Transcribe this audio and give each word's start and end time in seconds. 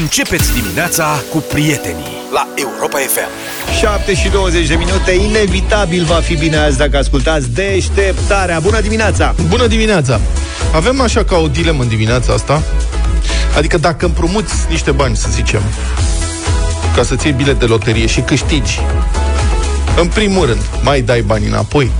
Începeți 0.00 0.52
dimineața 0.52 1.22
cu 1.30 1.38
prietenii 1.38 2.16
la 2.32 2.48
Europa 2.54 2.98
FM. 2.98 3.28
7 3.78 4.14
și 4.14 4.28
20 4.28 4.66
de 4.66 4.74
minute, 4.74 5.12
inevitabil 5.12 6.04
va 6.04 6.14
fi 6.14 6.36
bine 6.36 6.56
azi 6.56 6.76
dacă 6.76 6.96
ascultați 6.96 7.50
deșteptarea. 7.50 8.60
Bună 8.60 8.80
dimineața! 8.80 9.34
Bună 9.48 9.66
dimineața! 9.66 10.20
Avem 10.74 11.00
așa 11.00 11.24
ca 11.24 11.36
o 11.36 11.48
dilemă 11.48 11.82
în 11.82 11.88
dimineața 11.88 12.32
asta. 12.32 12.62
Adică 13.56 13.78
dacă 13.78 14.06
împrumuți 14.06 14.54
niște 14.68 14.90
bani, 14.90 15.16
să 15.16 15.28
zicem, 15.30 15.62
ca 16.94 17.02
să-ți 17.02 17.26
iei 17.26 17.34
bilet 17.34 17.58
de 17.58 17.64
loterie 17.64 18.06
și 18.06 18.20
câștigi, 18.20 18.80
în 20.00 20.06
primul 20.06 20.46
rând, 20.46 20.62
mai 20.82 21.00
dai 21.00 21.22
bani 21.22 21.46
înapoi? 21.46 21.90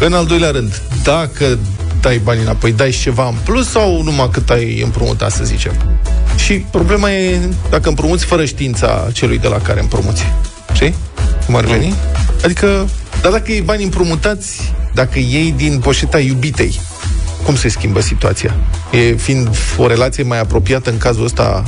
În 0.00 0.12
al 0.12 0.26
doilea 0.26 0.50
rând, 0.50 0.82
dacă 1.02 1.58
dai 2.00 2.20
bani 2.24 2.40
înapoi, 2.40 2.72
dai 2.72 2.90
și 2.90 3.00
ceva 3.00 3.26
în 3.26 3.36
plus 3.44 3.70
sau 3.70 4.02
numai 4.02 4.28
cât 4.32 4.50
ai 4.50 4.80
împrumutat, 4.80 5.30
să 5.30 5.44
zicem? 5.44 5.97
Și 6.44 6.54
problema 6.54 7.10
e 7.10 7.40
dacă 7.70 7.88
împrumuți 7.88 8.24
fără 8.24 8.44
știința 8.44 9.08
celui 9.12 9.38
de 9.38 9.48
la 9.48 9.58
care 9.58 9.80
împrumuți. 9.80 10.22
Știi? 10.72 10.94
Cum 11.46 11.56
ar 11.56 11.64
veni? 11.64 11.94
Adică, 12.44 12.88
dar 13.22 13.32
dacă 13.32 13.50
iei 13.50 13.60
bani 13.60 13.82
împrumutați, 13.82 14.74
dacă 14.94 15.18
iei 15.18 15.54
din 15.56 15.78
poșeta 15.78 16.18
iubitei, 16.18 16.80
cum 17.44 17.56
se 17.56 17.68
schimbă 17.68 18.00
situația? 18.00 18.54
E 18.90 19.14
fiind 19.14 19.48
o 19.76 19.86
relație 19.86 20.22
mai 20.22 20.40
apropiată 20.40 20.90
în 20.90 20.98
cazul 20.98 21.24
ăsta? 21.24 21.64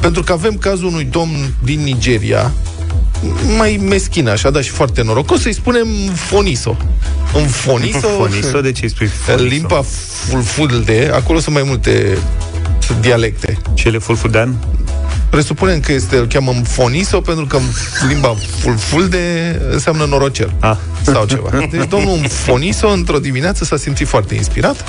Pentru 0.00 0.22
că 0.22 0.32
avem 0.32 0.54
cazul 0.54 0.86
unui 0.86 1.04
domn 1.04 1.54
din 1.64 1.80
Nigeria, 1.80 2.52
mai 3.56 3.80
meschin 3.88 4.28
așa, 4.28 4.50
dar 4.50 4.62
și 4.62 4.70
foarte 4.70 5.02
norocos, 5.02 5.40
să-i 5.40 5.52
spunem 5.52 5.86
Foniso. 6.14 6.76
În 7.34 7.46
Foniso... 7.46 8.08
Foniso, 8.18 8.60
de 8.60 8.72
ce 8.72 8.84
îi 8.84 8.90
spui 8.90 9.06
Foniso? 9.06 9.42
În 9.42 9.48
limba 9.48 9.82
fulfulde, 10.26 11.10
acolo 11.14 11.38
sunt 11.38 11.54
mai 11.54 11.64
multe 11.66 12.18
dialecte. 13.00 13.58
Cele 13.74 13.98
fulfudean? 13.98 14.54
Presupunem 15.30 15.80
că 15.80 15.92
este, 15.92 16.16
îl 16.16 16.26
cheamă 16.26 16.52
Foniso 16.64 17.20
pentru 17.20 17.46
că 17.46 17.56
în 18.02 18.08
limba 18.08 18.34
fulfulde 18.58 19.18
înseamnă 19.70 20.04
norocel. 20.04 20.52
Ah. 20.60 20.76
Sau 21.02 21.24
ceva. 21.24 21.50
Deci 21.70 21.88
domnul 21.88 22.28
Foniso 22.28 22.88
într-o 22.88 23.18
dimineață 23.18 23.64
s-a 23.64 23.76
simțit 23.76 24.06
foarte 24.06 24.34
inspirat 24.34 24.84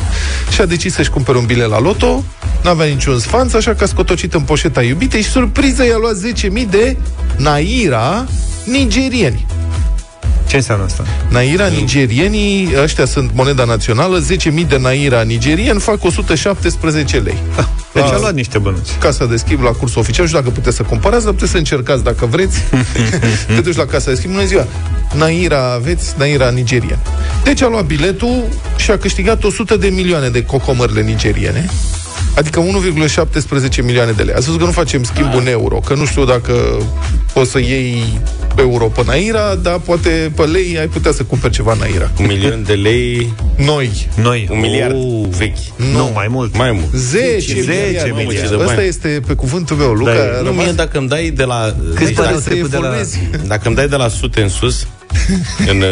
și 0.51 0.61
a 0.61 0.65
decis 0.65 0.93
să-și 0.93 1.09
cumpere 1.09 1.37
un 1.37 1.45
bilet 1.45 1.69
la 1.69 1.79
loto, 1.79 2.23
n-avea 2.63 2.85
niciun 2.85 3.19
sfanț, 3.19 3.53
așa 3.53 3.73
că 3.73 3.83
a 3.83 3.87
scotocit 3.87 4.33
în 4.33 4.41
poșeta 4.41 4.81
iubitei 4.81 5.21
și 5.21 5.29
surpriză 5.29 5.85
i-a 5.85 5.97
luat 5.97 6.15
10.000 6.63 6.69
de 6.69 6.97
naira 7.37 8.25
nigerieni. 8.65 9.45
Ce 10.49 10.55
înseamnă 10.55 10.85
asta? 10.85 11.03
Naira 11.27 11.67
nigerienii, 11.67 12.69
ăștia 12.81 13.05
sunt 13.05 13.31
moneda 13.33 13.63
națională, 13.63 14.25
10.000 14.61 14.67
de 14.67 14.77
naira 14.77 15.21
nigerieni 15.21 15.79
fac 15.79 16.03
117 16.03 17.17
lei. 17.17 17.37
Deci 17.93 18.03
a 18.03 18.17
luat 18.19 18.33
niște 18.33 18.57
bănuți. 18.57 18.97
Casa 18.99 19.25
de 19.25 19.35
schimb 19.35 19.61
la 19.61 19.69
cursul 19.69 20.01
oficial 20.01 20.27
și 20.27 20.33
dacă 20.33 20.49
puteți 20.49 20.75
să 20.75 20.83
comparați, 20.83 21.23
dar 21.23 21.33
puteți 21.33 21.51
să 21.51 21.57
încercați 21.57 22.03
dacă 22.03 22.25
vreți. 22.25 22.59
Te 23.55 23.61
duci 23.61 23.75
la 23.75 23.85
casa 23.85 24.09
de 24.09 24.15
schimb, 24.15 24.33
bună 24.33 24.45
ziua, 24.45 24.67
Naira 25.13 25.73
aveți, 25.73 26.13
Naira 26.17 26.49
nigerian. 26.49 26.99
Deci 27.43 27.61
a 27.61 27.67
luat 27.67 27.85
biletul 27.85 28.43
și 28.77 28.91
a 28.91 28.97
câștigat 28.97 29.43
100 29.43 29.75
de 29.75 29.87
milioane 29.87 30.29
de 30.29 30.43
cocomărle 30.43 31.01
nigeriene. 31.01 31.69
Adică 32.35 32.63
1,17 33.77 33.83
milioane 33.83 34.11
de 34.11 34.23
lei. 34.23 34.33
Ați 34.33 34.45
văzut 34.45 34.59
că 34.59 34.65
nu 34.65 34.71
facem 34.71 35.03
schimb 35.03 35.33
în 35.35 35.47
euro, 35.47 35.75
că 35.79 35.93
nu 35.93 36.05
știu 36.05 36.25
dacă 36.25 36.53
poți 37.33 37.51
să 37.51 37.59
iei 37.59 38.03
euro 38.57 38.85
pe 38.85 39.01
Naira, 39.05 39.55
dar 39.55 39.79
poate 39.79 40.31
pe 40.35 40.41
lei 40.43 40.77
ai 40.79 40.87
putea 40.87 41.11
să 41.11 41.23
cumperi 41.23 41.53
ceva 41.53 41.73
Naira. 41.79 42.11
Un 42.19 42.25
milion 42.25 42.63
de 42.63 42.73
lei 42.73 43.33
Noi. 43.57 44.07
Noi. 44.21 44.47
Un 44.51 44.59
miliard 44.59 44.93
Oh. 44.95 45.25
vechi. 45.37 45.57
Nu, 45.93 46.11
mai 46.13 46.27
mult. 46.29 46.57
Mai 46.57 46.71
mult 46.71 46.91
10, 46.93 47.39
10 47.39 47.53
miliarde. 47.55 48.13
miliarde. 48.15 48.47
de 48.55 48.61
Ăsta 48.61 48.73
bani. 48.75 48.87
este 48.87 49.21
pe 49.27 49.33
cuvântul 49.33 49.75
meu, 49.75 49.91
Luca. 49.91 50.13
Da, 50.13 50.19
a 50.21 50.41
Nu, 50.41 50.45
rămas- 50.47 50.63
mie 50.63 50.73
dacă 50.73 50.97
îmi 50.97 51.07
dai 51.07 51.29
de 51.29 51.43
la... 51.43 51.75
Câți 51.95 52.05
deci 52.05 52.15
bani 52.15 52.15
dacă, 52.15 52.33
au 52.33 52.39
să 52.39 52.49
trecut 52.49 52.69
de 52.69 52.77
la... 52.77 52.83
informezi. 52.85 53.19
dacă 53.47 53.61
îmi 53.67 53.75
dai 53.75 53.87
de 53.87 53.95
la 53.95 54.07
sute 54.07 54.41
în 54.41 54.49
sus, 54.49 54.87
în 55.71 55.83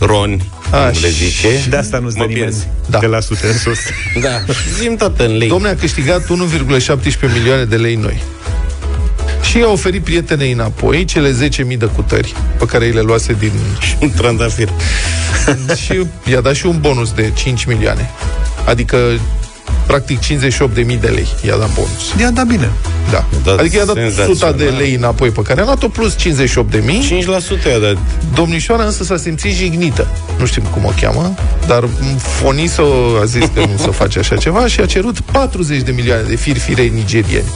uh, 0.00 0.08
roni, 0.08 0.50
Aș, 0.70 0.92
cum 0.92 1.02
le 1.02 1.08
zice, 1.08 1.48
De 1.68 1.76
asta 1.76 1.98
nu-ți 1.98 2.14
dă 2.14 2.20
mă 2.20 2.26
nimeni 2.26 2.44
pierzi. 2.44 2.68
Da. 2.86 2.98
de 2.98 3.06
la 3.06 3.20
sute 3.20 3.46
în 3.46 3.58
sus. 3.58 3.78
Da, 4.22 4.42
zim 4.78 4.96
tată 4.96 5.24
în 5.24 5.36
lei. 5.36 5.48
Domnul 5.48 5.70
a 5.70 5.74
câștigat 5.74 6.22
1,17 6.22 6.28
milioane 7.34 7.64
de 7.64 7.76
lei 7.76 7.94
noi. 7.94 8.22
Și 9.42 9.58
i-a 9.58 9.70
oferit 9.70 10.02
prietenei 10.02 10.52
înapoi 10.52 11.04
cele 11.04 11.48
10.000 11.48 11.76
de 11.78 11.86
cutări 11.86 12.34
pe 12.58 12.64
care 12.64 12.84
îi 12.84 12.92
le 12.92 13.00
luase 13.00 13.32
din... 13.38 13.52
Un 14.00 14.10
trandafir. 14.10 14.68
și 15.84 16.06
i-a 16.30 16.40
dat 16.40 16.54
și 16.54 16.66
un 16.66 16.80
bonus 16.80 17.12
de 17.12 17.32
5 17.34 17.64
milioane. 17.64 18.10
Adică, 18.64 18.96
practic, 19.90 20.18
58.000 20.18 21.00
de 21.00 21.08
lei 21.08 21.26
i-a 21.46 21.56
dat 21.56 21.72
bonus. 21.74 22.14
Ia, 22.20 22.30
da 22.30 22.44
bine. 22.44 22.70
Da. 23.10 23.24
Dat 23.44 23.58
Adică 23.58 23.76
i-a 23.76 23.84
dat 23.84 23.96
100 23.96 24.08
de 24.16 24.22
senzațional. 24.22 24.76
lei 24.76 24.94
înapoi 24.94 25.30
pe 25.30 25.42
care 25.42 25.60
a 25.60 25.64
luat-o 25.64 25.88
plus 25.88 26.14
58.000. 26.16 26.24
5% 27.66 27.70
i-a 27.72 27.78
dat. 27.78 27.96
Domnișoara 28.34 28.84
însă 28.84 29.04
s-a 29.04 29.16
simțit 29.16 29.54
jignită. 29.54 30.06
Nu 30.38 30.46
știm 30.46 30.62
cum 30.62 30.84
o 30.84 30.92
cheamă, 31.00 31.34
dar 31.66 31.84
Foniso 32.18 32.82
a 33.20 33.24
zis 33.24 33.44
că 33.54 33.60
nu 33.60 33.76
se 33.76 33.90
face 33.90 34.18
așa 34.18 34.36
ceva 34.36 34.66
și 34.66 34.80
a 34.80 34.86
cerut 34.86 35.20
40 35.20 35.80
de 35.82 35.90
milioane 35.90 36.22
de 36.22 36.36
firfirei 36.36 36.88
nigerieni. 36.94 37.48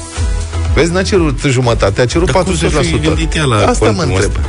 Vezi, 0.75 0.93
n-a 0.93 1.03
cerut 1.03 1.39
jumătate, 1.49 2.01
a 2.01 2.07
cerut 2.07 2.31
Dar 2.33 2.43
cum 2.43 2.55
40%. 2.55 2.57
s-o 2.59 2.81
fi 2.81 2.99
gândit 2.99 3.35
ea 3.35 3.45
la 3.45 3.57
Asta 3.57 3.85
mă 3.85 3.93
cuantumul 3.93 4.23
întreb. 4.23 4.45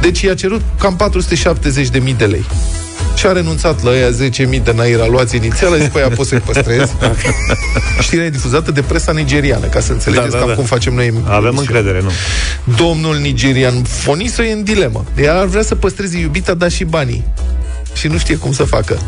Deci 0.00 0.20
i-a 0.20 0.34
cerut 0.34 0.60
cam 0.78 0.96
470 0.96 1.88
de 1.88 1.98
mii 1.98 2.14
de 2.14 2.24
lei. 2.24 2.44
Și 3.16 3.26
a 3.26 3.32
renunțat 3.32 3.82
la 3.82 3.90
ăia 3.90 4.08
10.000 4.10 4.62
de 4.62 4.72
naira 4.74 5.06
luați 5.06 5.36
inițial, 5.36 5.72
a 5.72 5.76
zis, 5.76 5.88
păi, 5.88 6.02
pot 6.02 6.26
să-i 6.26 6.38
păstrez. 6.38 6.92
Știrea 8.00 8.24
e 8.24 8.30
difuzată 8.30 8.70
de 8.70 8.82
presa 8.82 9.12
nigeriană, 9.12 9.66
ca 9.66 9.80
să 9.80 9.92
înțelegeți 9.92 10.30
Da, 10.30 10.32
da, 10.32 10.38
cam 10.38 10.48
da. 10.48 10.54
cum 10.54 10.64
facem 10.64 10.94
noi 10.94 11.06
în 11.08 11.14
Avem 11.26 11.44
emisiune. 11.46 11.78
încredere, 11.78 12.00
nu. 12.02 12.10
Domnul 12.76 13.16
nigerian 13.16 13.82
Foniso 13.82 14.42
e 14.42 14.52
în 14.52 14.62
dilemă. 14.64 15.04
Ea 15.16 15.38
ar 15.38 15.46
vrea 15.46 15.62
să 15.62 15.74
păstreze 15.74 16.18
iubita, 16.18 16.54
dar 16.54 16.70
și 16.70 16.84
banii. 16.84 17.24
Și 17.94 18.06
nu 18.06 18.18
știe 18.18 18.36
cum 18.36 18.52
să 18.52 18.62
facă. 18.64 18.98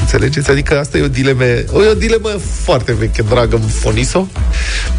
Înțelegeți? 0.00 0.50
Adică 0.50 0.78
asta 0.78 0.98
e 0.98 1.02
o 1.02 1.08
dilemă, 1.08 1.44
o, 1.72 1.82
e 1.84 1.88
o 1.88 1.94
dilemă 1.94 2.28
foarte 2.62 2.92
veche, 2.94 3.22
dragă 3.22 3.56
Foniso. 3.56 4.28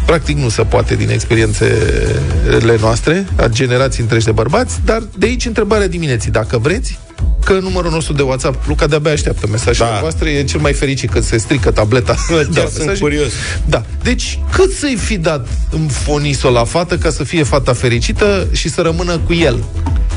Practic 0.06 0.36
nu 0.36 0.48
se 0.48 0.62
poate 0.62 0.94
din 0.94 1.10
experiențele 1.10 2.76
noastre, 2.80 3.26
a 3.36 3.46
generații 3.46 4.02
întregi 4.02 4.24
de 4.24 4.30
bărbați, 4.32 4.74
dar 4.84 5.02
de 5.18 5.26
aici 5.26 5.46
întrebarea 5.46 5.88
dimineții. 5.88 6.30
Dacă 6.30 6.58
vreți, 6.58 6.98
că 7.44 7.52
numărul 7.52 7.90
nostru 7.90 8.12
de 8.12 8.22
WhatsApp, 8.22 8.66
Luca 8.68 8.86
de-abia 8.86 9.12
așteaptă 9.12 9.46
mesajele 9.46 9.88
Da. 9.92 9.98
voastre, 10.00 10.30
e 10.30 10.42
cel 10.44 10.60
mai 10.60 10.72
fericit 10.72 11.10
când 11.10 11.24
se 11.24 11.36
strică 11.38 11.70
tableta. 11.70 12.14
de 12.28 12.34
Chiar 12.54 12.64
la 12.64 12.70
sunt 12.70 12.78
mesaje. 12.78 13.00
curios. 13.00 13.28
Da. 13.64 13.82
Deci, 14.02 14.38
cât 14.52 14.72
să-i 14.72 14.96
fi 14.96 15.16
dat 15.16 15.48
în 15.70 15.86
foniso 15.88 16.50
la 16.50 16.64
fată 16.64 16.96
ca 16.98 17.10
să 17.10 17.24
fie 17.24 17.42
fata 17.42 17.72
fericită 17.72 18.46
și 18.52 18.68
să 18.68 18.80
rămână 18.80 19.18
cu 19.18 19.32
el? 19.32 19.64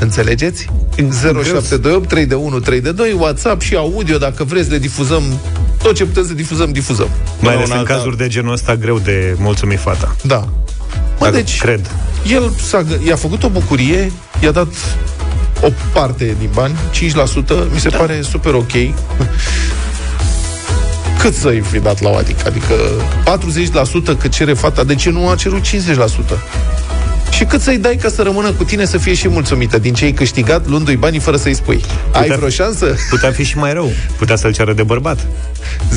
Înțelegeți? 0.00 0.66
0728 0.96 2.08
3 2.08 2.26
de 2.26 2.34
1 2.34 2.58
3 2.60 2.80
de 2.80 2.92
2 2.92 3.12
WhatsApp 3.18 3.60
și 3.60 3.74
audio, 3.76 4.18
dacă 4.18 4.44
vreți, 4.44 4.70
le 4.70 4.78
difuzăm 4.78 5.22
tot 5.82 5.94
ce 5.94 6.04
putem 6.04 6.26
să 6.26 6.32
difuzăm, 6.34 6.72
difuzăm. 6.72 7.08
Mai 7.40 7.54
ales 7.54 7.66
un 7.66 7.72
în 7.72 7.78
alt- 7.78 7.86
cazuri 7.88 8.16
de 8.16 8.28
genul 8.28 8.52
ăsta 8.52 8.76
greu 8.76 8.98
de 8.98 9.34
mulțumit 9.38 9.78
fata. 9.78 10.16
Da. 10.22 10.36
Mă, 10.38 10.48
Dacă 11.20 11.30
deci, 11.34 11.58
cred. 11.60 11.90
el 12.32 12.52
s-a, 12.62 12.82
gă- 12.82 13.06
i-a 13.06 13.16
făcut 13.16 13.42
o 13.42 13.48
bucurie, 13.48 14.12
i-a 14.42 14.50
dat 14.50 14.68
o 15.62 15.68
parte 15.92 16.36
din 16.38 16.48
bani, 16.54 16.74
5%, 16.92 17.72
mi 17.72 17.80
se 17.80 17.88
da. 17.88 17.96
pare 17.96 18.20
super 18.22 18.54
ok. 18.54 18.72
Cât 21.18 21.34
să-i 21.34 21.62
fi 21.70 21.78
dat 21.78 22.00
la 22.00 22.10
o 22.10 22.14
adică? 22.16 22.42
Adică 22.46 22.74
40% 24.14 24.18
cât 24.18 24.30
cere 24.30 24.52
fata, 24.52 24.84
de 24.84 24.94
ce 24.94 25.10
nu 25.10 25.28
a 25.28 25.34
cerut 25.34 25.62
50%? 25.66 25.68
Și 27.30 27.44
cât 27.44 27.60
să-i 27.60 27.78
dai 27.78 27.96
ca 27.96 28.08
să 28.08 28.22
rămână 28.22 28.50
cu 28.52 28.64
tine 28.64 28.84
să 28.84 28.98
fie 28.98 29.14
și 29.14 29.28
mulțumită 29.28 29.78
din 29.78 29.94
ce 29.94 30.04
ai 30.04 30.12
câștigat 30.12 30.66
luându-i 30.68 30.96
banii 30.96 31.18
fără 31.18 31.36
să-i 31.36 31.54
spui? 31.54 31.84
Ai 32.12 32.20
Putea- 32.22 32.36
vreo 32.36 32.48
șansă? 32.48 32.94
Putea 33.10 33.30
fi 33.30 33.44
și 33.44 33.58
mai 33.58 33.72
rău. 33.72 33.90
Putea 34.18 34.36
să-l 34.36 34.52
ceară 34.52 34.72
de 34.72 34.82
bărbat. 34.82 35.26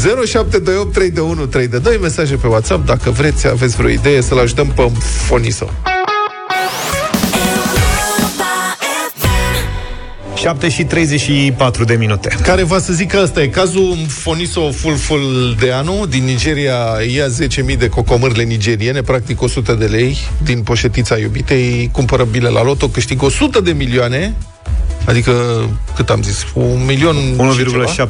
0728 0.02 0.94
3 0.94 1.10
de 1.10 1.20
1 1.20 1.46
3 1.46 1.68
de 1.68 1.78
2 1.78 1.98
mesaje 2.02 2.36
pe 2.36 2.48
WhatsApp 2.48 2.86
dacă 2.86 3.10
vreți, 3.10 3.48
aveți 3.48 3.76
vreo 3.76 3.90
idee 3.90 4.22
să-l 4.22 4.40
ajutăm 4.40 4.68
pe 4.68 4.92
Foniso. 5.28 5.70
7 10.46 10.70
și 10.70 10.84
34 10.84 11.84
de 11.84 11.96
minute. 11.96 12.38
Care 12.42 12.64
va 12.64 12.80
să 12.80 12.94
zic 12.94 13.12
că 13.12 13.20
ăsta 13.24 13.42
e 13.42 13.48
cazul 13.48 13.98
Foniso 14.08 14.72
Fulful 14.72 15.56
de 15.60 15.72
anul 15.72 16.08
din 16.10 16.24
Nigeria 16.24 16.76
ia 17.16 17.26
10.000 17.72 17.78
de 17.78 17.90
cocomârle 17.90 18.44
nigeriene, 18.44 19.02
practic 19.02 19.42
100 19.42 19.74
de 19.74 19.86
lei 19.86 20.18
din 20.44 20.62
poșetița 20.62 21.18
iubitei, 21.18 21.90
cumpără 21.92 22.24
bile 22.24 22.50
la 22.50 22.64
loto, 22.64 22.88
câștigă 22.88 23.26
100 23.26 23.60
de 23.60 23.72
milioane, 23.72 24.34
adică 25.06 25.34
cât 25.96 26.10
am 26.10 26.22
zis, 26.22 26.46
un 26.54 26.86
milion 26.86 27.16
și 27.58 27.66
ceva. 27.66 28.10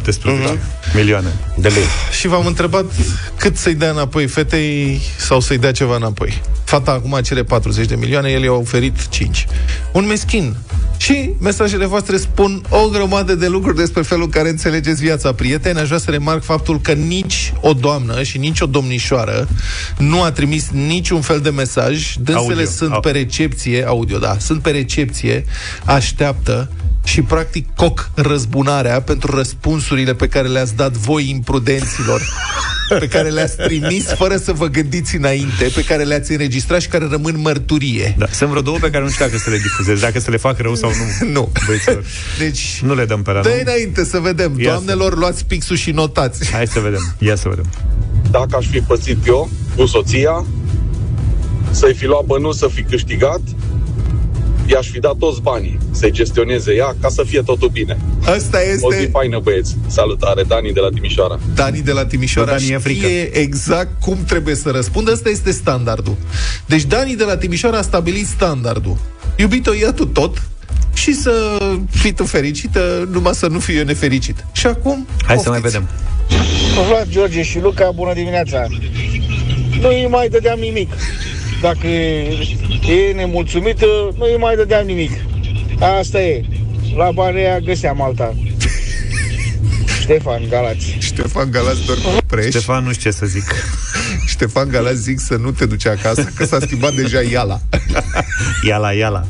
1,17 0.55 0.57
milioane. 0.95 1.27
De 1.55 1.67
lei. 1.67 1.83
Și 2.19 2.27
v-am 2.27 2.45
întrebat 2.45 2.85
cât 3.37 3.57
să-i 3.57 3.73
dea 3.75 3.89
înapoi 3.89 4.27
fetei 4.27 5.01
sau 5.17 5.39
să-i 5.39 5.57
dea 5.57 5.71
ceva 5.71 5.95
înapoi. 5.95 6.41
Fata 6.63 6.91
acum 6.91 7.19
cere 7.23 7.43
40 7.43 7.85
de 7.87 7.95
milioane, 7.95 8.29
el 8.29 8.43
i-a 8.43 8.51
oferit 8.51 9.07
5. 9.07 9.45
Un 9.91 10.05
meschin. 10.07 10.55
Și 10.97 11.29
mesajele 11.39 11.85
voastre 11.85 12.17
spun 12.17 12.61
o 12.69 12.87
grămadă 12.89 13.35
de 13.35 13.47
lucruri 13.47 13.77
despre 13.77 14.01
felul 14.01 14.23
în 14.23 14.29
care 14.29 14.49
înțelegeți 14.49 15.01
viața, 15.01 15.33
prieteni. 15.33 15.79
Aș 15.79 15.85
vrea 15.87 15.97
să 15.99 16.11
remarc 16.11 16.43
faptul 16.43 16.81
că 16.81 16.91
nici 16.91 17.53
o 17.61 17.73
doamnă 17.73 18.23
și 18.23 18.37
nici 18.37 18.59
o 18.59 18.65
domnișoară 18.65 19.47
nu 19.97 20.21
a 20.21 20.31
trimis 20.31 20.69
niciun 20.71 21.21
fel 21.21 21.39
de 21.39 21.49
mesaj. 21.49 22.13
Dânsele 22.15 22.53
Audio. 22.53 22.65
sunt 22.65 22.91
Au- 22.91 22.99
pe 22.99 23.11
recepție, 23.11 23.85
audio, 23.87 24.17
da, 24.17 24.37
sunt 24.39 24.61
pe 24.61 24.69
recepție, 24.69 25.45
așteaptă 25.83 26.69
și 27.05 27.21
practic 27.21 27.67
coc 27.75 28.09
răzbunarea 28.13 29.01
pentru 29.01 29.35
răspunsurile 29.35 30.13
pe 30.13 30.27
care 30.27 30.47
le-ați 30.47 30.75
dat 30.75 30.91
voi 30.91 31.29
imprudenților, 31.29 32.21
pe 32.99 33.07
care 33.07 33.29
le-ați 33.29 33.55
trimis 33.55 34.05
fără 34.05 34.37
să 34.37 34.51
vă 34.53 34.65
gândiți 34.67 35.15
înainte, 35.15 35.71
pe 35.75 35.83
care 35.83 36.03
le-ați 36.03 36.31
înregistrat 36.31 36.81
și 36.81 36.87
care 36.87 37.07
rămân 37.09 37.39
mărturie. 37.39 38.15
Da, 38.17 38.25
sunt 38.31 38.49
vreo 38.49 38.61
două 38.61 38.77
pe 38.81 38.89
care 38.89 39.03
nu 39.03 39.09
știu 39.09 39.25
dacă 39.25 39.37
să 39.37 39.49
le 39.49 39.57
difuzez, 39.57 39.99
dacă 39.99 40.19
să 40.19 40.29
le 40.31 40.37
fac 40.37 40.59
rău 40.59 40.75
sau 40.75 40.89
nu. 40.89 41.27
Nu. 41.39 41.51
Băieților. 41.65 42.03
Deci, 42.39 42.79
Nu 42.83 42.93
le 42.95 43.05
dăm 43.05 43.21
pe 43.21 43.31
la 43.31 43.41
dă 43.41 43.49
nu. 43.49 43.55
înainte 43.61 44.03
să 44.05 44.19
vedem. 44.19 44.59
Ia 44.59 44.69
Doamnelor, 44.71 45.17
luați 45.17 45.45
pixul 45.45 45.75
și 45.75 45.91
notați. 45.91 46.51
Hai 46.51 46.67
să 46.67 46.79
vedem. 46.79 47.15
Ia 47.19 47.35
să 47.35 47.49
vedem. 47.49 47.65
dacă 48.31 48.55
aș 48.59 48.65
fi 48.67 48.79
pățit 48.79 49.27
eu 49.27 49.49
cu 49.75 49.85
soția, 49.85 50.45
să-i 51.71 51.93
fi 51.93 52.05
luat 52.05 52.25
bănuț 52.25 52.57
să 52.57 52.67
fi 52.73 52.81
câștigat, 52.83 53.41
i-aș 54.67 54.87
fi 54.89 54.99
dat 54.99 55.15
toți 55.17 55.41
banii 55.41 55.77
să-i 55.91 56.11
gestioneze 56.11 56.73
ea 56.73 56.95
ca 57.01 57.09
să 57.09 57.23
fie 57.27 57.41
totul 57.41 57.69
bine. 57.69 57.97
Asta 58.25 58.57
O 58.81 58.91
zi 58.91 58.97
este 58.97 59.09
faină, 59.11 59.39
băieți. 59.39 59.75
Salutare, 59.87 60.43
Dani 60.43 60.71
de 60.73 60.79
la 60.79 60.89
Timișoara. 60.89 61.39
Dani 61.55 61.79
de 61.81 61.91
la 61.91 62.05
Timișoara 62.05 62.51
Bă, 62.51 62.57
Dani 62.57 62.71
e 62.71 62.77
frică. 62.77 63.05
știe 63.07 63.37
exact 63.37 64.01
cum 64.01 64.17
trebuie 64.27 64.55
să 64.55 64.69
răspundă. 64.69 65.11
Ăsta 65.11 65.29
este 65.29 65.51
standardul. 65.51 66.15
Deci 66.65 66.83
Dani 66.83 67.15
de 67.15 67.23
la 67.23 67.37
Timișoara 67.37 67.77
a 67.77 67.81
stabilit 67.81 68.27
standardul. 68.27 68.97
Iubito, 69.35 69.73
ia 69.73 69.91
tu 69.91 70.05
tot 70.05 70.41
și 70.93 71.13
să 71.13 71.57
fii 71.89 72.11
tu 72.13 72.23
fericită, 72.25 73.07
numai 73.11 73.33
să 73.35 73.47
nu 73.47 73.59
fiu 73.59 73.77
eu 73.77 73.83
nefericit. 73.83 74.45
Și 74.51 74.67
acum, 74.67 75.07
Hai 75.25 75.37
să 75.37 75.49
mai 75.49 75.59
poftiți. 75.59 75.83
vedem. 75.83 75.89
Vlad, 76.87 77.07
George 77.09 77.43
și 77.43 77.59
Luca, 77.59 77.91
bună 77.95 78.13
dimineața! 78.13 78.67
Nu 79.81 79.87
îi 79.87 80.07
mai 80.09 80.29
dădeam 80.29 80.59
nimic. 80.59 80.91
Dacă 81.61 81.87
e 81.87 83.11
nemulțumită, 83.15 83.85
nu 84.17 84.23
îi 84.23 84.37
mai 84.39 84.55
dădeam 84.55 84.85
nimic. 84.85 85.11
Asta 85.99 86.21
e. 86.21 86.45
La 86.95 87.11
banii 87.11 87.39
aia 87.39 87.59
găseam 87.59 88.01
alta. 88.01 88.35
Ștefan 90.01 90.41
Galați. 90.49 90.97
Ștefan 90.99 91.51
Galaț 91.51 91.77
doar 91.77 91.97
preș. 92.27 92.45
Ștefan, 92.45 92.83
nu 92.83 92.91
știu 92.91 93.09
ce 93.09 93.17
să 93.17 93.25
zic. 93.25 93.43
Ștefan 94.33 94.69
Galaț 94.69 94.95
zic 94.95 95.19
să 95.19 95.35
nu 95.35 95.51
te 95.51 95.65
duci 95.65 95.85
acasă, 95.85 96.31
că 96.35 96.45
s-a 96.45 96.59
schimbat 96.59 96.93
deja 96.93 97.21
iala. 97.21 97.61
Ia 98.67 98.77
la, 98.77 98.91
ia 98.91 99.09
la. 99.09 99.25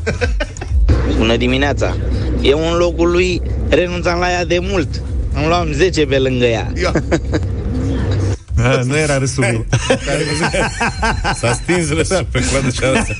Bună 1.16 1.36
dimineața! 1.36 1.96
Eu 2.42 2.70
în 2.70 2.76
locul 2.76 3.10
lui 3.10 3.42
renunțam 3.68 4.18
la 4.18 4.30
ea 4.30 4.44
de 4.44 4.58
mult. 4.60 5.02
Îmi 5.32 5.46
luam 5.46 5.72
10 5.72 6.06
pe 6.06 6.18
lângă 6.18 6.44
ea. 6.44 6.72
Ia. 6.80 6.92
A, 8.56 8.80
nu 8.84 8.96
era 8.96 9.18
râsul 9.18 9.44
meu. 9.44 9.66
S-a 11.40 11.52
stins 11.52 11.88
râsul 11.88 12.26
pe 12.30 12.44
coadă 12.50 12.70
și 12.70 12.80
arată. 12.82 13.16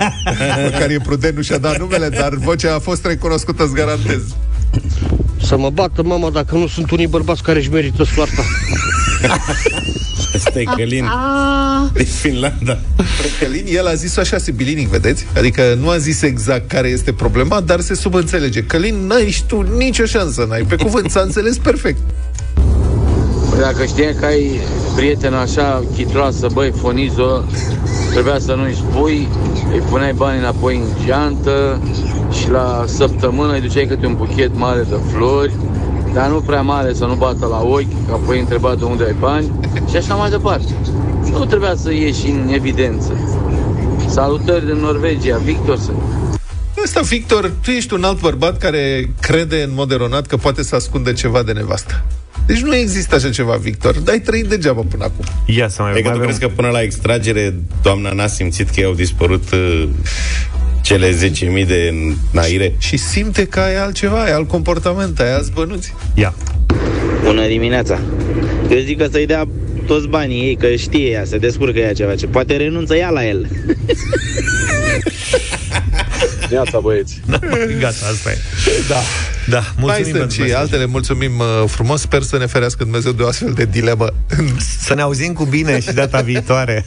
Măcar 0.63 0.91
e 0.91 0.99
prudent, 1.03 1.37
nu 1.37 1.43
și-a 1.43 1.59
dat 1.59 1.79
numele, 1.79 2.09
dar 2.09 2.35
vocea 2.35 2.75
a 2.75 2.79
fost 2.79 3.07
recunoscută, 3.07 3.63
îți 3.63 3.75
garantez. 3.75 4.23
Să 5.43 5.57
mă 5.57 5.71
bată 5.71 6.03
mama 6.03 6.31
dacă 6.31 6.57
nu 6.57 6.67
sunt 6.67 6.91
unii 6.91 7.07
bărbați 7.07 7.43
care 7.43 7.59
își 7.59 7.71
merită 7.71 8.05
soarta. 8.05 8.43
Ăsta 10.35 10.61
e 10.61 10.65
Călin 10.65 11.05
din 11.93 12.07
Finlanda. 12.07 12.79
Călin, 13.41 13.65
el 13.69 13.87
a 13.87 13.95
zis 13.95 14.17
așa 14.17 14.39
sibilinic, 14.39 14.89
vedeți? 14.89 15.27
Adică 15.37 15.77
nu 15.81 15.89
a 15.89 15.99
zis 15.99 16.23
exact 16.23 16.69
care 16.69 16.89
este 16.89 17.13
problema, 17.13 17.61
dar 17.61 17.81
se 17.81 17.95
subînțelege. 17.95 18.63
Călin, 18.63 19.07
n-ai 19.07 19.31
și 19.31 19.45
tu 19.45 19.77
nicio 19.77 20.05
șansă, 20.05 20.47
n-ai. 20.49 20.63
Pe 20.63 20.77
cuvânt, 20.77 21.11
s-a 21.11 21.21
înțeles 21.21 21.57
perfect. 21.57 21.99
Păi 23.57 23.65
Dacă 23.65 23.85
știai 23.85 24.15
că 24.15 24.25
ai 24.25 24.61
prieten 24.97 25.35
așa 25.35 25.83
chitroasă, 25.95 26.47
băi, 26.53 26.71
fonizo, 26.71 27.45
trebuia 28.13 28.39
să 28.39 28.55
nu-i 28.55 28.75
spui, 28.75 29.29
îi 29.73 29.79
puneai 29.79 30.13
bani 30.13 30.39
înapoi 30.39 30.77
în 30.77 31.05
geantă 31.05 31.81
și 32.33 32.51
la 32.51 32.85
săptămână 32.87 33.53
îi 33.53 33.61
duceai 33.61 33.87
câte 33.87 34.07
un 34.07 34.15
buchet 34.15 34.51
mare 34.57 34.83
de 34.89 34.97
flori, 35.13 35.53
dar 36.13 36.29
nu 36.29 36.41
prea 36.41 36.63
mare 36.63 36.93
să 36.95 37.05
nu 37.05 37.15
bată 37.15 37.47
la 37.47 37.61
ochi, 37.63 38.07
că 38.07 38.13
apoi 38.13 38.35
îi 38.35 38.41
întreba 38.41 38.75
de 38.75 38.85
unde 38.85 39.05
ai 39.05 39.17
bani 39.21 39.53
și 39.91 39.97
așa 39.97 40.15
mai 40.15 40.31
departe. 40.31 40.73
Nu 41.31 41.45
trebuia 41.45 41.75
să 41.77 41.93
ieși 41.93 42.31
în 42.31 42.49
evidență. 42.53 43.13
Salutări 44.09 44.67
din 44.67 44.77
Norvegia, 44.77 45.37
Victor 45.37 45.79
sunt. 45.79 45.99
Ăsta, 46.83 47.01
Victor, 47.01 47.53
tu 47.65 47.71
ești 47.71 47.95
un 47.95 48.05
alt 48.05 48.21
bărbat 48.21 48.59
care 48.59 49.11
crede 49.21 49.63
în 49.63 49.71
mod 49.75 49.91
eronat 49.91 50.27
că 50.27 50.37
poate 50.37 50.63
să 50.63 50.75
ascundă 50.75 51.13
ceva 51.13 51.43
de 51.43 51.53
nevastă. 51.53 52.05
Deci 52.47 52.61
nu 52.61 52.75
există 52.77 53.15
așa 53.15 53.31
ceva, 53.31 53.55
Victor. 53.57 53.99
Dai 53.99 54.21
trăit 54.21 54.47
degeaba 54.47 54.83
până 54.91 55.05
acum. 55.05 55.25
Ia 55.47 55.69
să 55.69 55.83
mai 55.83 55.91
Adică 55.91 56.09
mai 56.09 56.17
tu 56.17 56.23
avem. 56.23 56.35
crezi 56.37 56.41
că 56.53 56.55
până 56.57 56.69
la 56.69 56.83
extragere 56.83 57.55
doamna 57.83 58.11
n-a 58.11 58.27
simțit 58.27 58.71
că 58.71 58.81
i-au 58.81 58.95
dispărut 58.95 59.51
uh, 59.53 59.89
cele 60.83 61.11
10.000 61.13 61.67
de 61.67 61.93
naire? 62.31 62.75
Și 62.79 62.97
simte 62.97 63.47
că 63.47 63.61
ai 63.61 63.77
altceva, 63.77 64.23
ai 64.23 64.33
alt 64.33 64.49
comportament, 64.49 65.21
ai 65.21 65.35
alți 65.35 65.53
bănuți. 65.53 65.95
Ia. 66.15 66.35
Bună 67.25 67.47
dimineața! 67.47 68.01
Eu 68.71 68.79
zic 68.79 68.99
că 68.99 69.07
să-i 69.11 69.27
dea 69.27 69.49
toți 69.87 70.07
banii 70.07 70.41
ei, 70.43 70.57
că 70.57 70.75
știe 70.75 71.09
ea, 71.09 71.25
se 71.25 71.39
descurcă 71.39 71.79
ea 71.79 71.93
ceva, 71.93 72.15
ce 72.15 72.27
poate 72.27 72.57
renunță 72.57 72.97
ea 72.97 73.11
la 73.11 73.27
el. 73.27 73.47
Neața, 76.51 76.79
băieți. 76.79 77.21
Gata, 77.79 78.07
asta 78.13 78.31
e. 78.31 78.39
Da. 78.89 79.01
Da, 79.49 79.59
Mai 79.59 79.73
mulțumim 79.79 80.05
sunt 80.05 80.19
pentru 80.19 80.35
și 80.37 80.41
mesaj. 80.41 80.61
altele, 80.61 80.87
mulțumim 80.87 81.39
uh, 81.39 81.69
frumos. 81.69 82.01
Sper 82.01 82.23
să 82.23 82.39
ne 82.39 82.47
ferească 82.47 82.83
Dumnezeu 82.85 83.13
de 83.13 83.23
o 83.23 83.27
astfel 83.27 83.53
de 83.53 83.65
dilemă. 83.65 84.07
Să 84.81 84.95
ne 84.95 85.03
auzim 85.03 85.33
cu 85.33 85.45
bine 85.45 85.81
și 85.81 85.93
data 85.93 86.21
viitoare. 86.21 86.87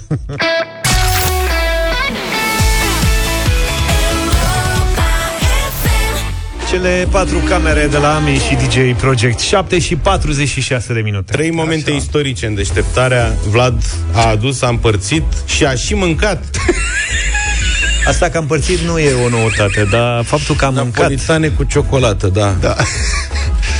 Cele 6.69 7.07
patru 7.11 7.37
camere 7.37 7.87
de 7.87 7.97
la 7.97 8.15
AMI 8.15 8.37
și 8.37 8.55
DJ 8.55 8.99
Project 8.99 9.39
7 9.39 9.79
și 9.79 9.95
46 9.95 10.93
de 10.93 10.99
minute. 10.99 11.31
Trei 11.31 11.51
momente 11.51 11.91
istorice 11.91 12.45
în 12.45 12.55
deșteptarea. 12.55 13.33
Vlad 13.49 13.81
a 14.13 14.27
adus, 14.27 14.61
a 14.61 14.67
împărțit 14.67 15.23
și 15.45 15.65
a 15.65 15.73
și 15.73 15.93
mâncat. 15.93 16.43
Asta 18.07 18.29
că 18.29 18.37
am 18.37 18.41
împărțit 18.41 18.79
nu 18.79 18.99
e 18.99 19.13
o 19.25 19.29
noutate, 19.29 19.87
dar 19.91 20.23
faptul 20.23 20.55
că 20.55 20.65
am 20.65 20.73
mâncat... 20.73 20.97
Napolitane 20.97 21.47
cu 21.47 21.63
ciocolată, 21.63 22.27
da. 22.27 22.55
Da. 22.59 22.75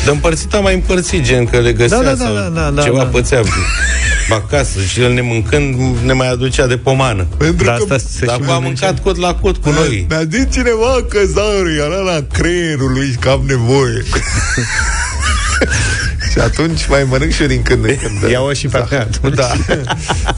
De 0.06 0.12
împărțit 0.12 0.54
am 0.54 0.64
mai 0.64 0.74
împărțit, 0.74 1.24
gen 1.24 1.46
că 1.46 1.60
le 1.60 1.74
găsea 1.74 1.98
Da, 1.98 2.04
da, 2.04 2.14
da, 2.14 2.24
sau 2.24 2.34
da, 2.34 2.50
da, 2.50 2.70
da, 2.70 2.82
ceva 2.82 2.98
da. 2.98 3.04
pățea 3.04 3.42
acasă 4.30 4.80
și 4.82 5.02
el 5.02 5.14
ne 5.14 5.22
mâncând 5.22 5.76
ne 6.06 6.14
mai 6.14 6.30
aducea 6.30 6.68
de 6.68 6.78
pomană. 6.78 7.28
Pentru 7.38 7.66
Dar 7.66 7.76
că 7.78 7.82
asta 7.82 7.98
se 7.98 8.26
Dar 8.26 8.36
și 8.36 8.42
acum 8.42 8.54
am 8.54 8.62
mănânce. 8.62 8.86
mâncat 8.86 9.04
cot 9.04 9.18
la 9.18 9.34
cot 9.36 9.58
cu 9.58 9.70
noi. 9.70 10.06
Mi-a 10.10 10.24
zis 10.32 10.46
cineva 10.52 11.06
că 11.10 11.20
zarul 11.26 11.76
era 11.78 12.14
la 12.14 12.26
creierul 12.34 12.92
lui 12.92 13.10
și 13.12 13.16
că 13.18 13.30
am 13.30 13.44
nevoie. 13.48 14.04
și 16.40 16.46
atunci 16.46 16.88
mai 16.88 17.04
mănânc 17.04 17.32
și 17.32 17.42
eu 17.42 17.48
din 17.48 17.62
când 17.62 17.86
în 17.86 17.96
când. 18.20 18.32
Ia-o 18.32 18.54
și 18.54 18.68
pe 18.68 18.78
acá. 18.78 19.08
Da. 19.36 19.52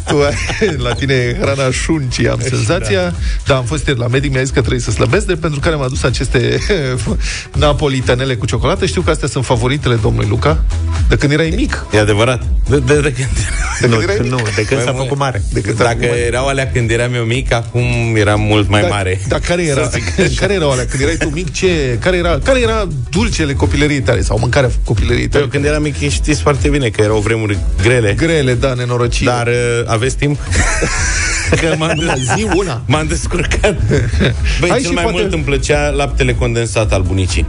tu 0.07 0.17
ai, 0.21 0.75
la 0.77 0.93
tine 0.93 1.13
e 1.13 1.37
hrana 1.41 1.71
șuncii, 1.71 2.29
am 2.29 2.39
senzația. 2.41 3.01
Da. 3.01 3.13
da, 3.45 3.55
am 3.55 3.63
fost 3.63 3.87
ieri 3.87 3.99
la 3.99 4.07
medic, 4.07 4.31
mi-a 4.31 4.41
zis 4.41 4.49
că 4.51 4.59
trebuie 4.59 4.79
să 4.81 4.91
slăbesc, 4.91 5.25
de 5.25 5.33
pentru 5.35 5.59
care 5.59 5.75
m-a 5.75 5.87
dus 5.87 6.03
aceste 6.03 6.57
napolitanele 7.53 8.35
cu 8.35 8.45
ciocolată. 8.45 8.85
Știu 8.85 9.01
că 9.01 9.09
astea 9.09 9.27
sunt 9.27 9.45
favoritele 9.45 9.95
domnului 9.95 10.29
Luca, 10.29 10.63
de 11.09 11.15
când 11.15 11.31
erai 11.31 11.53
mic. 11.55 11.85
E 11.91 11.99
adevărat. 11.99 12.41
De, 12.69 12.79
de, 12.79 12.93
de 13.01 13.13
când... 13.13 13.27
De 13.81 13.87
Nu, 13.87 13.95
când 13.95 14.03
erai 14.09 14.17
mic. 14.21 14.31
nu, 14.31 14.37
de 14.55 14.65
când 14.65 14.69
Mai 14.79 14.83
s-a 14.83 14.91
mult. 14.91 15.03
făcut 15.03 15.17
mare. 15.17 15.41
De 15.53 15.61
când 15.61 15.77
Dacă 15.77 16.05
erau 16.05 16.47
alea 16.47 16.71
când 16.71 16.91
eram 16.91 17.13
eu 17.13 17.23
mic, 17.23 17.53
acum 17.53 17.83
eram 18.15 18.41
mult 18.41 18.69
mai 18.69 18.81
da, 18.81 18.87
mare. 18.87 19.19
Dar 19.27 19.39
care 19.39 19.63
era, 19.63 19.89
care 20.39 20.53
erau 20.53 20.71
alea? 20.71 20.85
Când 20.85 21.01
erai 21.03 21.15
tu 21.15 21.29
mic, 21.29 21.51
ce, 21.53 21.97
care, 22.01 22.17
era, 22.17 22.39
care 22.43 22.59
era 22.59 22.87
dulcele 23.09 23.53
copilăriei 23.53 24.01
tale 24.01 24.21
sau 24.21 24.37
mâncarea 24.39 24.69
copilăriei 24.83 25.27
tale? 25.27 25.43
Eu 25.43 25.49
când 25.49 25.65
eram 25.65 25.81
mic 25.81 25.90
știți 26.09 26.41
foarte 26.41 26.69
bine 26.69 26.89
că 26.89 27.01
erau 27.01 27.19
vremuri 27.19 27.57
grele. 27.81 28.13
Grele, 28.13 28.53
da, 28.53 28.73
nenorocire. 28.73 29.29
Dar 29.31 29.47
uh, 29.47 29.53
aveți 29.85 30.15
timp? 30.17 30.39
că 31.61 31.75
m-am, 31.77 32.01
La 32.05 32.13
zi 32.35 32.47
una. 32.55 32.81
m-am 32.85 33.07
descurcat. 33.07 33.75
Băi, 34.59 34.69
Hai 34.69 34.79
cel 34.79 34.87
și 34.87 34.93
mai 34.93 35.03
poate- 35.03 35.19
mult 35.19 35.33
îmi 35.33 35.43
plăcea 35.43 35.89
laptele 35.89 36.33
condensat 36.33 36.93
al 36.93 37.01
bunicii. 37.01 37.45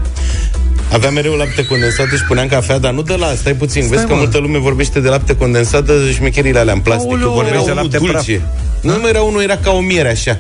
Avea 0.93 1.11
mereu 1.11 1.35
lapte 1.35 1.65
condensat 1.67 2.07
și 2.07 2.25
puneam 2.29 2.47
cafea, 2.49 2.79
dar 2.79 2.93
nu 2.93 3.03
de 3.03 3.15
la, 3.15 3.27
stai 3.37 3.53
puțin, 3.53 3.83
Stai, 3.83 3.97
vezi 3.97 4.07
că 4.09 4.13
mă. 4.15 4.19
multă 4.19 4.39
lume 4.39 4.59
vorbește 4.59 5.01
de 5.01 5.09
lapte 5.09 5.37
condensat, 5.37 5.85
de 5.85 5.93
șmecherile 6.15 6.59
alea 6.59 6.75
în 6.75 6.81
plastic, 6.81 7.11
Aoleu, 7.11 7.27
că 7.29 7.35
vorbește 7.35 7.59
de 7.65 7.71
era 7.71 7.81
lapte 7.81 7.99
lapte 7.99 8.13
dulce. 8.13 8.41
Nu, 8.81 9.01
nu 9.01 9.09
era 9.09 9.21
unul, 9.21 9.43
era 9.43 9.57
ca 9.57 9.71
o 9.71 9.81
miere 9.81 10.11
așa. 10.11 10.39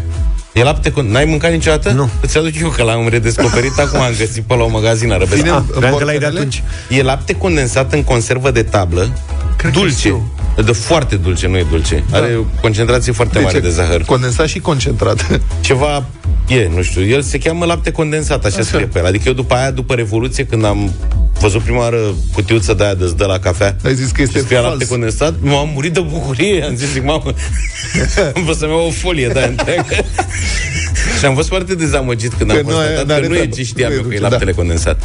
E 0.52 0.62
lapte 0.62 0.90
con... 0.92 1.11
N-ai 1.11 1.25
mâncat 1.25 1.50
niciodată? 1.50 1.90
Nu. 1.90 2.11
Îți 2.21 2.38
aduc 2.38 2.52
eu 2.61 2.68
că 2.68 2.82
l-am 2.82 3.09
redescoperit 3.09 3.78
acum, 3.78 4.00
am 4.00 4.12
găsit 4.18 4.42
pe 4.42 4.54
la 4.54 4.62
o 4.62 4.68
magazină 4.68 5.16
răbesc. 5.16 5.42
Bine, 5.42 5.50
Ah, 5.50 5.56
în 5.73 5.78
vreau 5.78 5.97
că 5.97 6.04
l-ai 6.04 6.18
de 6.18 6.25
borcanele? 6.25 6.38
atunci. 6.38 6.62
E 6.88 7.02
lapte 7.02 7.32
condensat 7.35 7.92
în 7.92 8.04
conservă 8.04 8.50
de 8.50 8.62
tablă, 8.62 9.12
Cred 9.56 9.73
că 9.73 9.78
dulce. 9.78 10.14
Știu. 10.52 10.62
De 10.62 10.73
foarte 10.73 11.16
dulce, 11.16 11.47
nu 11.49 11.56
e 11.59 11.66
dulce. 11.71 12.04
Da. 12.11 12.16
Are 12.18 12.37
o 12.38 12.42
concentrație 12.61 13.12
foarte 13.12 13.35
Deci 13.35 13.42
mare 13.44 13.56
e 13.56 13.61
de 13.61 13.71
zahăr. 13.71 14.02
Condensat 14.02 14.47
și 14.49 14.59
concentrat. 14.59 15.40
Ceva 15.61 16.04
e, 16.49 16.68
nu 16.75 16.82
știu, 16.82 17.04
el 17.06 17.23
se 17.23 17.38
cheamă 17.38 17.64
lapte 17.64 17.90
condensat, 17.90 18.44
așa, 18.44 18.54
Așa. 18.56 18.64
scrie 18.66 18.87
pe 18.87 18.99
el. 18.99 19.06
Adică 19.06 19.23
eu 19.26 19.32
după 19.35 19.54
aia, 19.54 19.71
după 19.71 19.94
Revoluție, 19.94 20.44
când 20.47 20.64
am 20.64 20.92
văzut 21.40 21.62
prima 21.62 21.78
oară 21.78 21.99
cutiuță 22.32 22.75
de 22.75 22.85
aia 22.85 22.94
de 22.94 23.12
dă 23.16 23.25
la 23.26 23.38
cafea, 23.38 23.76
Ai 23.85 23.94
zis 23.94 24.11
că 24.11 24.23
este 24.23 24.38
și 24.38 24.44
scria 24.44 24.59
fals. 24.61 24.71
lapte 24.71 24.87
condensat, 24.87 25.35
m-am 25.40 25.71
murit 25.75 25.92
de 25.92 26.00
bucurie. 26.00 26.64
Am 26.64 26.75
zis, 26.76 26.88
zic, 26.92 27.04
mamă, 27.04 27.23
am 28.37 28.42
vrut 28.44 28.56
să-mi 28.56 28.71
iau 28.73 28.87
o 28.87 28.90
folie 28.90 29.28
de 29.28 29.38
aia 29.38 29.49
întreagă. 29.49 29.85
și 31.18 31.25
am 31.25 31.35
fost 31.35 31.49
foarte 31.49 31.75
dezamăgit 31.75 32.32
când 32.35 32.50
Că 32.50 32.56
am 32.59 32.62
nu 32.64 32.71
e- 32.71 32.75
constatat 32.75 33.06
n-are 33.06 33.21
că 33.21 33.26
nu 33.28 33.35
e 33.35 33.37
treabă. 33.38 33.54
ce 33.54 33.62
știam 33.62 33.88
Nu 33.90 33.94
e 33.94 33.99
eu 33.99 34.02
că 34.02 34.14
e 34.14 34.18
dulce, 34.18 34.28
laptele 34.30 34.50
da. 34.50 34.56
condensat. 34.56 35.02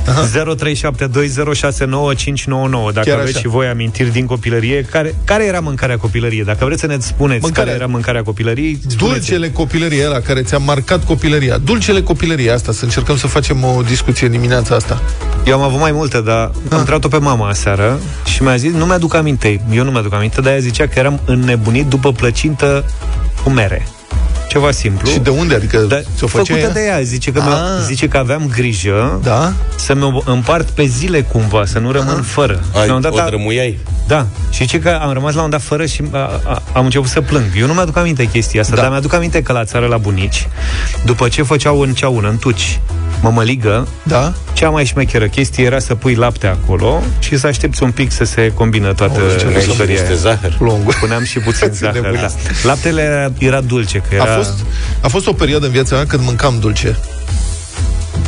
0372069599 1.58 2.94
Dacă 2.94 3.10
Chiar 3.10 3.18
aveți 3.18 3.32
așa. 3.32 3.40
și 3.40 3.48
voi 3.48 3.68
amintiri 3.68 4.12
din 4.12 4.26
copilărie 4.26 4.82
care, 4.92 5.16
care 5.24 5.37
era 5.46 5.60
mâncarea 5.60 5.98
copilăriei? 5.98 6.44
Dacă 6.44 6.66
vreți 6.66 6.80
să 6.82 6.88
ne 6.88 6.98
spuneți 7.00 7.42
Mâncarea- 7.42 7.64
care 7.72 7.84
era 7.84 7.92
mâncarea 7.92 8.24
copilăriei 8.24 8.80
spuneți 8.88 8.98
Dulcele 8.98 9.50
copilărie 9.50 10.06
ăla 10.06 10.20
care 10.20 10.42
ți-a 10.42 10.58
marcat 10.58 11.06
copilăria. 11.06 11.58
Dulcele 11.58 12.02
copilărie 12.02 12.52
asta, 12.52 12.72
să 12.72 12.84
încercăm 12.84 13.18
să 13.18 13.28
facem 13.28 13.64
o 13.64 13.82
discuție 13.88 14.28
dimineața 14.28 14.76
asta. 14.76 15.02
Eu 15.46 15.54
am 15.54 15.62
avut 15.62 15.80
mai 15.80 15.92
multe, 15.92 16.22
dar 16.22 16.52
am 16.72 16.78
întrebat-o 16.78 17.08
pe 17.08 17.18
mama 17.18 17.48
aseară 17.50 18.00
și 18.26 18.44
mi-a 18.44 18.56
zis, 18.56 18.72
nu 18.72 18.86
mi-aduc 18.86 19.14
aminte, 19.16 19.62
eu 19.74 19.84
nu 19.84 19.92
mi-aduc 19.92 20.14
aminte, 20.14 20.42
dar 20.42 20.54
ea 20.54 20.60
zicea 20.60 20.88
că 20.88 21.00
eram 21.00 21.20
înnebunit 21.26 21.86
după 21.86 22.12
plăcintă 22.12 22.86
cu 23.44 23.50
mere. 23.50 23.88
Ceva 24.50 24.72
simplu. 24.72 25.10
Și 25.10 25.20
de 25.20 25.30
unde? 25.30 25.56
Adică 25.56 25.78
Dar 25.78 26.04
ți-o 26.18 26.28
făcea 26.28 26.44
făcută 26.44 26.66
ea? 26.68 26.74
de 26.74 26.80
ea, 26.86 27.02
zice 27.02 27.32
că, 27.32 27.40
Ah. 27.42 27.46
mi 27.80 27.86
zice 27.86 28.08
că 28.08 28.18
aveam 28.18 28.48
grijă 28.54 29.20
Da? 29.24 29.54
să 29.76 29.94
mi 29.96 30.22
împart 30.26 30.70
pe 30.70 30.84
zile 30.86 31.22
cumva, 31.22 31.66
să 31.66 31.80
nu 31.80 31.92
rămân 31.92 32.22
fără. 32.22 32.54
Și 32.74 32.80
Ai, 32.80 32.88
la 32.88 32.94
un 32.96 33.02
dat 33.02 33.12
o 33.14 33.20
a- 33.22 33.26
drămuiai. 33.26 33.80
Da, 34.08 34.26
și 34.50 34.66
ce 34.68 34.80
că 34.80 35.00
am 35.02 35.14
rămas 35.14 35.34
la 35.34 35.44
un 35.44 35.50
dat 35.50 35.62
fără 35.62 35.86
și 35.86 36.04
a, 36.12 36.18
a, 36.18 36.62
am 36.74 36.84
început 36.86 37.08
să 37.10 37.22
plâng. 37.22 37.46
Eu 37.58 37.68
nu 37.68 37.74
mi-aduc 37.74 37.98
aminte 37.98 38.26
chestia 38.26 38.62
asta, 38.62 38.76
Da. 38.76 38.82
dar 38.82 38.90
mi-aduc 38.90 39.14
aminte 39.14 39.42
că 39.42 39.52
la 39.52 39.66
țară 39.66 39.86
la 39.86 39.98
bunici, 39.98 40.48
după 41.06 41.28
ce 41.28 41.42
făceau 41.44 41.80
în 41.82 41.94
ceaună, 41.94 42.30
în 42.30 42.38
tuci, 42.38 42.80
mămăligă, 43.22 43.88
Da? 44.04 44.34
cea 44.54 44.70
mai 44.70 44.86
șmecheră 44.86 45.28
chestie 45.28 45.64
era 45.66 45.80
să 45.80 45.96
pui 45.96 46.16
lapte 46.16 46.48
acolo 46.48 47.02
și 47.20 47.38
să 47.38 47.48
aștepți 47.48 47.84
un 47.84 47.92
pic 47.92 48.12
să 48.12 48.24
se 48.24 48.52
combină 48.54 48.94
toată 48.94 49.20
Aoleu, 49.20 49.38
ce 49.38 49.44
Puneai 49.44 49.62
și 49.62 49.68
jucăria 49.70 49.92
niște 49.94 50.08
aia. 50.08 50.16
zahăr. 50.18 50.56
Lungul. 50.60 50.94
Puneam 51.00 51.24
și 51.24 51.40
puțin 51.40 51.68
Ați 51.70 51.78
zahăr, 51.78 51.94
nebunit. 52.02 52.20
da. 52.22 52.28
Laptele 52.64 53.02
era, 53.02 53.32
era 53.40 53.62
dulce, 53.62 53.98
că 54.10 54.16
era... 54.16 54.24
A 54.24 54.36
fost, 54.36 54.54
a 55.02 55.08
fost 55.08 55.28
o 55.28 55.34
perioadă 55.34 55.66
în 55.66 55.72
viața 55.72 55.96
mea 55.96 56.06
când 56.06 56.24
mâncam 56.24 56.60
dulce. 56.60 56.98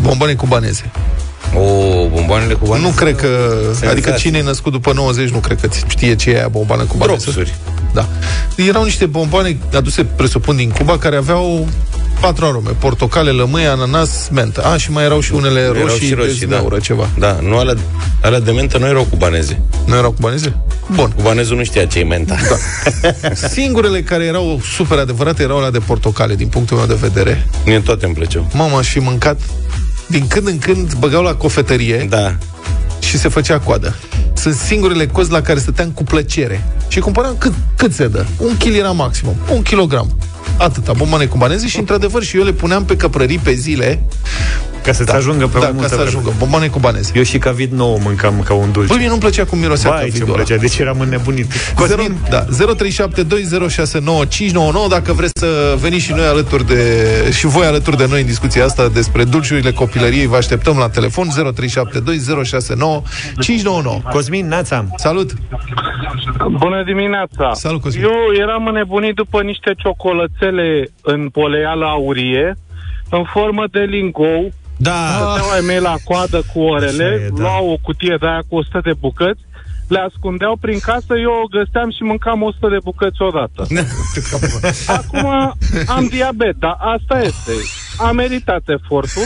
Bomboane 0.01 0.33
cubaneze. 0.33 0.91
O, 1.55 2.07
bomboanele 2.07 2.53
cu 2.53 2.67
bani. 2.67 2.83
Nu 2.83 2.89
cred 2.89 3.15
că... 3.15 3.27
Senzație. 3.63 3.87
Adică 3.87 4.11
cine 4.11 4.37
e 4.37 4.41
născut 4.41 4.71
după 4.71 4.93
90 4.93 5.29
nu 5.29 5.37
cred 5.37 5.59
că 5.61 5.69
știe 5.87 6.15
ce 6.15 6.29
e 6.29 6.35
aia 6.35 6.47
bomboană 6.47 6.83
cubaneză. 6.83 7.21
Dropsuri. 7.21 7.55
Da. 7.93 8.07
Erau 8.55 8.83
niște 8.83 9.05
bomboane 9.05 9.57
aduse, 9.73 10.03
presupun, 10.03 10.55
din 10.55 10.69
Cuba, 10.69 10.97
care 10.97 11.15
aveau 11.15 11.67
patru 12.19 12.45
arome. 12.45 12.69
Portocale, 12.79 13.31
lămâie, 13.31 13.67
ananas, 13.67 14.29
mentă. 14.31 14.63
A, 14.63 14.77
și 14.77 14.91
mai 14.91 15.03
erau 15.03 15.19
și 15.19 15.33
unele 15.33 15.59
Erau 15.59 15.73
roșii, 15.73 16.07
și 16.07 16.13
roșii, 16.13 16.39
de 16.39 16.45
da. 16.45 16.55
zmeură, 16.57 16.79
ceva. 16.79 17.09
Da, 17.17 17.39
nu 17.41 17.57
alea, 17.57 17.75
alea 18.21 18.39
de 18.39 18.51
mentă 18.51 18.77
nu 18.77 18.85
erau 18.85 19.03
cubaneze. 19.03 19.61
Nu 19.85 19.95
erau 19.95 20.11
cubaneze? 20.11 20.55
Bun. 20.95 21.11
Cubanezul 21.15 21.57
nu 21.57 21.63
știa 21.63 21.85
ce 21.85 21.99
e 21.99 22.03
menta. 22.03 22.35
Da. 22.49 22.55
Singurele 23.49 24.01
care 24.01 24.23
erau 24.23 24.61
super 24.75 24.97
adevărate 24.97 25.43
erau 25.43 25.57
alea 25.57 25.71
de 25.71 25.79
portocale, 25.79 26.35
din 26.35 26.47
punctul 26.47 26.77
meu 26.77 26.85
de 26.85 26.97
vedere. 26.99 27.47
Mie 27.65 27.79
toate 27.79 28.05
îmi 28.05 28.13
plăceau. 28.13 28.47
Mama, 28.53 28.77
aș 28.77 28.87
fi 28.87 28.99
mâncat 28.99 29.39
din 30.09 30.27
când 30.27 30.47
în 30.47 30.57
când 30.57 30.93
băgau 30.95 31.23
la 31.23 31.35
cofetărie 31.35 32.05
Da. 32.09 32.35
și 32.99 33.17
se 33.17 33.27
făcea 33.27 33.59
coadă. 33.59 33.95
Sunt 34.33 34.55
singurele 34.55 35.07
cozi 35.07 35.31
la 35.31 35.41
care 35.41 35.59
stăteam 35.59 35.89
cu 35.89 36.03
plăcere. 36.03 36.63
Și 36.87 36.99
cumpăram 36.99 37.35
cât, 37.37 37.53
cât 37.75 37.93
se 37.93 38.07
dă. 38.07 38.25
Un 38.37 38.57
kil 38.57 38.75
era 38.75 38.91
maximum. 38.91 39.35
Un 39.51 39.61
kilogram. 39.61 40.17
Atâta, 40.59 40.93
bomboane 40.93 41.25
cubaneze 41.25 41.67
și, 41.67 41.79
într-adevăr, 41.79 42.23
și 42.23 42.37
eu 42.37 42.43
le 42.43 42.51
puneam 42.51 42.85
pe 42.85 42.95
căprării 42.95 43.37
pe 43.37 43.53
zile. 43.53 44.01
Ca 44.83 44.91
să-ți 44.91 45.11
Da, 45.11 45.17
ajungă 45.17 45.47
pe 45.47 45.59
da, 45.59 45.67
o 45.67 45.71
multă 45.73 45.81
ca 45.81 45.87
să 45.87 45.93
vreme. 45.95 46.09
ajungă. 46.09 46.33
Bomboane 46.37 46.67
cubaneze. 46.67 47.11
Eu 47.15 47.23
și 47.23 47.37
ca 47.37 47.51
vid 47.51 47.71
nou 47.73 47.99
mâncam 48.03 48.41
ca 48.45 48.53
un 48.53 48.71
dulce. 48.71 48.87
Băi, 48.87 48.97
mie 48.97 49.07
nu-mi 49.07 49.19
plăcea 49.19 49.45
cum 49.45 49.57
mirosea 49.59 49.89
Vai, 49.89 49.99
ce-mi 49.99 50.11
cavidul 50.11 50.33
ăla. 50.33 50.43
plăcea, 50.43 50.61
deci 50.61 50.77
eram 50.77 50.99
înnebunit. 50.99 51.51
Zero, 51.87 52.01
Cosmin, 52.01 52.17
da, 52.29 52.45
0372069599 52.45 54.87
dacă 54.89 55.13
vreți 55.13 55.31
să 55.39 55.75
veniți 55.79 56.03
și 56.03 56.11
noi 56.13 56.25
alături 56.25 56.67
de 56.67 57.05
și 57.31 57.45
voi 57.45 57.65
alături 57.65 57.97
de 57.97 58.05
noi 58.09 58.19
în 58.19 58.25
discuția 58.25 58.65
asta 58.65 58.87
despre 58.87 59.23
dulciurile 59.23 59.71
copilăriei, 59.71 60.25
vă 60.27 60.35
așteptăm 60.35 60.77
la 60.77 60.89
telefon 60.89 61.27
0372069599. 61.29 61.33
Cosmin, 64.11 64.47
Nața. 64.47 64.85
Salut. 64.95 65.31
Bună 66.51 66.83
dimineața! 66.85 67.53
Salut, 67.53 67.81
Cosmin. 67.81 68.03
Eu 68.03 68.11
eram 68.41 68.65
înnebunit 68.65 69.15
după 69.15 69.41
niște 69.41 69.75
ciocolățele 70.49 70.89
în 71.01 71.29
poleală 71.29 71.85
aurie, 71.85 72.55
în 73.09 73.23
formă 73.23 73.63
de 73.71 73.79
lingou. 73.79 74.51
Da. 74.77 74.91
Stăteau 74.91 75.49
ai 75.49 75.61
mei 75.65 75.79
la 75.79 75.95
coadă 76.03 76.41
cu 76.53 76.59
orele, 76.61 77.03
Așa 77.03 77.13
e, 77.23 77.29
da. 77.35 77.41
luau 77.41 77.69
o 77.69 77.77
cutie 77.81 78.15
de 78.19 78.27
aia 78.27 78.41
cu 78.49 78.55
100 78.55 78.79
de 78.83 78.91
bucăți, 78.99 79.39
le 79.87 79.99
ascundeau 79.99 80.55
prin 80.61 80.79
casă, 80.79 81.13
eu 81.21 81.31
o 81.43 81.47
găseam 81.57 81.91
și 81.91 82.03
mâncam 82.03 82.41
100 82.41 82.67
de 82.67 82.77
bucăți 82.83 83.21
odată. 83.21 83.65
Acum 84.99 85.53
am 85.87 86.07
diabet, 86.09 86.55
dar 86.59 86.77
asta 86.79 87.21
este. 87.21 87.51
Am 87.97 88.15
meritat 88.15 88.61
efortul. 88.65 89.23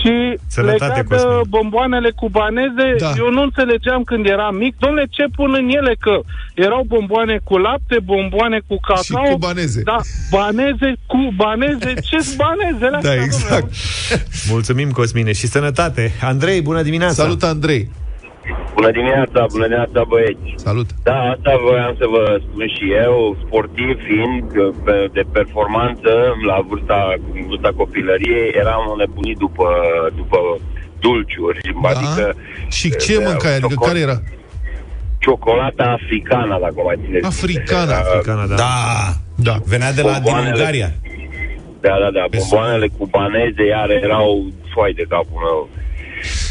Și 0.00 0.38
Sănătate, 0.48 0.84
legat 0.84 0.94
de 1.08 1.14
Cosmin. 1.14 1.42
bomboanele 1.48 2.10
cubaneze, 2.10 2.86
Da. 2.98 3.06
da. 3.06 3.12
eu 3.16 3.30
nu 3.30 3.42
înțelegeam 3.42 4.02
când 4.02 4.26
eram 4.26 4.54
mic, 4.56 4.74
domnule, 4.78 5.06
ce 5.10 5.24
pun 5.36 5.54
în 5.58 5.68
ele? 5.68 5.94
Că 6.00 6.20
erau 6.54 6.82
bomboane 6.86 7.40
cu 7.44 7.56
lapte, 7.58 7.96
bomboane 8.04 8.60
cu 8.66 8.76
cacao. 8.88 9.24
Și 9.24 9.30
cubaneze. 9.32 9.82
Da, 9.84 9.96
baneze 10.30 10.92
cu 11.06 11.18
baneze. 11.36 11.92
ce 12.08 12.16
banezele 12.42 12.96
astea, 12.96 13.14
Da, 13.14 13.20
domnule? 13.20 13.24
exact. 13.24 13.72
Mulțumim, 14.50 14.90
Cosmine, 14.90 15.32
și 15.32 15.46
sănătate. 15.46 16.12
Andrei, 16.22 16.60
bună 16.62 16.82
dimineața. 16.82 17.22
Salut, 17.22 17.42
Andrei. 17.42 17.90
Bună 18.74 18.90
dimineața, 18.90 19.46
bună 19.52 19.64
dimineața 19.66 20.00
băieți. 20.08 20.46
Salut. 20.66 20.88
Da, 21.02 21.18
asta 21.34 21.52
voiam 21.66 21.94
să 21.98 22.06
vă 22.14 22.22
spun 22.46 22.66
și 22.76 22.84
eu, 23.04 23.36
sportiv 23.44 23.94
fiind 24.08 24.42
pe- 24.84 25.08
de 25.12 25.22
performanță 25.32 26.10
la 26.48 26.56
vârsta, 26.68 26.98
în 27.34 27.46
vârsta 27.48 27.70
copilăriei, 27.76 28.48
eram 28.62 28.82
nebunit 28.98 29.36
după, 29.44 29.66
după 30.16 30.38
dulciuri. 31.00 31.58
Da. 31.82 31.88
Adică 31.88 32.24
Și 32.78 32.88
ce 32.96 33.12
eh, 33.18 33.24
mâncai? 33.26 33.54
Adică 33.54 33.74
cioco- 33.74 33.86
care 33.86 33.98
era? 33.98 34.16
Ciocolata 35.22 35.84
africană, 36.02 36.58
dacă 36.60 36.74
mai 36.84 36.96
țineți. 37.04 37.26
Africana. 37.26 37.82
Era- 37.92 37.98
Africana, 37.98 38.46
da. 38.46 38.54
Da. 38.54 38.76
Da. 39.48 39.54
Venea 39.72 39.92
de 39.92 40.02
la 40.02 40.12
din 40.12 40.22
Bomboanele. 40.22 40.54
Ungaria. 40.58 40.90
Da, 41.80 41.94
da, 42.02 42.10
da, 42.18 42.24
bomboanele 42.36 42.88
cubaneze 42.98 43.62
iar 43.74 43.90
erau 43.90 44.46
foai 44.72 44.92
de 44.92 45.04
capul 45.08 45.38
meu. 45.46 45.68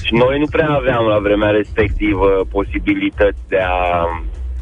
Și 0.06 0.13
noi 0.13 0.40
nu 0.40 0.46
prea 0.56 0.70
aveam 0.70 1.06
la 1.06 1.20
vremea 1.20 1.50
respectivă 1.50 2.28
posibilități 2.51 3.42
de 3.48 3.58
a... 3.60 4.06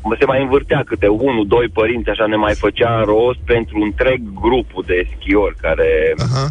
Mă 0.03 0.15
se 0.20 0.25
mai 0.25 0.41
învârtea 0.41 0.84
câte 0.86 1.08
unul, 1.08 1.46
doi 1.48 1.68
părinți, 1.74 2.10
așa 2.10 2.25
ne 2.27 2.36
mai 2.36 2.56
făcea 2.56 3.01
rost 3.06 3.39
pentru 3.46 3.82
întreg 3.82 4.22
grupul 4.41 4.84
de 4.88 5.08
schiori 5.15 5.56
care... 5.62 5.89
Aha. 6.18 6.46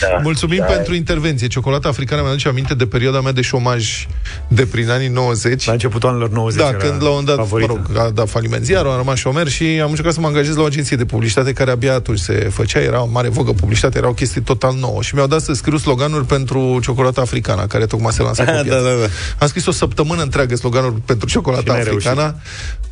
Da, 0.00 0.18
Mulțumim 0.22 0.58
da, 0.58 0.64
pentru 0.64 0.94
intervenție. 0.94 1.46
Ciocolata 1.46 1.88
africană 1.88 2.22
mi-aduce 2.22 2.48
aminte 2.48 2.74
de 2.74 2.86
perioada 2.86 3.20
mea 3.20 3.32
de 3.32 3.40
șomaj 3.40 4.06
de 4.48 4.66
prin 4.66 4.90
anii 4.90 5.08
90. 5.08 5.66
La 5.66 5.72
începutul 5.72 6.08
anilor 6.08 6.30
90 6.30 6.60
Da, 6.62 6.68
era 6.68 6.76
când 6.76 7.02
la 7.02 7.10
un 7.10 7.24
dat, 7.24 7.36
favorită. 7.36 7.72
mă 7.72 7.78
rog, 7.94 8.06
a 8.06 8.10
dat 8.10 8.28
faliment 8.28 8.64
ziarul, 8.64 8.90
am 8.90 8.96
rămas 8.96 9.18
șomer 9.18 9.48
și 9.48 9.64
am 9.82 9.88
încercat 9.88 10.12
să 10.12 10.20
mă 10.20 10.26
angajez 10.26 10.56
la 10.56 10.62
o 10.62 10.64
agenție 10.64 10.96
de 10.96 11.04
publicitate 11.04 11.52
care 11.52 11.70
abia 11.70 11.94
atunci 11.94 12.18
se 12.18 12.32
făcea, 12.34 12.80
era 12.80 13.02
o 13.02 13.08
mare 13.12 13.28
vogă 13.28 13.52
publicitate, 13.52 13.98
era 13.98 14.08
o 14.08 14.12
chestie 14.12 14.40
total 14.40 14.74
nouă 14.74 15.02
și 15.02 15.14
mi-au 15.14 15.26
dat 15.26 15.40
să 15.40 15.52
scriu 15.52 15.76
sloganuri 15.76 16.24
pentru 16.24 16.78
ciocolata 16.82 17.20
africana, 17.20 17.66
care 17.66 17.86
tocmai 17.86 18.12
se 18.12 18.22
lansa 18.22 18.44
pe 18.44 18.50
Da, 18.50 18.60
piață. 18.62 18.82
da, 18.82 18.90
da. 19.00 19.06
Am 19.38 19.46
scris 19.48 19.66
o 19.66 19.70
săptămână 19.72 20.22
întreagă 20.22 20.56
sloganuri 20.56 20.94
pentru 21.00 21.26
Și 21.26 21.32
ciocolata 21.32 21.72
n-ai 21.72 21.80
africana. 21.80 22.34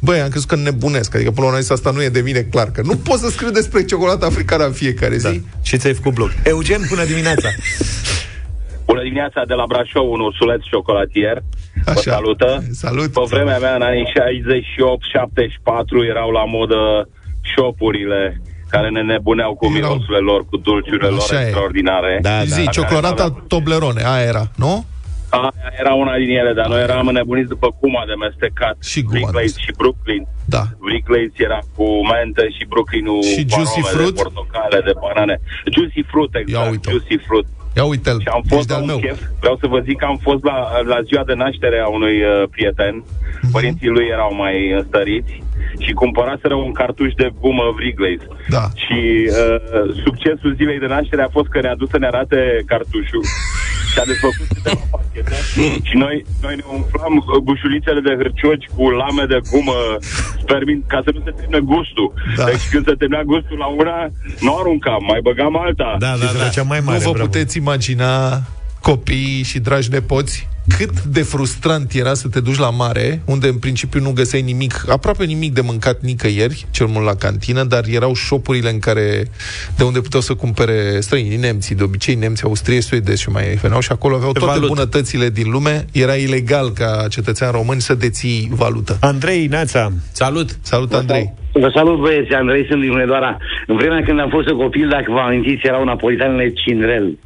Băi, 0.05 0.21
am 0.21 0.29
crezut 0.29 0.49
că 0.49 0.57
nebunesc, 0.57 1.15
adică 1.15 1.31
până 1.31 1.41
la 1.41 1.47
urmă 1.47 1.57
am 1.57 1.63
zis, 1.63 1.71
asta 1.71 1.91
nu 1.91 2.03
e 2.03 2.09
de 2.09 2.21
mine 2.21 2.41
clar, 2.51 2.71
că 2.71 2.81
nu 2.85 2.97
pot 2.97 3.19
să 3.19 3.29
scriu 3.29 3.51
despre 3.51 3.85
ciocolata 3.85 4.27
africană 4.27 4.65
în 4.65 4.73
fiecare 4.73 5.17
zi. 5.17 5.23
Da. 5.39 5.47
Și 5.63 5.77
ți-ai 5.79 5.95
făcut 5.95 6.15
blog. 6.15 6.31
Eugen, 6.45 6.81
bună 6.89 7.05
dimineața. 7.05 7.49
Bună 8.87 9.03
dimineața 9.03 9.43
de 9.47 9.55
la 9.55 9.65
Brașov, 9.69 10.11
un 10.11 10.21
ursuleț 10.21 10.61
șocolatier. 10.71 11.37
Vă 11.85 11.91
Așa. 11.91 12.11
salută. 12.15 12.65
Salut. 12.73 13.13
Pe 13.13 13.21
vremea 13.29 13.59
mea, 13.59 13.75
în 13.75 13.83
anii 13.83 14.13
68-74, 14.17 16.09
erau 16.11 16.31
la 16.31 16.45
modă 16.45 17.09
shopurile 17.55 18.41
care 18.69 18.89
ne 18.91 19.03
nebuneau 19.03 19.55
cu 19.55 19.65
Erau- 19.65 19.75
mirosurile 19.77 20.19
lor, 20.19 20.45
cu 20.51 20.57
dulciurile 20.57 21.09
lor 21.09 21.19
Așa 21.19 21.41
e. 21.41 21.45
extraordinare. 21.45 22.19
Da, 22.23 22.37
da. 22.39 22.45
Zi, 22.45 22.69
ciocolata 22.71 23.45
Toblerone, 23.47 24.03
aia 24.05 24.25
era, 24.27 24.51
nu? 24.57 24.85
Aia 25.41 25.73
era 25.83 25.93
una 26.03 26.15
din 26.23 26.31
ele, 26.41 26.53
dar 26.53 26.67
noi 26.73 26.81
eram 26.89 27.07
înnebuniți 27.07 27.49
după 27.55 27.69
guma 27.81 28.03
de 28.11 28.15
mestecat. 28.25 28.77
Și 28.93 29.01
guma 29.03 29.15
de 29.19 29.25
Wrigley's 29.25 29.55
mestecat. 29.55 29.65
și 29.67 29.73
Brooklyn. 29.81 30.23
Da. 30.55 30.63
Wrigley's 30.87 31.35
era 31.47 31.59
cu 31.77 31.87
mentă 32.13 32.43
și 32.57 32.63
Brooklyn-ul 32.73 33.23
Și 33.33 33.43
cu 33.45 33.51
Juicy 33.55 33.79
arome 33.81 33.93
Fruit? 33.95 34.15
de 34.15 34.23
portocale, 34.23 34.79
de 34.89 34.95
banane. 35.03 35.35
Juicy 35.75 36.03
Fruit, 36.11 36.33
Ia 36.35 36.41
exact. 36.45 36.71
uite-o. 36.71 36.91
Juicy 36.93 37.17
Fruit. 37.27 37.47
Ia 37.79 37.85
uite-l, 37.93 38.19
Și 38.25 38.29
am 38.37 38.41
ești 38.43 38.55
fost 38.55 38.69
la 38.69 38.75
de-al 38.75 38.83
un 38.85 38.91
meu. 38.93 38.99
chef. 39.05 39.19
Vreau 39.43 39.57
să 39.63 39.67
vă 39.75 39.79
zic 39.89 39.97
că 39.99 40.05
am 40.13 40.19
fost 40.29 40.43
la, 40.51 40.57
la 40.93 40.99
ziua 41.09 41.25
de 41.31 41.35
naștere 41.45 41.79
a 41.87 41.89
unui 41.99 42.17
uh, 42.23 42.43
prieten. 42.55 42.95
Mhm. 43.43 43.51
Părinții 43.57 43.89
lui 43.97 44.07
erau 44.17 44.31
mai 44.45 44.57
înstăriți 44.81 45.33
și 45.85 45.93
cumpăraseră 45.93 46.55
un 46.55 46.73
cartuș 46.73 47.13
de 47.23 47.29
gumă 47.41 47.65
Wrigley's. 47.77 48.25
Da. 48.57 48.65
Și 48.85 48.99
uh, 49.31 49.95
succesul 50.05 50.55
zilei 50.59 50.79
de 50.79 50.87
naștere 50.87 51.23
a 51.23 51.29
fost 51.37 51.49
că 51.49 51.61
ne-a 51.61 51.75
dus 51.83 51.89
să 51.91 51.99
ne 51.99 52.07
arate 52.07 52.63
cartușul 52.67 53.25
și 53.95 54.01
a 54.03 54.07
desfăcut 54.13 54.47
câteva 54.55 54.85
pachete 54.95 55.37
și 55.89 55.97
noi, 56.05 56.17
noi 56.45 56.55
ne 56.61 56.67
umflam 56.77 57.15
uh, 57.17 57.25
bușulițele 57.49 58.01
de 58.09 58.13
hârcioci 58.21 58.67
cu 58.75 58.83
lame 59.01 59.25
de 59.33 59.39
gumă 59.51 59.79
spermin 60.43 60.81
ca 60.93 60.99
să 61.05 61.11
nu 61.15 61.21
se 61.27 61.31
termine 61.39 61.61
gustul. 61.75 62.09
Da. 62.39 62.45
Deci 62.51 62.65
când 62.73 62.85
se 62.89 62.95
termina 63.01 63.23
gustul 63.33 63.57
la 63.65 63.69
una, 63.81 63.99
nu 64.45 64.53
aruncam, 64.59 65.03
mai 65.11 65.21
băgam 65.29 65.55
alta. 65.65 65.91
Da, 66.07 66.15
da, 66.23 66.31
da. 66.39 66.49
Cea 66.57 66.67
mai 66.73 66.81
mare, 66.87 66.99
nu 66.99 67.05
vă 67.05 67.13
bravo. 67.13 67.29
puteți 67.29 67.57
imagina 67.65 68.11
copiii 68.89 69.43
și 69.51 69.59
dragi 69.67 69.89
nepoți 69.97 70.49
cât 70.79 71.03
de 71.03 71.23
frustrant 71.23 71.93
era 71.93 72.15
să 72.15 72.29
te 72.29 72.41
duci 72.41 72.59
la 72.59 72.71
mare, 72.71 73.23
unde 73.25 73.49
în 73.49 73.59
principiu 73.59 74.01
nu 74.01 74.13
găseai 74.13 74.43
nimic, 74.43 74.85
aproape 74.89 75.25
nimic 75.25 75.53
de 75.53 75.61
mâncat 75.61 76.01
nicăieri, 76.01 76.67
cel 76.71 76.87
mult 76.87 77.05
la 77.05 77.15
cantină, 77.15 77.65
dar 77.65 77.85
erau 77.91 78.15
șopurile 78.15 78.71
în 78.71 78.79
care, 78.79 79.25
de 79.77 79.85
unde 79.85 80.01
puteau 80.01 80.23
să 80.23 80.35
cumpere 80.35 81.01
străinii, 81.01 81.37
nemții, 81.37 81.75
de 81.75 81.83
obicei 81.83 82.15
nemți, 82.15 82.45
austrieci, 82.45 82.83
suedezi 82.83 83.23
și 83.23 83.29
mai 83.29 83.45
veneau 83.45 83.81
și 83.81 83.93
acolo 83.93 84.15
aveau 84.15 84.33
toate 84.33 84.53
Valută. 84.53 84.67
bunătățile 84.67 85.29
din 85.31 85.51
lume. 85.51 85.85
Era 85.93 86.15
ilegal 86.15 86.71
ca 86.71 87.07
cetățean 87.11 87.51
român 87.53 87.79
să 87.79 87.95
deții 87.95 88.49
valută. 88.53 88.97
Andrei, 89.01 89.47
Neața. 89.47 89.93
Salut! 90.13 90.59
Salut, 90.63 90.93
Andrei! 90.93 91.33
Vă 91.53 91.71
salut, 91.75 92.01
băieți, 92.01 92.33
Andrei, 92.33 92.67
sunt 92.69 92.81
din 92.81 92.91
Hunedoara. 92.91 93.37
În 93.67 93.77
vremea 93.77 94.03
când 94.03 94.21
am 94.21 94.29
fost 94.29 94.49
copil, 94.49 94.89
dacă 94.89 95.05
vă 95.09 95.19
amintiți, 95.19 95.67
erau 95.67 95.85
napolitanele 95.85 96.53
Cinrel. 96.53 97.19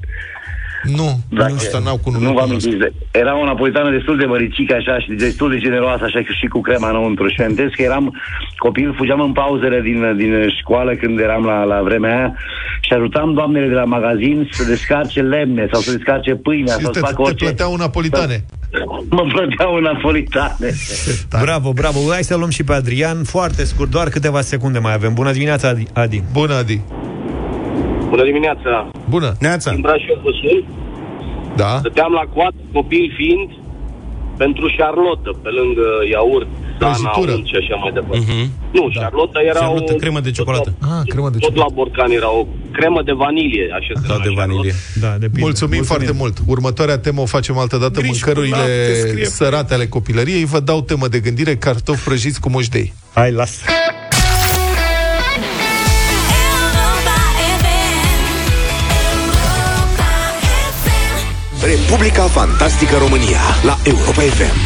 Nu, 0.82 1.20
Dacă- 1.30 1.52
nu 1.52 1.58
știu, 1.58 1.78
n-au 1.84 1.96
cu 2.04 2.10
Nu 2.10 2.32
vă 2.32 2.40
amintiți. 2.40 2.76
de- 2.76 2.92
Era 3.10 3.40
o 3.40 3.44
napolitană 3.44 3.90
destul 3.90 4.16
de 4.18 4.24
măricică, 4.24 4.74
așa, 4.74 4.98
și 4.98 5.10
destul 5.10 5.50
de 5.50 5.58
generoasă, 5.58 6.04
așa, 6.04 6.20
și 6.40 6.46
cu 6.46 6.60
crema 6.60 6.88
înăuntru. 6.88 7.28
Și 7.28 7.40
amintesc 7.40 7.74
că 7.74 7.82
eram 7.82 8.14
copil, 8.56 8.94
fugeam 8.96 9.20
în 9.20 9.32
pauzele 9.32 9.80
din, 9.80 10.16
din 10.16 10.32
școală 10.60 10.94
când 10.94 11.18
eram 11.20 11.44
la, 11.44 11.62
la 11.62 11.80
vremea 11.82 12.16
aia 12.16 12.34
și 12.80 12.92
ajutam 12.92 13.34
doamnele 13.34 13.66
de 13.66 13.74
la 13.74 13.84
magazin 13.84 14.48
să 14.52 14.64
descarce 14.64 15.20
lemne 15.20 15.68
sau 15.72 15.80
să 15.80 15.92
descarce 15.92 16.34
pâinea 16.34 16.74
Și 16.76 16.82
sau 16.82 16.90
te, 16.92 16.98
să 16.98 17.04
facă 17.04 17.14
te 17.16 17.22
orice. 17.22 17.44
plăteau 17.44 17.76
napolitane. 17.76 18.44
Mă 19.10 19.24
plăteau 19.32 19.74
în 19.74 19.82
napolitane. 19.82 20.70
Bravo, 21.42 21.72
bravo. 21.72 21.98
Hai 22.10 22.22
să 22.22 22.36
luăm 22.36 22.50
și 22.50 22.64
pe 22.64 22.72
Adrian. 22.72 23.24
Foarte 23.24 23.64
scurt, 23.64 23.90
doar 23.90 24.08
câteva 24.08 24.40
secunde 24.40 24.78
mai 24.78 24.92
avem. 24.94 25.14
Bună 25.14 25.32
dimineața, 25.32 25.68
Adi. 25.68 25.86
Adi. 25.92 26.22
Bună, 26.32 26.54
Adi! 26.54 26.80
Bună 28.08 28.24
dimineața! 28.30 28.90
Bună! 29.14 29.30
Neața! 29.40 29.70
Din 29.70 29.80
Brașov 29.80 30.18
vă 30.26 30.30
sun. 30.40 30.58
Da? 31.56 31.72
Stăteam 31.78 32.12
la 32.20 32.24
coat, 32.34 32.54
copii 32.72 33.10
fiind, 33.18 33.48
pentru 34.42 34.64
șarlotă, 34.76 35.30
pe 35.42 35.50
lângă 35.58 35.86
iaurt, 36.14 36.48
dana, 36.78 36.92
Prăjitură. 36.92 37.32
unt 37.36 37.46
și 37.50 37.56
așa 37.62 37.74
mai 37.82 37.90
departe. 37.98 38.18
Mhm. 38.28 38.42
Nu, 38.78 38.84
da. 38.94 39.00
șarlotă 39.00 39.38
era 39.50 39.58
Șarlotă, 39.64 39.92
o... 39.94 40.00
cremă 40.02 40.20
de 40.20 40.30
ciocolată. 40.30 40.70
Ah, 40.92 41.02
cremă 41.12 41.28
de 41.30 41.38
Tot 41.38 41.56
la 41.56 41.66
borcan 41.72 42.10
era 42.20 42.30
o 42.40 42.42
cremă 42.76 43.00
de 43.08 43.12
vanilie, 43.12 43.64
așa 43.78 43.92
se 44.00 44.06
Da, 44.08 44.14
numea 44.14 44.26
de 44.28 44.32
vanilie. 44.42 44.72
Da, 45.04 45.10
de 45.22 45.26
pildă. 45.26 45.40
Mulțumim, 45.48 45.82
foarte 45.82 46.12
mult. 46.20 46.36
Următoarea 46.46 46.98
temă 46.98 47.20
o 47.20 47.26
facem 47.36 47.58
altă 47.58 47.76
dată. 47.76 48.00
Griși 48.00 48.12
cu 48.12 48.16
Mâncărurile 48.26 48.56
lapte, 48.56 48.94
scrie 48.94 49.22
pe- 49.22 49.28
sărate 49.38 49.74
ale 49.74 49.86
copilăriei. 49.86 50.44
Vă 50.44 50.60
dau 50.60 50.80
temă 50.82 51.06
de 51.08 51.18
gândire, 51.20 51.56
cartofi 51.56 52.04
prăjiți 52.04 52.40
cu 52.40 52.48
mușdei. 52.50 52.92
Hai, 53.14 53.32
las. 53.32 53.60
Republica 61.62 62.22
Fantastică 62.22 62.96
România 62.96 63.40
la 63.64 63.78
Europa 63.84 64.20
FM. 64.20 64.56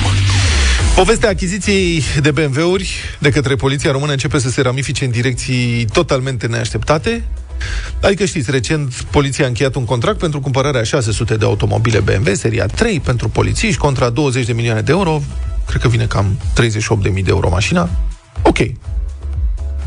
Povestea 0.95 1.29
achiziției 1.29 2.03
de 2.21 2.31
BMW-uri 2.31 2.95
de 3.19 3.31
către 3.31 3.55
poliția 3.55 3.91
română 3.91 4.13
începe 4.13 4.39
să 4.39 4.51
se 4.51 4.61
ramifice 4.61 5.05
în 5.05 5.11
direcții 5.11 5.87
totalmente 5.93 6.47
neașteptate. 6.47 7.25
Adică 8.03 8.25
știți, 8.25 8.51
recent 8.51 8.93
poliția 9.11 9.45
a 9.45 9.49
încheiat 9.49 9.75
un 9.75 9.85
contract 9.85 10.19
pentru 10.19 10.41
cumpărarea 10.41 10.83
600 10.83 11.37
de 11.37 11.45
automobile 11.45 12.01
BMW, 12.01 12.35
seria 12.35 12.67
3, 12.67 13.01
pentru 13.01 13.29
polițiști, 13.29 13.81
contra 13.81 14.11
20 14.11 14.47
de 14.47 14.53
milioane 14.53 14.81
de 14.81 14.93
euro. 14.93 15.23
Cred 15.67 15.81
că 15.81 15.89
vine 15.89 16.05
cam 16.05 16.39
38.000 16.61 17.13
de 17.13 17.23
euro 17.27 17.49
mașina. 17.49 17.89
Ok. 18.43 18.57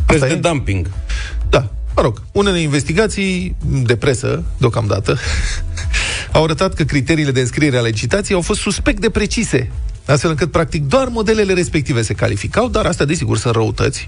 Preț 0.05 0.21
Asta 0.21 0.27
de 0.27 0.33
e? 0.33 0.35
dumping. 0.35 0.89
Da, 1.49 1.71
mă 1.95 2.01
rog, 2.01 2.21
unele 2.31 2.59
investigații 2.59 3.55
de 3.65 3.95
presă, 3.95 4.43
deocamdată, 4.57 5.17
au 6.35 6.43
arătat 6.43 6.73
că 6.73 6.83
criteriile 6.83 7.31
de 7.31 7.39
înscriere 7.39 7.77
ale 7.77 7.87
licitației 7.87 8.35
au 8.35 8.41
fost 8.41 8.59
suspect 8.59 8.99
de 9.01 9.09
precise, 9.09 9.71
astfel 10.05 10.29
încât, 10.29 10.51
practic, 10.51 10.83
doar 10.83 11.07
modelele 11.07 11.53
respective 11.53 12.01
se 12.01 12.13
calificau, 12.13 12.69
dar 12.69 12.85
astea, 12.85 13.05
desigur, 13.05 13.37
sunt 13.37 13.53
răutăți, 13.53 14.07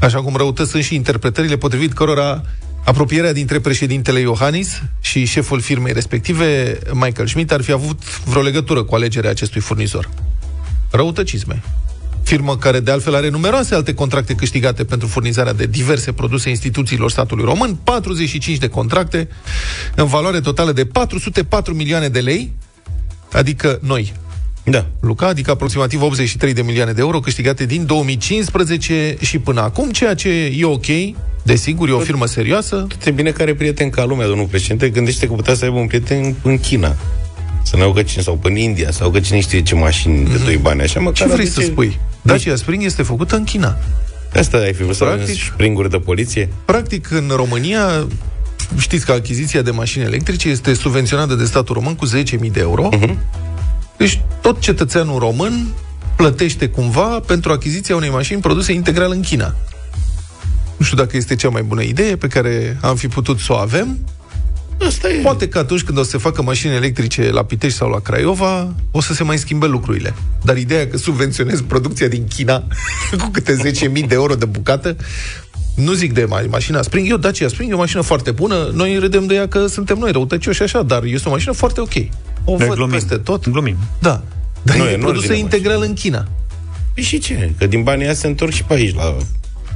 așa 0.00 0.22
cum 0.22 0.36
răutăți 0.36 0.70
sunt 0.70 0.82
și 0.82 0.94
interpretările 0.94 1.56
potrivit 1.56 1.92
cărora 1.92 2.42
apropierea 2.84 3.32
dintre 3.32 3.60
președintele 3.60 4.20
Iohannis 4.20 4.82
și 5.00 5.24
șeful 5.24 5.60
firmei 5.60 5.92
respective, 5.92 6.78
Michael 6.92 7.28
Schmidt, 7.28 7.52
ar 7.52 7.62
fi 7.62 7.72
avut 7.72 8.22
vreo 8.24 8.42
legătură 8.42 8.82
cu 8.82 8.94
alegerea 8.94 9.30
acestui 9.30 9.60
furnizor. 9.60 10.10
Răutăcisme 10.90 11.62
firmă 12.30 12.56
care 12.56 12.80
de 12.80 12.90
altfel 12.90 13.14
are 13.14 13.28
numeroase 13.28 13.74
alte 13.74 13.94
contracte 13.94 14.34
câștigate 14.34 14.84
pentru 14.84 15.08
furnizarea 15.08 15.52
de 15.52 15.66
diverse 15.66 16.12
produse 16.12 16.48
instituțiilor 16.48 17.10
statului 17.10 17.44
român, 17.44 17.74
45 17.84 18.58
de 18.58 18.68
contracte 18.68 19.28
în 19.94 20.06
valoare 20.06 20.40
totală 20.40 20.72
de 20.72 20.84
404 20.84 21.74
milioane 21.74 22.08
de 22.08 22.20
lei, 22.20 22.52
adică 23.32 23.78
noi. 23.82 24.12
Da. 24.64 24.86
Luca, 25.00 25.26
adică 25.26 25.50
aproximativ 25.50 26.02
83 26.02 26.52
de 26.52 26.62
milioane 26.62 26.92
de 26.92 27.00
euro 27.00 27.20
câștigate 27.20 27.66
din 27.66 27.86
2015 27.86 29.16
și 29.20 29.38
până 29.38 29.60
acum, 29.60 29.90
ceea 29.90 30.14
ce 30.14 30.28
e 30.56 30.64
ok, 30.64 30.86
desigur, 31.42 31.88
e 31.88 31.92
o 31.92 31.98
firmă 31.98 32.26
serioasă. 32.26 32.76
Tot 32.76 33.06
e 33.06 33.10
bine 33.10 33.30
că 33.30 33.42
are 33.42 33.54
prieten 33.54 33.90
ca 33.90 34.04
lumea, 34.04 34.26
domnul 34.26 34.46
președinte. 34.46 34.88
Gândește 34.88 35.26
că 35.26 35.32
putea 35.32 35.54
să 35.54 35.64
aibă 35.64 35.78
un 35.78 35.86
prieten 35.86 36.34
în 36.42 36.58
China. 36.58 36.96
Să 37.62 37.76
ne 37.76 37.82
augă 37.82 38.02
cine, 38.02 38.22
sau 38.22 38.38
în 38.42 38.56
India, 38.56 38.90
sau 38.90 39.10
că 39.10 39.20
cine 39.20 39.40
știe 39.40 39.62
ce 39.62 39.74
mașini 39.74 40.24
de 40.28 40.36
doi 40.44 40.56
bani, 40.56 40.80
așa 40.82 41.00
măcar 41.00 41.16
Ce 41.16 41.24
vrei 41.24 41.46
aduce- 41.46 41.60
să 41.60 41.66
spui? 41.66 41.98
Dacia 42.22 42.56
Spring 42.56 42.82
este 42.82 43.02
făcută 43.02 43.36
în 43.36 43.44
China. 43.44 43.76
Asta 44.34 44.56
ai 44.56 44.72
fi 44.72 44.82
vrut 44.82 44.96
să 44.96 45.04
Practic- 45.04 45.24
Practic... 45.24 45.42
springuri 45.52 45.90
de 45.90 45.98
poliție? 45.98 46.48
Practic, 46.64 47.10
în 47.10 47.32
România, 47.36 48.06
știți 48.78 49.04
că 49.04 49.12
achiziția 49.12 49.62
de 49.62 49.70
mașini 49.70 50.04
electrice 50.04 50.48
este 50.48 50.74
subvenționată 50.74 51.34
de 51.34 51.44
statul 51.44 51.74
român 51.74 51.94
cu 51.94 52.06
10.000 52.06 52.50
de 52.52 52.60
euro. 52.60 52.88
Uh-huh. 52.92 53.14
Deci 53.96 54.20
tot 54.40 54.60
cetățeanul 54.60 55.18
român 55.18 55.66
plătește 56.16 56.68
cumva 56.68 57.20
pentru 57.26 57.52
achiziția 57.52 57.96
unei 57.96 58.10
mașini 58.10 58.40
produse 58.40 58.72
integral 58.72 59.10
în 59.10 59.20
China. 59.20 59.54
Nu 60.76 60.84
știu 60.84 60.96
dacă 60.96 61.16
este 61.16 61.34
cea 61.36 61.48
mai 61.48 61.62
bună 61.62 61.82
idee 61.82 62.16
pe 62.16 62.26
care 62.26 62.78
am 62.80 62.96
fi 62.96 63.08
putut 63.08 63.38
să 63.38 63.52
o 63.52 63.56
avem. 63.56 63.98
Asta 64.86 65.08
e. 65.12 65.20
Poate 65.20 65.48
că 65.48 65.58
atunci 65.58 65.82
când 65.82 65.98
o 65.98 66.02
să 66.02 66.10
se 66.10 66.18
facă 66.18 66.42
mașini 66.42 66.74
electrice 66.74 67.30
la 67.30 67.44
Pitești 67.44 67.76
sau 67.78 67.88
la 67.90 67.98
Craiova, 67.98 68.74
o 68.90 69.00
să 69.00 69.12
se 69.14 69.22
mai 69.24 69.38
schimbe 69.38 69.66
lucrurile. 69.66 70.14
Dar 70.42 70.56
ideea 70.56 70.88
că 70.88 70.96
subvenționezi 70.96 71.62
producția 71.62 72.08
din 72.08 72.26
China 72.34 72.64
cu 73.20 73.28
câte 73.32 73.56
10.000 73.56 73.92
de 73.92 74.14
euro 74.14 74.34
de 74.34 74.44
bucată, 74.44 74.96
nu 75.74 75.92
zic 75.92 76.12
de 76.12 76.24
ma- 76.24 76.48
mașina 76.50 76.82
Spring, 76.82 77.08
eu 77.10 77.16
Dacia 77.16 77.48
Spring 77.48 77.70
e 77.70 77.74
o 77.74 77.78
mașină 77.78 78.00
foarte 78.02 78.30
bună, 78.30 78.70
noi 78.74 78.98
râdem 78.98 79.26
de 79.26 79.34
ea 79.34 79.48
că 79.48 79.66
suntem 79.66 79.98
noi 79.98 80.10
răutăcioși 80.12 80.62
așa, 80.62 80.82
dar 80.82 81.04
este 81.04 81.28
o 81.28 81.30
mașină 81.30 81.52
foarte 81.52 81.80
ok. 81.80 81.94
O 82.44 82.56
Ne 82.56 82.64
văd 82.64 82.74
glumim. 82.74 82.92
peste 82.94 83.16
tot. 83.16 83.48
Glumim. 83.48 83.76
Da. 83.98 84.22
Dar 84.62 84.76
Nu, 84.76 84.84
e 84.84 84.90
e 84.90 84.94
în 84.94 85.00
produsă 85.00 85.18
ordine 85.26 85.38
integral 85.42 85.82
în 85.82 85.94
China. 85.94 86.28
Păi 86.94 87.02
și 87.02 87.18
ce? 87.18 87.52
Că 87.58 87.66
din 87.66 87.82
banii 87.82 88.04
ăia 88.04 88.14
se 88.14 88.26
întorc 88.26 88.52
și 88.52 88.64
pe 88.64 88.74
aici, 88.74 88.94
la, 88.94 89.16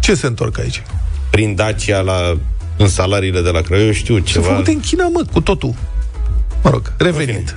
Ce 0.01 0.15
se 0.15 0.27
întorc 0.27 0.59
aici? 0.59 0.83
prin 1.31 1.55
Dacia, 1.55 2.01
la, 2.01 2.39
în 2.77 2.89
salariile 2.89 3.41
de 3.41 3.51
la 3.51 3.61
Craiova, 3.61 3.87
eu 3.87 3.93
știu 3.93 4.17
Se 4.17 4.23
ceva. 4.23 4.47
făcute 4.47 4.71
în 4.71 4.81
China, 4.81 5.09
mă, 5.09 5.25
cu 5.33 5.41
totul. 5.41 5.75
Mă 6.63 6.71
rog, 6.71 6.93
revenind. 6.99 7.57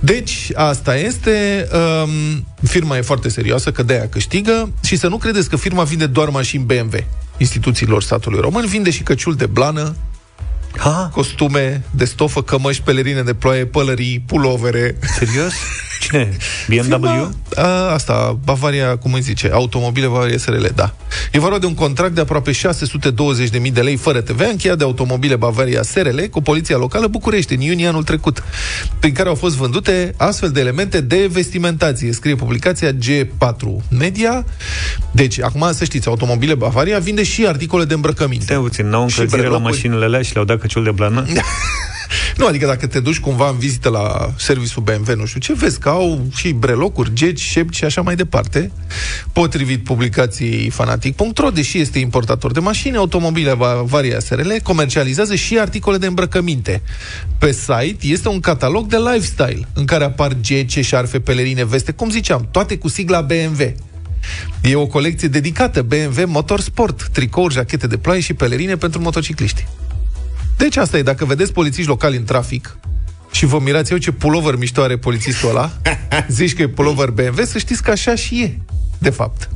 Deci, 0.00 0.50
asta 0.54 0.96
este. 0.96 1.68
Um, 2.04 2.46
firma 2.62 2.96
e 2.96 3.00
foarte 3.00 3.28
serioasă, 3.28 3.72
că 3.72 3.82
de-aia 3.82 4.08
câștigă 4.08 4.70
și 4.84 4.96
să 4.96 5.08
nu 5.08 5.16
credeți 5.16 5.48
că 5.48 5.56
firma 5.56 5.82
vinde 5.82 6.06
doar 6.06 6.28
mașini 6.28 6.64
BMW 6.64 6.98
instituțiilor 7.36 8.02
statului 8.02 8.40
român, 8.40 8.66
vinde 8.66 8.90
și 8.90 9.02
căciul 9.02 9.34
de 9.34 9.46
blană, 9.46 9.96
Ha? 10.76 11.10
costume 11.12 11.82
de 11.90 12.04
stofă, 12.04 12.42
cămăși, 12.42 12.82
pelerine 12.82 13.22
de 13.22 13.34
ploaie, 13.34 13.66
pălării, 13.66 14.20
pulovere. 14.26 14.96
Serios? 15.18 15.52
Cine? 16.00 16.36
BMW? 16.68 16.82
Firma, 16.82 17.30
a, 17.56 17.92
asta, 17.92 18.38
Bavaria, 18.44 18.96
cum 18.96 19.12
îi 19.12 19.20
zice, 19.20 19.50
automobile 19.52 20.06
Bavaria 20.06 20.38
SRL, 20.38 20.66
da. 20.74 20.94
E 21.32 21.38
vorba 21.38 21.58
de 21.58 21.66
un 21.66 21.74
contract 21.74 22.14
de 22.14 22.20
aproape 22.20 22.50
620.000 22.52 23.72
de 23.72 23.80
lei 23.80 23.96
fără 23.96 24.20
TVA, 24.20 24.44
încheiat 24.44 24.78
de 24.78 24.84
automobile 24.84 25.36
Bavaria 25.36 25.82
SRL 25.82 26.20
cu 26.30 26.42
poliția 26.42 26.76
locală 26.76 27.06
București 27.06 27.54
în 27.54 27.60
iunie 27.60 27.86
anul 27.86 28.02
trecut, 28.04 28.42
prin 28.98 29.12
care 29.12 29.28
au 29.28 29.34
fost 29.34 29.56
vândute 29.56 30.14
astfel 30.16 30.50
de 30.50 30.60
elemente 30.60 31.00
de 31.00 31.28
vestimentație, 31.32 32.12
scrie 32.12 32.34
publicația 32.34 32.92
G4 32.92 33.88
Media. 33.98 34.44
Deci, 35.10 35.40
acum 35.42 35.68
să 35.72 35.84
știți, 35.84 36.08
automobile 36.08 36.54
Bavaria 36.54 36.98
vinde 36.98 37.22
și 37.22 37.46
articole 37.46 37.84
de 37.84 37.94
îmbrăcăminte. 37.94 38.44
Stai 38.44 38.56
puțin, 38.56 38.88
n-au 38.88 39.08
Și 39.08 39.18
încălzire 39.18 39.42
la 39.42 39.48
brelocuri. 39.48 39.72
mașinile 39.72 40.04
alea 40.04 40.22
și 40.22 40.32
le-au 40.32 40.44
dat 40.44 40.60
căciul 40.60 40.84
de 40.84 40.90
blană? 40.90 41.26
Nu, 42.38 42.46
adică 42.46 42.66
dacă 42.66 42.86
te 42.86 43.00
duci 43.00 43.20
cumva 43.20 43.48
în 43.48 43.58
vizită 43.58 43.88
la 43.88 44.32
serviciul 44.36 44.82
BMW, 44.82 45.14
nu 45.16 45.26
știu 45.26 45.40
ce, 45.40 45.52
vezi 45.52 45.78
că 45.78 45.88
au 45.88 46.26
și 46.34 46.52
brelocuri, 46.52 47.12
geci, 47.12 47.40
șepci 47.40 47.76
și 47.76 47.84
așa 47.84 48.00
mai 48.00 48.16
departe. 48.16 48.70
Potrivit 49.32 49.84
publicației 49.84 50.70
fanatic.ro, 50.70 51.50
deși 51.50 51.78
este 51.78 51.98
importator 51.98 52.52
de 52.52 52.60
mașini, 52.60 52.96
automobile 52.96 53.56
Varia 53.84 54.20
SRL 54.20 54.50
comercializează 54.62 55.34
și 55.34 55.58
articole 55.58 55.98
de 55.98 56.06
îmbrăcăminte. 56.06 56.82
Pe 57.38 57.52
site 57.52 58.06
este 58.06 58.28
un 58.28 58.40
catalog 58.40 58.86
de 58.86 58.96
lifestyle 58.96 59.68
în 59.74 59.84
care 59.84 60.04
apar 60.04 60.36
gece, 60.40 60.82
șarfe, 60.82 61.20
pelerine, 61.20 61.64
veste, 61.64 61.92
cum 61.92 62.10
ziceam, 62.10 62.48
toate 62.50 62.78
cu 62.78 62.88
sigla 62.88 63.20
BMW. 63.20 63.74
E 64.62 64.74
o 64.74 64.86
colecție 64.86 65.28
dedicată 65.28 65.82
BMW 65.82 66.26
Motorsport, 66.26 67.08
tricouri, 67.12 67.54
jachete 67.54 67.86
de 67.86 67.96
ploaie 67.96 68.20
și 68.20 68.34
pelerine 68.34 68.76
pentru 68.76 69.00
motocicliști. 69.00 69.66
Deci 70.58 70.76
asta 70.76 70.98
e, 70.98 71.02
dacă 71.02 71.24
vedeți 71.24 71.52
polițiști 71.52 71.88
locali 71.88 72.16
în 72.16 72.24
trafic 72.24 72.78
și 73.30 73.46
vă 73.46 73.58
mirați 73.58 73.92
eu 73.92 73.98
ce 73.98 74.12
pulover 74.12 74.56
mișto 74.56 74.82
are 74.82 74.96
polițistul 74.96 75.48
ăla, 75.48 75.72
zici 76.28 76.54
că 76.54 76.62
e 76.62 76.68
pulover 76.68 77.10
BMW, 77.10 77.44
să 77.44 77.58
știți 77.58 77.82
că 77.82 77.90
așa 77.90 78.14
și 78.14 78.42
e, 78.42 78.58
de 78.98 79.10
fapt. 79.10 79.48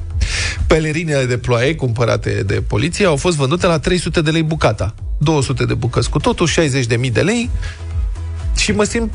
Pelerinele 0.66 1.24
de 1.24 1.38
ploaie 1.38 1.74
cumpărate 1.74 2.42
de 2.46 2.62
poliție 2.66 3.06
au 3.06 3.16
fost 3.16 3.36
vândute 3.36 3.66
la 3.66 3.78
300 3.78 4.20
de 4.20 4.30
lei 4.30 4.42
bucata. 4.42 4.94
200 5.18 5.64
de 5.64 5.74
bucăți 5.74 6.10
cu 6.10 6.18
totul, 6.18 6.48
60.000 6.48 7.12
de 7.12 7.20
lei 7.20 7.50
și 8.56 8.72
mă 8.72 8.84
simt, 8.84 9.12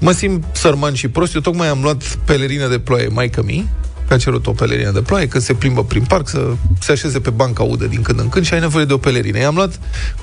mă 0.00 0.12
simt 0.12 0.44
sărman 0.52 0.94
și 0.94 1.08
prost. 1.08 1.34
Eu 1.34 1.40
tocmai 1.40 1.68
am 1.68 1.82
luat 1.82 2.18
pelerină 2.24 2.68
de 2.68 2.78
ploaie 2.78 3.08
maică 3.08 3.42
mi 3.42 3.68
că 4.08 4.14
a 4.14 4.16
cerut 4.16 4.46
o 4.46 4.52
pelerină 4.52 4.90
de 4.90 5.00
ploaie, 5.00 5.28
că 5.28 5.38
se 5.38 5.52
plimbă 5.52 5.84
prin 5.84 6.04
parc, 6.04 6.28
să 6.28 6.52
se 6.80 6.92
așeze 6.92 7.20
pe 7.20 7.30
banca 7.30 7.62
udă 7.62 7.86
din 7.86 8.02
când 8.02 8.20
în 8.20 8.28
când 8.28 8.46
și 8.46 8.54
ai 8.54 8.60
nevoie 8.60 8.84
de 8.84 8.92
o 8.92 8.98
pelerină. 8.98 9.38
I-am 9.38 9.54
luat 9.54 9.80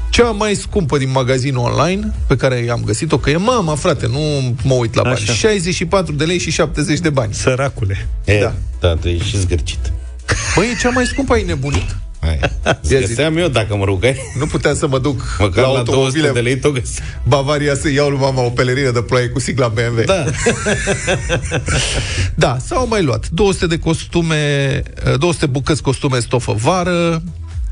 cea 0.10 0.30
mai 0.30 0.56
scumpă 0.56 0.98
din 0.98 1.12
magazinul 1.12 1.64
online 1.64 2.14
pe 2.28 2.36
care 2.36 2.68
am 2.72 2.82
găsit-o, 2.86 3.18
că 3.18 3.30
e 3.30 3.38
mama, 3.38 3.76
frate, 3.76 4.08
nu 4.08 4.56
mă 4.64 4.74
uit 4.74 4.94
la 4.94 5.02
bani. 5.02 5.16
Așa. 5.16 5.34
64 5.34 6.14
de 6.14 6.24
lei 6.24 6.40
și 6.40 6.52
70 6.52 7.00
de 7.00 7.10
bani. 7.10 7.34
Săracule. 7.34 8.08
E, 8.26 8.40
da. 8.40 8.54
Da, 8.80 8.96
tu 8.96 9.08
ești 9.08 9.28
și 9.28 9.40
zgârcit. 9.40 9.92
Băi, 10.56 10.68
e 10.74 10.78
cea 10.82 10.90
mai 10.90 11.06
scumpă, 11.06 11.34
ai 11.34 11.44
nebunit. 11.44 11.96
Găseam 13.08 13.38
eu 13.38 13.48
dacă 13.48 13.76
mă 13.76 13.84
rugai. 13.86 14.16
Nu 14.40 14.46
puteam 14.46 14.76
să 14.76 14.88
mă 14.88 15.00
duc 15.00 15.36
Măcar 15.40 15.64
la, 15.64 15.72
la 15.72 15.78
automobile 15.78 16.22
200 16.22 16.32
de 16.32 16.40
lei 16.40 16.60
tot 16.60 16.74
găs- 16.74 16.98
Bavaria 17.28 17.76
să 17.76 17.90
iau 17.90 18.10
lui 18.10 18.20
mama 18.20 18.42
o 18.42 18.50
pelerină 18.50 18.92
de 18.92 19.02
ploaie 19.02 19.28
cu 19.28 19.40
sigla 19.40 19.68
BMW. 19.68 20.04
Da. 20.06 20.24
da, 22.36 22.58
s-au 22.66 22.88
mai 22.88 23.04
luat 23.04 23.30
200 23.30 23.68
de 23.68 23.80
costume, 23.80 24.82
200 25.18 25.46
bucăți 25.46 25.82
costume 25.82 26.20
stofă 26.20 26.54
vară, 26.54 27.24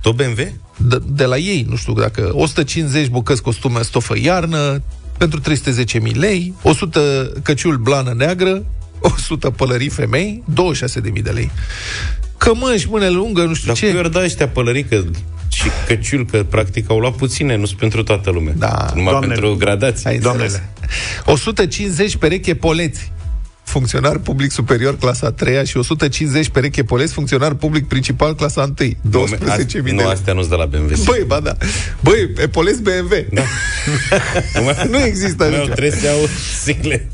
Tot 0.01 0.15
BMW? 0.15 0.53
de, 0.77 0.97
de 1.07 1.25
la 1.25 1.37
ei, 1.37 1.65
nu 1.69 1.75
știu 1.75 1.93
dacă 1.93 2.29
150 2.33 3.07
bucăți 3.07 3.41
costume 3.41 3.81
stofă 3.81 4.13
iarnă 4.21 4.81
pentru 5.17 5.41
310.000 5.41 6.13
lei, 6.15 6.53
100 6.61 7.31
căciul 7.43 7.77
blană 7.77 8.13
neagră, 8.17 8.63
100 8.99 9.49
pălării 9.49 9.89
femei, 9.89 10.43
26.000 10.51 11.21
de 11.23 11.29
lei. 11.29 11.51
Cămăși, 12.39 12.87
mâne 12.89 13.09
lungă, 13.09 13.41
nu 13.41 13.53
știu 13.53 13.67
Dar 13.67 13.75
ce. 13.75 13.85
ce? 13.87 13.93
Dar 13.95 14.07
da 14.07 14.23
ăștia 14.23 14.47
pălării 14.47 14.83
că 14.83 15.03
și 15.51 15.63
căciul, 15.87 16.25
că 16.31 16.43
practic 16.43 16.89
au 16.89 16.99
luat 16.99 17.13
puține, 17.15 17.55
nu 17.55 17.65
sunt 17.65 17.79
pentru 17.79 18.03
toată 18.03 18.29
lumea. 18.31 18.53
Da, 18.57 18.85
Numai 18.95 19.11
doamnele. 19.11 19.33
pentru 19.33 19.55
gradații. 19.55 20.05
Ai 20.09 20.15
înțeles. 20.15 20.61
150 21.25 22.15
pereche 22.15 22.55
poleți 22.55 23.11
funcționar 23.69 24.17
public 24.17 24.51
superior 24.51 24.97
clasa 24.97 25.27
a 25.27 25.31
3 25.31 25.65
și 25.65 25.77
150 25.77 26.49
pereche 26.49 26.83
poleți 26.83 27.13
funcționar 27.13 27.53
public 27.53 27.87
principal 27.87 28.35
clasa 28.35 28.61
1 28.61 28.73
12.000 28.73 28.97
de 29.71 29.91
Nu, 29.91 29.95
lei. 29.95 30.05
astea 30.05 30.33
nu-s 30.33 30.47
de 30.47 30.55
la 30.55 30.65
BMW. 30.65 30.91
Băi, 31.05 31.23
ba 31.27 31.39
da. 31.39 31.57
Băi, 32.01 32.31
epoleți 32.37 32.81
BMW. 32.81 33.13
Da. 33.31 33.41
nu 34.91 34.97
există 35.03 35.43
Nu, 35.43 35.49
nicio. 35.57 35.63
trebuie 35.73 35.91
să 35.99 36.05
iau 36.05 36.17
sigle. 36.63 37.07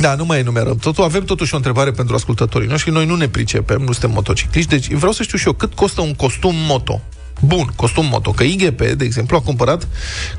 Da, 0.00 0.14
nu 0.14 0.24
mai 0.24 0.38
enumerăm. 0.38 0.76
Totul, 0.76 1.04
avem 1.04 1.24
totuși 1.24 1.54
o 1.54 1.56
întrebare 1.56 1.90
pentru 1.90 2.14
ascultătorii 2.14 2.68
noștri. 2.68 2.90
Noi 2.90 3.06
nu 3.06 3.14
ne 3.16 3.28
pricepem, 3.28 3.80
nu 3.80 3.92
suntem 3.92 4.10
motocicliști, 4.10 4.70
deci 4.70 4.92
vreau 4.92 5.12
să 5.12 5.22
știu 5.22 5.38
și 5.38 5.46
eu 5.46 5.52
cât 5.52 5.74
costă 5.74 6.00
un 6.00 6.14
costum 6.14 6.54
moto. 6.56 7.00
Bun, 7.40 7.72
costum 7.76 8.06
moto. 8.06 8.30
Că 8.30 8.42
IGP, 8.42 8.80
de 8.82 9.04
exemplu, 9.04 9.36
a 9.36 9.40
cumpărat 9.40 9.88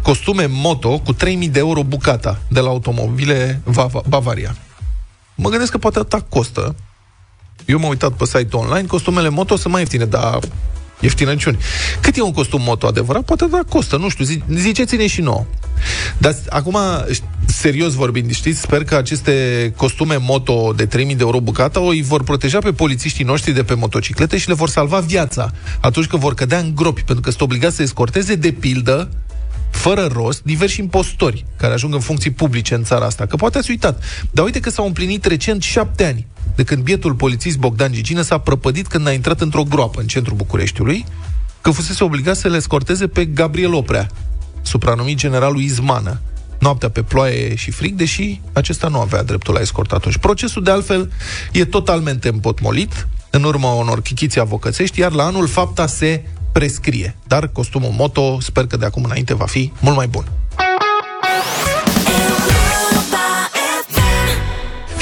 costume 0.02 0.46
moto 0.50 1.00
cu 1.00 1.14
3000 1.14 1.50
de 1.50 1.60
euro 1.60 1.84
bucata 1.84 2.42
de 2.48 2.60
la 2.60 2.68
automobile 2.68 3.62
Bava- 3.70 4.04
Bavaria. 4.08 4.56
Mă 5.36 5.50
gândesc 5.50 5.72
că 5.72 5.78
poate 5.78 6.00
atâta 6.00 6.26
costă. 6.30 6.76
Eu 7.66 7.80
m-am 7.80 7.90
uitat 7.90 8.12
pe 8.12 8.26
site-ul 8.26 8.64
online, 8.64 8.88
costumele 8.88 9.30
moto 9.30 9.56
sunt 9.56 9.72
mai 9.72 9.82
ieftine, 9.82 10.06
dar 10.06 10.40
ieftinăciuni. 11.00 11.58
Cât 12.02 12.18
e 12.18 12.22
un 12.22 12.32
costum 12.32 12.62
moto 12.62 12.88
adevărat? 12.88 13.24
Poate 13.24 13.46
da 13.46 13.60
costă, 13.70 13.98
nu 13.98 14.10
știu, 14.10 14.26
zi- 14.26 14.44
ziceți-ne 14.54 15.08
și 15.08 15.22
nouă. 15.22 15.46
Dar 16.18 16.36
acum, 16.50 16.78
serios 17.46 17.94
vorbind, 17.94 18.34
știți, 18.34 18.60
sper 18.60 18.84
că 18.84 18.96
aceste 18.96 19.74
costume 19.76 20.16
moto 20.16 20.74
de 20.76 20.86
3000 20.86 21.16
de 21.16 21.24
euro 21.24 21.40
bucata 21.40 21.80
o 21.80 21.88
îi 21.88 22.02
vor 22.02 22.24
proteja 22.24 22.60
pe 22.60 22.74
polițiștii 22.74 23.26
noștri 23.26 23.52
de 23.52 23.64
pe 23.64 23.74
motociclete 23.74 24.38
și 24.38 24.48
le 24.48 24.54
vor 24.54 24.70
salva 24.70 25.00
viața 25.00 25.52
atunci 25.82 26.06
când 26.06 26.22
vor 26.22 26.34
cădea 26.34 26.58
în 26.58 26.76
gropi, 26.76 27.04
pentru 27.04 27.24
că 27.24 27.30
sunt 27.30 27.42
obligați 27.42 27.76
să 27.76 27.82
escorteze 27.82 28.36
de 28.36 28.52
pildă 28.52 29.10
fără 29.72 30.10
rost, 30.14 30.44
diversi 30.44 30.80
impostori 30.80 31.46
care 31.58 31.74
ajung 31.74 31.94
în 31.94 32.00
funcții 32.00 32.32
publice 32.32 32.76
în 32.76 32.84
țara 32.84 33.06
asta. 33.06 33.26
Că 33.26 33.36
poate 33.36 33.58
ați 33.58 33.70
uitat. 33.70 34.04
Dar 34.32 34.46
uite 34.46 34.60
că 34.60 34.70
s-au 34.70 34.86
împlinit 34.86 35.26
recent 35.26 35.62
șapte 35.62 36.06
ani 36.06 36.28
de 36.56 36.64
când 36.64 36.84
bietul 36.84 37.14
polițist 37.14 37.58
Bogdan 37.58 37.92
Gigină 37.92 38.22
s-a 38.22 38.38
prăpădit 38.38 38.88
când 38.88 39.08
a 39.08 39.12
intrat 39.12 39.42
într-o 39.42 39.64
groapă 39.64 40.00
în 40.00 40.08
centrul 40.08 40.38
Bucureștiului, 40.38 41.06
că 41.62 41.72
fusese 41.72 42.04
obligat 42.04 42.36
să 42.36 42.48
le 42.48 42.58
escorteze 42.58 43.08
pe 43.08 43.26
Gabriel 43.26 43.74
Oprea, 43.74 44.08
supranumit 44.62 45.18
generalul 45.18 45.62
Izmană, 45.62 46.22
noaptea 46.60 46.90
pe 46.90 47.02
ploaie 47.02 47.56
și 47.56 47.72
frig, 47.72 47.96
deși 47.96 48.42
acesta 48.54 48.88
nu 48.88 49.00
avea 49.00 49.24
dreptul 49.24 49.54
la 49.54 49.60
escort 49.60 49.92
atunci. 49.92 50.18
Procesul, 50.18 50.64
de 50.64 50.72
altfel, 50.72 51.12
e 51.52 51.66
totalmente 51.66 52.28
împotmolit, 52.28 53.08
în 53.30 53.44
urma 53.44 53.74
unor 53.74 54.02
chichiți 54.02 54.40
avocățești, 54.40 55.00
iar 55.00 55.12
la 55.12 55.26
anul 55.26 55.48
fapta 55.48 55.88
se 55.88 56.24
prescrie. 56.52 57.16
Dar 57.28 57.48
costumul 57.48 57.92
moto, 57.92 58.40
sper 58.40 58.68
că 58.68 58.78
de 58.78 58.86
acum 58.86 59.04
înainte 59.04 59.34
va 59.34 59.46
fi 59.46 59.72
mult 59.80 59.96
mai 59.96 60.08
bun. 60.08 60.41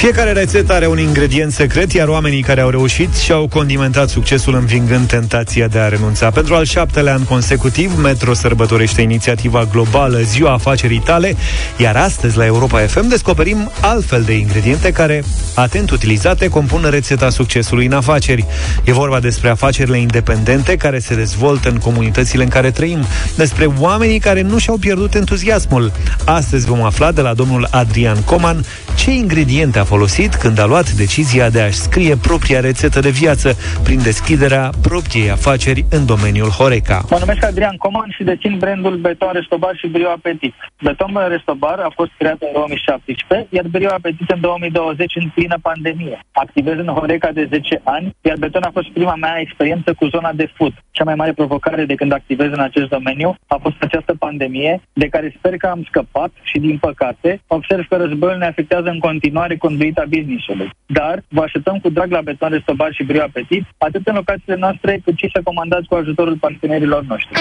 Fiecare 0.00 0.32
rețetă 0.32 0.72
are 0.72 0.86
un 0.86 0.98
ingredient 0.98 1.52
secret, 1.52 1.92
iar 1.92 2.08
oamenii 2.08 2.42
care 2.42 2.60
au 2.60 2.68
reușit 2.68 3.14
și-au 3.14 3.48
condimentat 3.48 4.08
succesul 4.08 4.54
învingând 4.54 5.06
tentația 5.06 5.66
de 5.66 5.78
a 5.78 5.88
renunța. 5.88 6.30
Pentru 6.30 6.54
al 6.54 6.64
șaptelea 6.64 7.12
an 7.12 7.24
consecutiv, 7.24 7.98
Metro 8.02 8.34
sărbătorește 8.34 9.02
inițiativa 9.02 9.68
globală 9.72 10.18
Ziua 10.18 10.52
Afacerii 10.52 11.02
Tale, 11.04 11.36
iar 11.76 11.96
astăzi 11.96 12.36
la 12.36 12.44
Europa 12.44 12.78
FM 12.78 13.08
descoperim 13.08 13.70
altfel 13.80 14.22
de 14.22 14.32
ingrediente 14.32 14.92
care, 14.92 15.24
atent 15.54 15.90
utilizate, 15.90 16.48
compun 16.48 16.86
rețeta 16.90 17.30
succesului 17.30 17.86
în 17.86 17.92
afaceri. 17.92 18.46
E 18.84 18.92
vorba 18.92 19.20
despre 19.20 19.48
afacerile 19.48 19.98
independente 19.98 20.76
care 20.76 20.98
se 20.98 21.14
dezvoltă 21.14 21.68
în 21.68 21.78
comunitățile 21.78 22.42
în 22.42 22.48
care 22.48 22.70
trăim, 22.70 23.04
despre 23.36 23.66
oamenii 23.78 24.18
care 24.18 24.42
nu 24.42 24.58
și-au 24.58 24.76
pierdut 24.76 25.14
entuziasmul. 25.14 25.92
Astăzi 26.24 26.66
vom 26.66 26.82
afla 26.82 27.12
de 27.12 27.20
la 27.20 27.34
domnul 27.34 27.68
Adrian 27.70 28.22
Coman 28.22 28.64
ce 28.94 29.10
ingrediente 29.10 29.78
a 29.78 29.84
folosit 29.94 30.32
când 30.34 30.58
a 30.64 30.66
luat 30.72 30.88
decizia 31.02 31.46
de 31.56 31.60
a-și 31.60 31.84
scrie 31.88 32.14
propria 32.28 32.60
rețetă 32.60 32.98
de 33.00 33.12
viață 33.22 33.48
prin 33.86 34.00
deschiderea 34.10 34.64
propriei 34.88 35.30
afaceri 35.30 35.84
în 35.96 36.02
domeniul 36.12 36.50
Horeca. 36.58 36.98
Mă 37.10 37.18
numesc 37.20 37.42
Adrian 37.44 37.76
Coman 37.84 38.10
și 38.16 38.28
dețin 38.30 38.54
brandul 38.62 38.96
Beton 39.04 39.32
Restobar 39.32 39.74
și 39.80 39.86
Brio 39.94 40.08
Apetit. 40.08 40.54
Beton 40.86 41.12
Restobar 41.28 41.78
a 41.78 41.90
fost 41.98 42.12
creat 42.18 42.38
în 42.46 42.52
2017, 42.52 43.46
iar 43.56 43.66
Brio 43.74 43.90
Apetit 43.98 44.30
în 44.30 44.40
2020 44.40 45.16
în 45.20 45.26
plină 45.34 45.56
pandemie. 45.62 46.18
Activez 46.44 46.76
în 46.84 46.90
Horeca 46.98 47.30
de 47.38 47.48
10 47.50 47.80
ani, 47.84 48.06
iar 48.28 48.36
Beton 48.42 48.62
a 48.62 48.76
fost 48.78 48.88
prima 48.88 49.14
mea 49.14 49.34
experiență 49.44 49.88
cu 49.98 50.04
zona 50.14 50.32
de 50.32 50.46
food. 50.56 50.74
Cea 50.90 51.04
mai 51.04 51.14
mare 51.14 51.32
provocare 51.32 51.84
de 51.84 51.94
când 51.94 52.12
activez 52.12 52.50
în 52.52 52.64
acest 52.68 52.88
domeniu 52.88 53.34
a 53.46 53.58
fost 53.62 53.76
această 53.80 54.12
pandemie, 54.18 54.80
de 54.92 55.08
care 55.14 55.34
sper 55.38 55.56
că 55.56 55.66
am 55.66 55.82
scăpat 55.88 56.30
și, 56.42 56.58
din 56.58 56.78
păcate, 56.78 57.40
observ 57.46 57.84
că 57.88 57.96
războiul 57.96 58.38
ne 58.38 58.46
afectează 58.46 58.88
în 58.88 58.98
continuare 58.98 59.56
conduita 59.80 60.04
business-ului. 60.16 60.70
Dar 60.86 61.22
vă 61.28 61.42
așteptăm 61.42 61.78
cu 61.78 61.88
drag 61.90 62.10
la 62.10 62.20
Beton 62.20 62.50
Restobar 62.50 62.92
și 62.92 63.04
Brio 63.04 63.22
Apetit, 63.22 63.64
atât 63.78 64.06
în 64.06 64.14
locațiile 64.14 64.56
noastre, 64.58 65.00
cât 65.04 65.16
și 65.16 65.30
să 65.32 65.40
comandați 65.44 65.88
cu 65.88 65.94
ajutorul 65.94 66.36
partenerilor 66.36 67.02
noștri. 67.02 67.40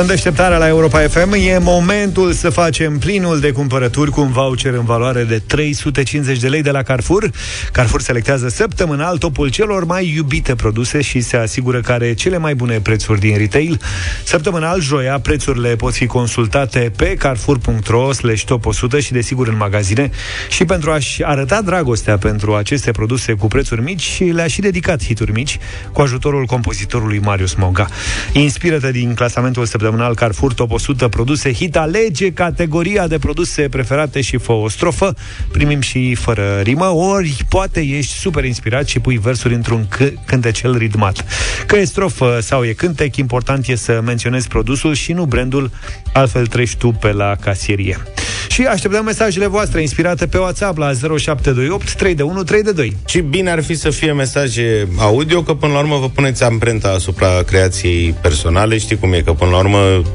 În 0.00 0.06
deșteptarea 0.06 0.58
la 0.58 0.68
Europa 0.68 0.98
FM 0.98 1.32
e 1.32 1.58
momentul 1.58 2.32
să 2.32 2.50
facem 2.50 2.98
plinul 2.98 3.40
de 3.40 3.52
cumpărături 3.52 4.10
cu 4.10 4.20
un 4.20 4.30
voucher 4.30 4.72
în 4.74 4.84
valoare 4.84 5.24
de 5.24 5.38
350 5.38 6.38
de 6.38 6.48
lei 6.48 6.62
de 6.62 6.70
la 6.70 6.82
Carrefour. 6.82 7.30
Carrefour 7.72 8.00
selectează 8.00 8.48
săptămânal 8.48 9.18
topul 9.18 9.48
celor 9.48 9.84
mai 9.84 10.12
iubite 10.14 10.54
produse 10.54 11.00
și 11.00 11.20
se 11.20 11.36
asigură 11.36 11.80
că 11.80 11.92
are 11.92 12.14
cele 12.14 12.38
mai 12.38 12.54
bune 12.54 12.80
prețuri 12.80 13.20
din 13.20 13.36
retail. 13.36 13.80
Săptămânal, 14.24 14.80
joia, 14.80 15.18
prețurile 15.18 15.76
pot 15.76 15.92
fi 15.92 16.06
consultate 16.06 16.92
pe 16.96 17.14
carrefour.ro 17.14 18.12
slash 18.12 18.44
top 18.44 18.66
100 18.66 19.00
și 19.00 19.12
desigur 19.12 19.48
în 19.48 19.56
magazine. 19.56 20.10
Și 20.48 20.64
pentru 20.64 20.90
a-și 20.90 21.24
arăta 21.24 21.62
dragostea 21.62 22.18
pentru 22.18 22.54
aceste 22.54 22.90
produse 22.90 23.32
cu 23.32 23.46
prețuri 23.46 23.82
mici, 23.82 24.22
le-a 24.32 24.46
și 24.46 24.60
dedicat 24.60 25.04
hituri 25.04 25.32
mici 25.32 25.58
cu 25.92 26.00
ajutorul 26.00 26.44
compozitorului 26.44 27.18
Marius 27.18 27.54
Moga. 27.54 27.88
Inspirată 28.32 28.90
din 28.90 29.14
clasamentul 29.14 29.64
săptămânal 29.64 29.86
Carrefour 30.14 30.54
Top 30.54 30.70
100 30.70 31.08
produse 31.08 31.52
hit, 31.52 31.76
alege 31.76 32.32
categoria 32.32 33.06
de 33.06 33.18
produse 33.18 33.62
preferate 33.62 34.20
și 34.20 34.36
fă 34.36 34.52
o 34.52 34.68
strofă. 34.68 35.14
Primim 35.52 35.80
și 35.80 36.14
fără 36.14 36.60
rimă, 36.62 36.86
ori 36.86 37.36
poate 37.48 37.80
ești 37.80 38.12
super 38.12 38.44
inspirat 38.44 38.86
și 38.86 38.98
pui 38.98 39.18
versuri 39.18 39.54
într-un 39.54 39.88
c- 39.96 40.24
cântecel 40.26 40.76
ritmat. 40.76 41.24
Că 41.66 41.76
e 41.76 41.84
strofă 41.84 42.38
sau 42.42 42.64
e 42.64 42.72
cântec, 42.72 43.16
important 43.16 43.66
e 43.68 43.74
să 43.74 44.00
menționezi 44.04 44.48
produsul 44.48 44.94
și 44.94 45.12
nu 45.12 45.24
brandul, 45.24 45.70
altfel 46.12 46.46
treci 46.46 46.76
tu 46.76 46.90
pe 46.90 47.12
la 47.12 47.36
casierie. 47.40 47.98
Și 48.50 48.62
așteptăm 48.62 49.04
mesajele 49.04 49.46
voastre 49.46 49.80
inspirate 49.80 50.26
pe 50.26 50.38
WhatsApp 50.38 50.78
la 50.78 50.92
0728 50.92 51.94
312 51.94 52.96
Și 53.06 53.20
bine 53.20 53.50
ar 53.50 53.62
fi 53.62 53.74
să 53.74 53.90
fie 53.90 54.12
mesaje 54.12 54.88
audio, 54.98 55.42
că 55.42 55.54
până 55.54 55.72
la 55.72 55.78
urmă 55.78 55.96
vă 55.96 56.08
puneți 56.08 56.44
amprenta 56.44 56.88
asupra 56.88 57.42
creației 57.46 58.14
personale. 58.22 58.78
Știi 58.78 58.96
cum 58.98 59.12
e, 59.12 59.20
că 59.20 59.32
până 59.32 59.50
la 59.50 59.58
urmă 59.58 59.67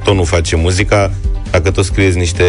tot 0.03 0.15
nu 0.15 0.23
face 0.23 0.55
muzica. 0.55 1.11
Dacă 1.51 1.71
tot 1.71 1.85
scrieți 1.85 2.17
niște, 2.17 2.43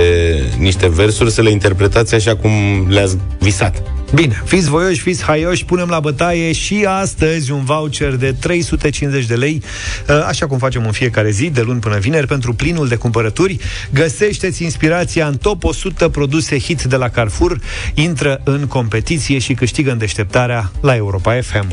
niște 0.58 0.88
versuri, 0.88 1.30
să 1.30 1.42
le 1.42 1.50
interpretați 1.50 2.14
așa 2.14 2.36
cum 2.36 2.50
le-ați 2.88 3.16
visat. 3.38 3.82
Bine, 4.14 4.42
fiți 4.44 4.68
voioși, 4.68 5.00
fiți 5.00 5.22
haioși, 5.22 5.64
punem 5.64 5.88
la 5.88 6.00
bătaie 6.00 6.52
și 6.52 6.84
astăzi 6.88 7.50
un 7.50 7.64
voucher 7.64 8.14
de 8.14 8.32
350 8.32 9.26
de 9.26 9.34
lei, 9.34 9.62
uh, 10.08 10.24
așa 10.26 10.46
cum 10.46 10.58
facem 10.58 10.84
în 10.84 10.92
fiecare 10.92 11.30
zi, 11.30 11.50
de 11.50 11.60
luni 11.60 11.80
până 11.80 11.98
vineri, 11.98 12.26
pentru 12.26 12.52
plinul 12.52 12.88
de 12.88 12.96
cumpărături. 12.96 13.58
Găsește-ți 13.92 14.62
inspirația 14.62 15.26
în 15.26 15.36
top 15.36 15.64
100 15.64 16.08
produse 16.08 16.58
hit 16.58 16.82
de 16.82 16.96
la 16.96 17.08
Carrefour, 17.08 17.60
intră 17.94 18.40
în 18.44 18.66
competiție 18.66 19.38
și 19.38 19.54
câștigă 19.54 19.90
în 19.90 19.98
deșteptarea 19.98 20.70
la 20.80 20.94
Europa 20.94 21.38
FM. 21.40 21.66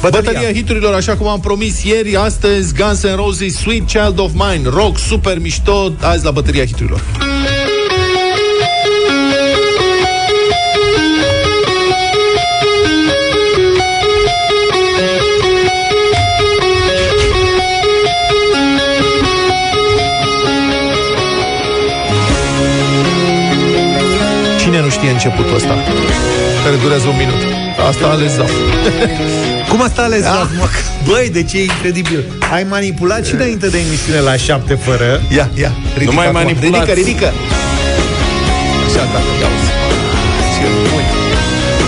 Bătălia. 0.00 0.30
Bătălia 0.30 0.52
hiturilor, 0.52 0.94
așa 0.94 1.16
cum 1.16 1.28
am 1.28 1.40
promis 1.40 1.82
ieri, 1.84 2.16
astăzi 2.16 2.74
Guns 2.74 3.06
N' 3.06 3.14
Roses, 3.14 3.56
Sweet 3.56 3.86
Child 3.86 4.18
of 4.18 4.30
Mine, 4.32 4.68
rock 4.68 4.98
super 4.98 5.38
mișto, 5.38 5.92
azi 6.00 6.24
la 6.24 6.30
bătălia 6.30 6.64
hiturilor. 6.64 7.00
Cine 24.60 24.80
nu 24.80 24.88
știe 24.88 25.10
începutul 25.10 25.54
ăsta? 25.54 25.74
Care 26.64 26.76
durează 26.76 27.08
un 27.08 27.16
minut. 27.16 27.59
Asta 27.88 28.06
a 28.06 28.10
ales 28.10 28.32
Zaf. 28.34 28.50
Cum 29.70 29.82
asta 29.82 30.02
ales 30.02 30.24
Ah. 30.24 30.30
da. 30.58 30.68
Băi, 31.06 31.28
deci 31.32 31.52
e 31.52 31.62
incredibil. 31.62 32.24
Ai 32.52 32.66
manipulat 32.68 33.26
și 33.26 33.34
înainte 33.34 33.68
de 33.68 33.78
emisiune 33.86 34.18
la 34.20 34.36
șapte 34.36 34.74
fără. 34.74 35.22
Ia, 35.36 35.48
ia. 35.54 35.72
Ridică 35.94 36.12
mai 36.14 36.26
acum. 36.26 36.40
manipulați. 36.40 36.92
Ridică, 36.92 37.08
ridică. 37.08 37.32
Așa, 38.86 39.02
tată, 39.12 39.30
ia 39.40 39.46
uzi. 39.56 39.70
Ce 40.54 40.66
bun. 40.90 41.02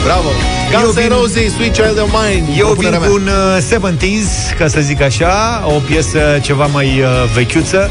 Bravo. 0.04 0.28
Guns 0.72 0.94
N' 0.96 1.08
Roses, 1.08 1.52
Sweet 1.52 1.72
Child 1.72 1.98
of 2.00 2.08
Mine. 2.22 2.44
Eu 2.58 2.66
vin 2.66 2.88
Propunerea 2.88 2.98
cu 2.98 3.04
mea. 3.04 3.12
un 3.12 3.28
uh, 3.56 3.90
70s, 3.98 4.56
ca 4.58 4.68
să 4.68 4.80
zic 4.80 5.00
așa, 5.02 5.62
o 5.66 5.78
piesă 5.78 6.38
ceva 6.42 6.66
mai 6.66 6.86
uh, 6.86 7.06
vechiuță, 7.34 7.90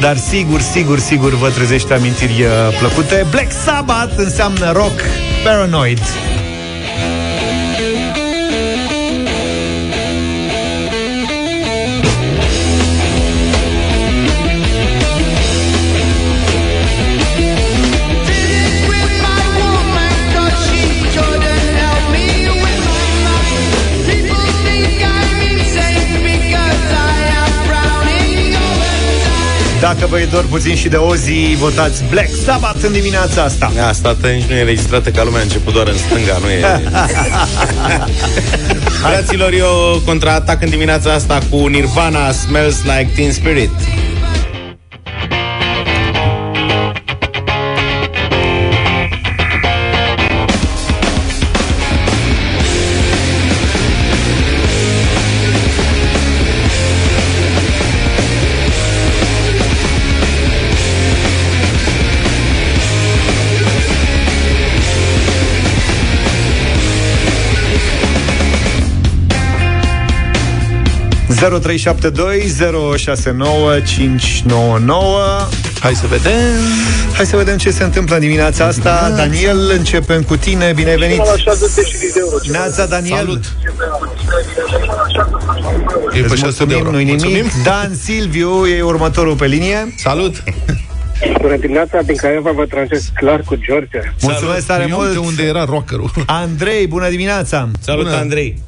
dar 0.00 0.16
sigur, 0.16 0.60
sigur, 0.60 0.98
sigur 0.98 1.34
vă 1.38 1.48
trezește 1.48 1.94
amintiri 1.94 2.42
uh, 2.42 2.76
plăcute. 2.78 3.26
Black 3.30 3.50
Sabbath 3.64 4.12
înseamnă 4.16 4.72
rock, 4.72 5.00
Paranoid. 5.44 6.00
Dacă 29.80 30.06
vă 30.06 30.20
e 30.20 30.24
dor 30.24 30.44
puțin 30.44 30.76
și 30.76 30.88
de 30.88 30.96
Ozzy, 30.96 31.54
votați 31.58 32.02
Black 32.10 32.28
Sabbath 32.44 32.78
în 32.82 32.92
dimineața 32.92 33.42
asta. 33.42 33.72
Asta 33.86 34.16
nici 34.22 34.44
nu 34.44 34.54
e 34.54 34.60
înregistrată 34.60 35.10
ca 35.10 35.24
lumea, 35.24 35.40
a 35.40 35.42
început 35.42 35.72
doar 35.72 35.88
în 35.88 35.96
stânga, 35.96 36.38
nu 36.40 36.50
e... 36.50 36.60
Fraților, 39.02 39.52
eu 39.52 40.02
contraatac 40.04 40.62
în 40.62 40.70
dimineața 40.70 41.12
asta 41.12 41.38
cu 41.50 41.66
Nirvana 41.66 42.32
Smells 42.32 42.82
Like 42.82 43.10
Teen 43.14 43.32
Spirit. 43.32 43.70
Hai 75.80 75.94
să 75.94 76.06
vedem. 76.06 76.32
Hai 77.14 77.26
să 77.26 77.36
vedem 77.36 77.56
ce 77.56 77.70
se 77.70 77.84
întâmplă 77.84 78.14
în 78.14 78.20
dimineața 78.20 78.64
asta. 78.64 79.12
Daniel, 79.16 79.70
începem 79.76 80.22
cu 80.22 80.36
tine. 80.36 80.72
Bine 80.74 80.90
ai 80.90 80.96
venit. 80.96 81.22
Neața, 82.50 82.86
Daniel. 82.86 83.16
Salut. 83.16 83.44
E 86.12 86.20
pe 86.20 86.26
Îți 86.28 86.36
600 86.40 86.64
de 86.64 86.74
mulțumim, 86.74 86.76
euro. 86.76 86.90
nu-i 86.90 87.04
nimic. 87.04 87.20
Mulțumim. 87.22 87.50
Dan 87.64 87.94
Silviu 88.02 88.66
e 88.66 88.82
următorul 88.82 89.34
pe 89.34 89.46
linie. 89.46 89.94
Salut. 89.96 90.42
Bună 91.40 91.56
dimineața, 91.56 92.00
din 92.02 92.16
Craiova 92.16 92.50
vă 92.50 92.64
transmit 92.64 93.00
clar 93.14 93.40
cu 93.40 93.54
George. 93.54 93.98
Mulțumesc 94.20 94.66
tare 94.66 94.86
Ia 94.88 94.94
mult. 94.94 95.08
uite 95.08 95.18
unde 95.18 95.42
era 95.42 95.64
rockerul. 95.64 96.10
Andrei, 96.26 96.86
bună 96.86 97.08
dimineața. 97.08 97.68
Salut, 97.80 98.04
Bună. 98.04 98.16
Andrei. 98.16 98.58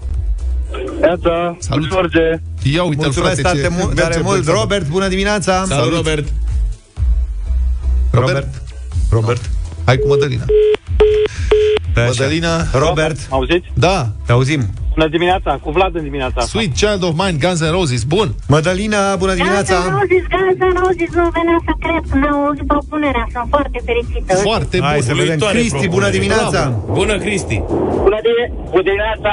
Neața, 1.00 1.56
Salut. 1.58 1.88
George. 1.88 2.40
Ia 2.62 2.82
uite 2.82 2.96
Mulțumesc 3.04 3.40
frate, 3.40 3.42
tare, 3.42 3.60
ce... 3.60 3.68
mu- 3.68 3.76
merge 3.76 4.00
tare 4.00 4.12
Black 4.14 4.22
mult. 4.26 4.44
Sabbath. 4.44 4.60
Robert, 4.62 4.88
bună 4.88 5.08
dimineața. 5.08 5.64
Salut, 5.68 5.94
Robert. 5.94 6.28
Robert. 8.10 8.48
Robert. 9.10 9.50
Hai 9.84 9.96
cu 9.96 10.08
Mădălina. 10.08 10.44
Da, 11.94 12.00
așa. 12.02 12.10
Mădălina. 12.10 12.64
Robert, 12.72 13.18
Auziți? 13.30 13.66
Da. 13.74 14.12
te 14.26 14.32
auzim. 14.32 14.66
Bună 14.98 15.10
dimineața, 15.18 15.50
cu 15.64 15.70
Vlad 15.76 15.92
în 16.00 16.04
dimineața 16.10 16.38
asta. 16.42 16.52
Sweet 16.54 16.72
Child 16.82 17.02
of 17.08 17.14
Mine, 17.22 17.36
Guns 17.44 17.60
N' 17.66 17.72
Roses. 17.78 18.02
Bun. 18.14 18.28
Mădălina, 18.54 19.00
bună 19.22 19.34
dimineața. 19.40 19.74
Guns 19.78 19.88
N' 19.92 19.96
Roses, 20.00 20.24
Guns 20.34 20.56
N' 20.74 20.78
Roses, 20.84 21.10
nu 21.20 21.24
venea 21.38 21.58
să 21.68 21.72
cred 21.84 22.02
când 22.10 22.22
am 22.30 22.36
auzit 22.46 22.66
propunerea. 22.74 23.24
Sunt 23.34 23.48
foarte 23.54 23.78
fericită. 23.88 24.30
Foarte 24.48 24.76
Hai 24.88 24.98
bun. 24.98 25.04
să 25.08 25.12
vedem. 25.20 25.26
Uluitoare 25.28 25.56
Cristi, 25.58 25.70
propunere. 25.86 25.96
bună 25.96 26.08
dimineața. 26.18 26.60
Bravo. 26.68 26.92
Bună, 26.98 27.14
Cristi. 27.24 27.56
Bună, 28.06 28.18
di- 28.26 28.48
bună 28.72 28.84
dimineața, 28.90 29.32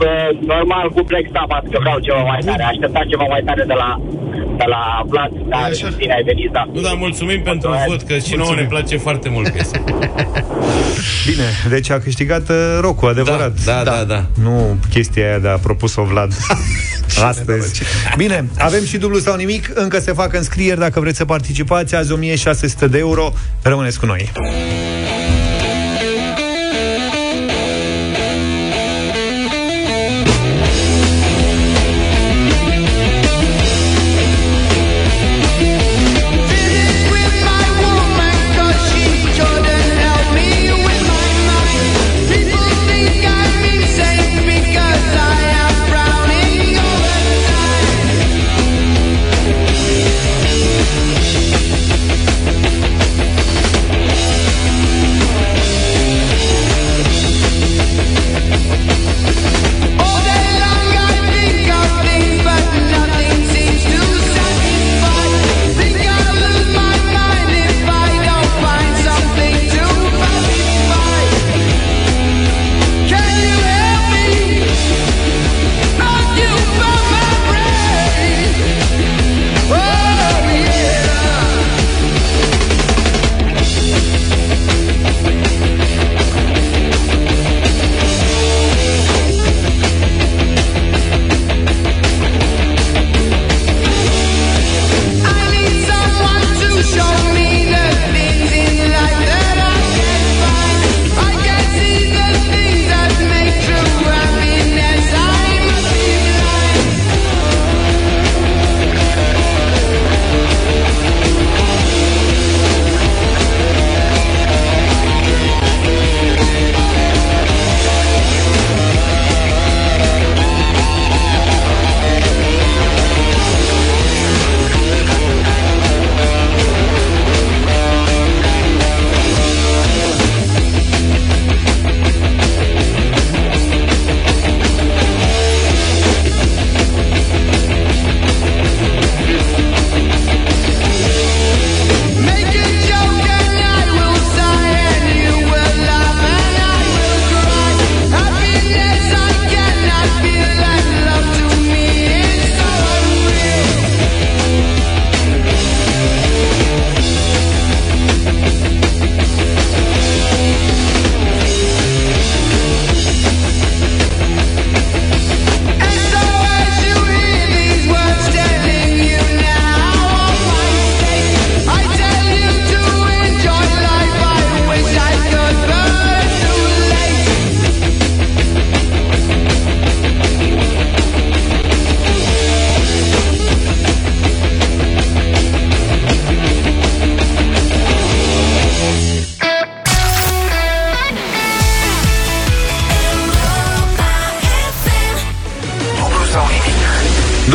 bă, 0.00 0.10
normal 0.54 0.86
cu 0.94 1.00
Black 1.10 1.26
Sabbath, 1.34 1.66
că 1.72 1.78
vreau 1.84 1.98
ceva 2.06 2.22
mai 2.32 2.40
tare. 2.48 2.62
Așteptam 2.72 3.04
ceva 3.12 3.26
mai 3.34 3.42
tare 3.48 3.62
de 3.72 3.76
la, 3.82 3.90
de 4.60 4.66
la 4.74 4.82
Vlad, 5.10 5.32
dar 5.52 5.62
așa. 5.74 5.88
bine 6.02 6.12
ai 6.18 6.24
venit, 6.30 6.50
da. 6.56 6.62
Nu, 6.76 6.80
dar 6.86 6.94
mulțumim 7.06 7.40
pentru 7.50 7.68
vot, 7.88 8.00
că 8.08 8.14
și 8.28 8.34
nouă 8.42 8.54
ne 8.60 8.66
place 8.74 8.94
foarte 9.06 9.28
mult 9.34 9.46
piesa. 9.54 9.78
Bine, 11.30 11.48
deci 11.68 11.90
a 11.90 11.98
câștigat 11.98 12.48
uh, 12.48 12.56
rocul, 12.80 13.08
adevărat. 13.08 13.52
Da, 13.64 13.82
da, 13.82 13.90
da, 13.90 14.04
da. 14.04 14.24
Nu 14.42 14.76
chestia 14.94 15.26
aia 15.26 15.38
de 15.38 15.48
a 15.48 15.56
propus-o 15.56 16.02
Vlad 16.02 16.32
astăzi. 17.30 17.82
Bine, 18.16 18.48
avem 18.58 18.84
și 18.84 18.96
dublu 18.96 19.18
sau 19.18 19.36
nimic. 19.36 19.70
Încă 19.74 19.98
se 19.98 20.12
fac 20.12 20.34
înscrieri 20.34 20.78
dacă 20.78 21.00
vreți 21.00 21.16
să 21.16 21.24
participați. 21.24 21.94
Azi 21.94 22.12
1600 22.12 22.86
de 22.86 22.98
euro. 22.98 23.32
Rămâneți 23.62 23.98
cu 23.98 24.06
noi. 24.06 24.32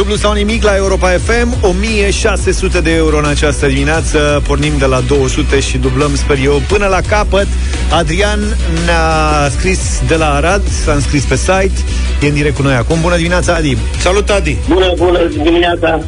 Dublu 0.10 0.28
sau 0.28 0.38
nimic 0.38 0.64
la 0.64 0.76
Europa 0.76 1.08
FM 1.08 1.58
1600 1.62 2.82
de 2.82 2.96
euro 2.96 3.18
în 3.18 3.26
această 3.26 3.68
dimineață 3.68 4.42
Pornim 4.48 4.78
de 4.78 4.86
la 4.86 5.00
200 5.00 5.60
și 5.60 5.78
dublăm, 5.78 6.16
sper 6.16 6.38
eu, 6.44 6.62
până 6.68 6.88
la 6.88 7.00
capăt 7.08 7.48
Adrian 7.92 8.40
ne-a 8.86 9.50
scris 9.50 10.02
de 10.08 10.16
la 10.16 10.34
Arad 10.34 10.68
S-a 10.68 10.92
înscris 10.92 11.24
pe 11.24 11.36
site 11.36 11.72
E 12.22 12.28
în 12.28 12.34
direct 12.34 12.56
cu 12.56 12.62
noi 12.62 12.74
acum 12.74 13.02
Bună 13.02 13.16
dimineața, 13.16 13.56
Adi 13.56 13.78
Salut, 13.98 14.30
Adi 14.30 14.58
Bună, 14.68 14.94
bună 14.96 15.20
dimineața! 15.44 16.00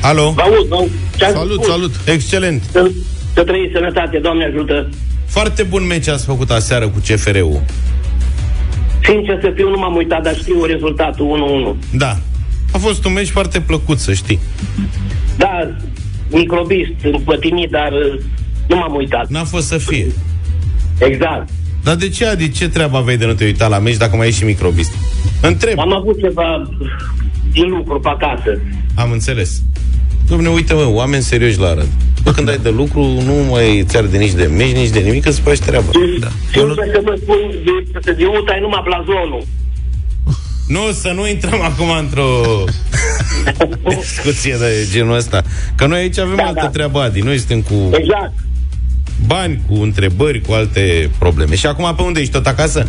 Alo 0.00 0.30
Vă 0.30 0.40
aud, 0.40 0.68
nu? 0.68 0.88
Ce-ați 1.16 1.34
Salut, 1.34 1.62
spus? 1.62 1.66
salut. 1.66 1.94
Excelent 2.04 2.62
Să, 2.72 2.90
să 3.34 3.44
trăiți 3.44 3.72
sănătate, 3.72 4.18
Doamne 4.18 4.44
ajută! 4.44 4.88
Foarte 5.26 5.62
bun 5.62 5.86
meci 5.86 6.08
ați 6.08 6.24
făcut 6.24 6.50
aseară 6.50 6.88
cu 6.88 6.98
CFR-ul 7.08 7.62
Sincer 9.02 9.38
să 9.42 9.52
fiu, 9.54 9.68
nu 9.68 9.78
m-am 9.78 9.96
uitat, 9.96 10.22
dar 10.22 10.36
știu 10.36 10.64
rezultatul 10.64 11.76
1-1. 11.76 11.96
Da 11.96 12.16
A 12.76 12.78
fost 12.78 13.04
un 13.04 13.12
meci 13.12 13.28
foarte 13.28 13.60
plăcut, 13.60 13.98
să 13.98 14.12
știi 14.12 14.38
Da, 15.36 15.76
microbist, 16.30 16.92
împătimit, 17.02 17.70
dar 17.70 17.92
uh, 17.92 18.20
nu 18.68 18.76
m-am 18.76 18.94
uitat. 18.94 19.28
N-a 19.28 19.44
fost 19.44 19.66
să 19.66 19.78
fie 19.78 20.06
Exact. 20.98 21.48
Dar 21.82 21.94
de 21.94 22.08
ce, 22.08 22.26
Adi, 22.26 22.50
ce 22.50 22.68
treabă 22.68 22.96
aveai 22.96 23.16
de 23.16 23.26
nu 23.26 23.32
te 23.32 23.44
uita 23.44 23.68
la 23.68 23.78
meci 23.78 23.96
dacă 23.96 24.16
mai 24.16 24.26
ești 24.26 24.38
și 24.40 24.46
microbist? 24.46 24.92
Întreb 25.42 25.78
Am 25.78 25.92
avut 25.92 26.18
ceva 26.20 26.70
din 27.52 27.68
lucru 27.68 28.00
pe 28.00 28.08
acasă. 28.08 28.60
Am 28.94 29.10
înțeles. 29.10 29.62
Domne, 30.28 30.48
uite, 30.48 30.74
mă, 30.74 30.88
oameni 30.88 31.22
serioși 31.22 31.58
la 31.58 31.66
Arad. 31.66 31.88
Bă, 32.22 32.30
când 32.30 32.48
ai 32.48 32.58
de 32.58 32.70
lucru, 32.70 33.00
nu 33.00 33.34
mai 33.50 33.84
ți 33.86 34.10
de 34.10 34.18
nici 34.18 34.32
de 34.32 34.44
meci, 34.44 34.76
nici 34.76 34.90
de 34.90 35.00
nimic, 35.00 35.22
că 35.22 35.28
îți 35.28 35.40
faci 35.40 35.58
treaba. 35.58 35.90
Da. 36.20 36.28
Sincer 36.52 36.90
să 36.92 37.00
vă 37.04 37.14
spun, 37.22 37.36
de, 37.64 38.00
de, 38.00 38.12
de 38.12 38.24
UTA 38.24 38.56
e 38.56 38.60
numai 38.60 38.82
blazonul. 38.84 39.42
Nu, 40.68 40.80
să 40.92 41.12
nu 41.14 41.28
intrăm 41.28 41.60
acum 41.62 41.90
într-o 41.98 42.30
discuție 43.96 44.56
de 44.58 44.86
genul 44.92 45.16
ăsta. 45.16 45.42
Că 45.76 45.86
noi 45.86 45.98
aici 45.98 46.18
avem 46.18 46.36
da, 46.36 46.42
altă 46.42 46.60
da. 46.62 46.68
treabă, 46.68 47.00
Adi. 47.00 47.20
Noi 47.20 47.38
suntem 47.38 47.60
cu 47.60 47.96
Exact. 47.96 48.32
bani, 49.26 49.60
cu 49.68 49.74
întrebări, 49.74 50.40
cu 50.40 50.52
alte 50.52 51.10
probleme. 51.18 51.54
Și 51.54 51.66
acum 51.66 51.94
pe 51.96 52.02
unde 52.02 52.20
ești? 52.20 52.32
Tot 52.32 52.46
acasă? 52.46 52.88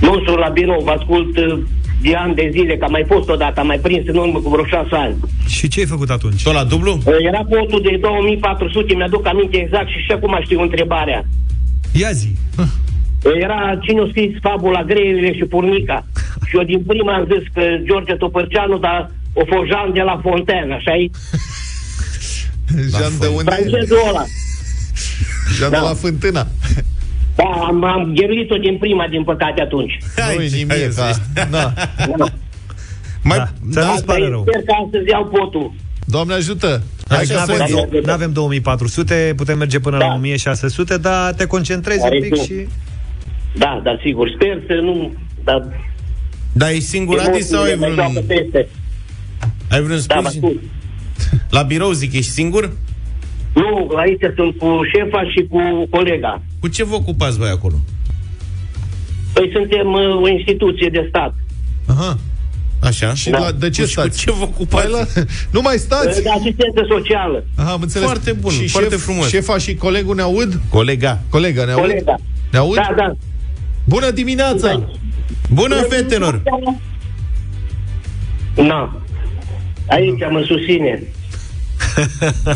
Nu 0.00 0.22
sunt 0.24 0.38
la 0.38 0.48
birou, 0.48 0.82
vă 0.84 0.90
ascult 0.90 1.36
uh, 1.36 1.58
de 2.02 2.14
ani 2.14 2.34
de 2.34 2.48
zile, 2.52 2.76
că 2.76 2.84
am 2.84 2.90
mai 2.90 3.04
fost 3.08 3.28
odată, 3.28 3.60
am 3.60 3.66
mai 3.66 3.78
prins 3.78 4.06
în 4.06 4.16
urmă 4.16 4.38
cu 4.38 4.48
vreo 4.48 4.64
șase 4.64 4.88
ani. 5.04 5.14
Și 5.46 5.68
ce 5.68 5.80
ai 5.80 5.86
făcut 5.86 6.10
atunci? 6.10 6.42
Tot 6.42 6.52
la 6.54 6.64
dublu? 6.64 6.92
Uh, 7.04 7.14
Era 7.26 7.40
votul 7.48 7.80
de 7.82 7.98
2400, 8.00 8.94
mi-aduc 8.94 9.26
aminte 9.26 9.56
exact 9.56 9.88
și 9.88 9.98
și 10.06 10.12
acum 10.12 10.38
știu 10.44 10.60
întrebarea. 10.60 11.24
Ia 11.92 12.10
zi 12.12 12.28
Uh, 12.58 12.64
Era 13.40 13.78
cine 13.82 14.00
a 14.00 14.06
scris 14.10 14.32
fabula 14.40 14.82
Greile 14.84 15.34
și 15.34 15.44
Purnica. 15.44 16.06
Și 16.46 16.56
eu 16.56 16.62
din 16.62 16.82
prima 16.86 17.14
am 17.14 17.28
zis 17.32 17.44
că 17.54 17.62
George 17.82 18.14
Topărceanu, 18.14 18.78
dar 18.78 19.10
o 19.32 19.42
fost 19.44 19.66
Jean 19.70 19.92
de 19.92 20.00
la 20.00 20.20
Fontaine, 20.22 20.74
așa 20.74 20.94
e? 20.94 21.06
Jean 22.98 23.12
de 23.20 23.26
unde? 23.26 23.50
Francezul 23.50 23.98
ăla. 24.08 24.24
Jean 25.58 25.70
Da. 25.70 25.78
de 25.78 25.84
la 25.84 25.94
Fântâna. 25.94 26.46
Da, 27.36 27.44
am, 27.44 27.84
am 27.84 28.12
gheruit-o 28.14 28.56
din 28.56 28.78
prima, 28.78 29.06
din 29.10 29.24
păcate, 29.24 29.60
atunci. 29.60 29.98
Nu-i 30.34 30.48
nimic, 30.48 30.94
da. 30.94 31.10
da. 31.50 31.72
Mai... 33.22 33.38
Da, 33.38 33.48
ți-a 33.70 33.90
nu-ți 33.90 34.04
pare 34.04 34.28
rău 34.28 34.44
Sper 34.48 34.62
că 34.62 34.72
astăzi 34.84 35.08
iau 35.10 35.24
potul. 35.24 35.72
Doamne 36.04 36.34
ajută! 36.34 36.82
Hai 37.08 37.16
Hai 37.16 37.26
nu 37.30 37.34
să 37.54 37.62
avem, 37.62 37.88
nu 38.04 38.12
avem 38.12 38.32
2400, 38.32 39.32
putem 39.36 39.58
merge 39.58 39.78
până 39.78 39.98
Da. 39.98 40.06
la 40.06 40.14
1600, 40.14 40.96
dar 40.96 41.32
te 41.32 41.44
concentrezi 41.46 42.02
Are 42.04 42.14
un 42.16 42.22
pic 42.22 42.32
timp. 42.32 42.46
și... 42.46 42.68
Da, 43.58 43.80
da, 43.84 43.98
sigur. 44.04 44.30
Sper 44.34 44.62
să 44.66 44.72
nu... 44.82 45.12
Da, 45.44 45.68
Dar 46.52 46.70
ești 46.70 46.82
singur, 46.84 47.18
Adi, 47.18 47.40
sau 47.42 47.62
ai 47.62 47.70
emoțiile 47.72 47.94
mă 48.02 48.10
joacă 48.12 48.20
vreun, 48.26 48.26
peste. 48.50 48.68
ai 49.70 49.82
vreun 49.82 50.00
Da, 50.06 50.14
mă 50.20 50.28
sprijin? 50.28 50.44
ascult. 50.44 50.62
La 51.50 51.62
birou, 51.62 51.90
zic, 51.92 52.12
ești 52.14 52.30
singur? 52.30 52.72
Nu, 53.54 53.90
aici 53.96 54.20
sunt 54.36 54.56
cu 54.58 54.80
șefa 54.94 55.22
și 55.30 55.46
cu 55.50 55.86
colega. 55.90 56.42
Cu 56.60 56.68
ce 56.68 56.84
vă 56.84 56.94
ocupați 56.94 57.38
voi 57.38 57.48
acolo? 57.48 57.74
Păi 59.32 59.50
suntem 59.52 59.86
uh, 59.92 60.22
o 60.22 60.28
instituție 60.28 60.88
de 60.88 61.06
stat. 61.08 61.34
Aha. 61.86 62.18
Așa? 62.82 63.14
Și 63.14 63.30
Da. 63.30 63.38
la, 63.38 63.52
de 63.52 63.70
ce 63.70 63.80
Și 63.86 63.94
cu 63.94 64.00
stați? 64.00 64.20
ce 64.20 64.32
vă 64.32 64.42
ocupați? 64.42 64.86
Păi 64.86 64.92
la, 65.14 65.22
nu 65.50 65.60
mai 65.60 65.76
stați? 65.76 66.22
De 66.22 66.28
asistență 66.28 66.84
socială. 66.88 67.44
Aha, 67.56 67.70
am 67.72 67.80
înțeles. 67.82 68.06
Foarte 68.06 68.32
bun, 68.32 68.50
și 68.52 68.68
foarte 68.68 68.90
șef, 68.94 69.02
frumos. 69.04 69.28
Șefa 69.28 69.58
și 69.58 69.74
colegul 69.74 70.14
ne 70.14 70.22
aud? 70.22 70.60
Colega. 70.70 71.20
Colega, 71.30 71.64
ne 71.64 71.70
aud? 71.72 71.80
Colega. 71.80 72.14
Ne 72.52 72.58
aud? 72.58 72.74
Da, 72.74 72.88
da. 72.96 73.16
Bună 73.88 74.10
dimineața! 74.10 74.88
Bună, 75.52 75.74
fetelor! 75.74 76.42
Na. 78.54 79.02
Aici 79.88 80.18
mă 80.30 80.42
susține. 80.46 81.02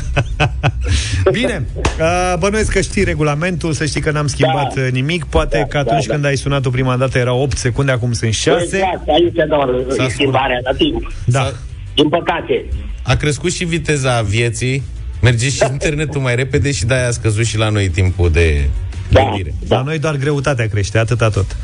Bine, 1.33 1.66
uh, 2.01 2.35
bănuiesc 2.39 2.72
că 2.72 2.80
știi 2.80 3.05
regulamentul, 3.05 3.72
să 3.72 3.85
știi 3.87 4.01
că 4.01 4.11
n-am 4.11 4.26
schimbat 4.26 4.74
Da. 4.74 4.80
uh, 4.80 4.89
nimic. 4.91 5.24
Poate 5.24 5.57
Da, 5.59 5.64
că 5.64 5.78
atunci 5.78 6.07
da, 6.07 6.12
când 6.12 6.24
ai 6.24 6.37
sunat-o 6.37 6.70
prima 6.70 6.97
dată 6.97 7.18
era 7.18 7.33
8 7.33 7.57
secunde, 7.57 7.93
acum 7.93 8.12
sunt 8.12 8.33
6. 8.33 8.62
Exact, 8.62 9.09
aici 9.09 9.49
doar 9.49 9.68
S-a 9.97 10.05
e 10.05 10.09
schimbarea 10.09 10.59
la 10.64 10.72
timp. 10.72 11.12
Da. 11.24 11.53
Din 11.95 12.09
păcate. 12.09 12.64
A 13.03 13.14
crescut 13.14 13.53
și 13.53 13.64
viteza 13.64 14.20
vieții, 14.22 14.83
merge 15.22 15.49
și 15.49 15.62
internetul 15.72 16.20
mai 16.20 16.35
repede 16.35 16.72
și 16.72 16.85
de-aia 16.85 17.07
a 17.09 17.11
scăzut 17.11 17.45
și 17.45 17.59
la 17.59 17.68
noi 17.68 17.89
timpul 17.89 18.30
de 18.30 18.68
Da, 19.13 19.21
gândire. 19.23 19.55
La 19.69 19.83
noi 19.83 19.99
doar 19.99 20.17
greutatea 20.17 20.69
crește, 20.69 20.99
atâta 20.99 21.29
tot. 21.29 21.57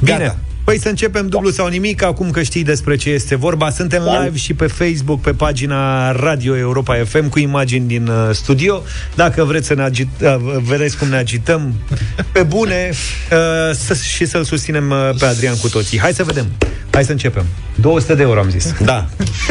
Bine. 0.00 0.16
Gata. 0.18 0.38
Păi 0.64 0.78
să 0.78 0.88
începem 0.88 1.28
dublu 1.28 1.50
sau 1.50 1.66
nimic, 1.66 2.02
acum 2.02 2.30
că 2.30 2.42
știi 2.42 2.62
despre 2.64 2.96
ce 2.96 3.10
este 3.10 3.34
vorba. 3.36 3.70
Suntem 3.70 4.02
Da. 4.04 4.22
live 4.22 4.36
și 4.36 4.54
pe 4.54 4.66
Facebook, 4.66 5.20
pe 5.20 5.30
pagina 5.32 6.12
Radio 6.12 6.56
Europa 6.56 6.94
FM, 7.04 7.28
cu 7.28 7.38
imagini 7.38 7.86
din 7.86 8.06
uh, 8.06 8.28
studio. 8.32 8.82
Dacă 9.14 9.44
vreți 9.44 9.66
să 9.66 9.74
ne 9.74 9.82
agit- 9.90 10.22
uh, 10.22 10.36
vedeți 10.62 10.96
cum 10.96 11.08
ne 11.08 11.16
agităm 11.16 11.74
pe 12.32 12.42
bune 12.42 12.90
uh, 12.90 13.38
să, 13.74 13.94
și 13.94 14.26
să-l 14.26 14.44
susținem 14.44 14.90
uh, 14.90 15.10
pe 15.18 15.24
Adrian 15.24 15.56
cu 15.56 15.68
toții. 15.68 15.98
Hai 15.98 16.12
să 16.12 16.24
vedem. 16.24 16.46
Hai 16.90 17.04
să 17.04 17.10
începem. 17.10 17.44
200 17.74 18.14
de 18.14 18.22
euro 18.22 18.40
am 18.40 18.50
zis. 18.50 18.74
Da. 18.84 19.06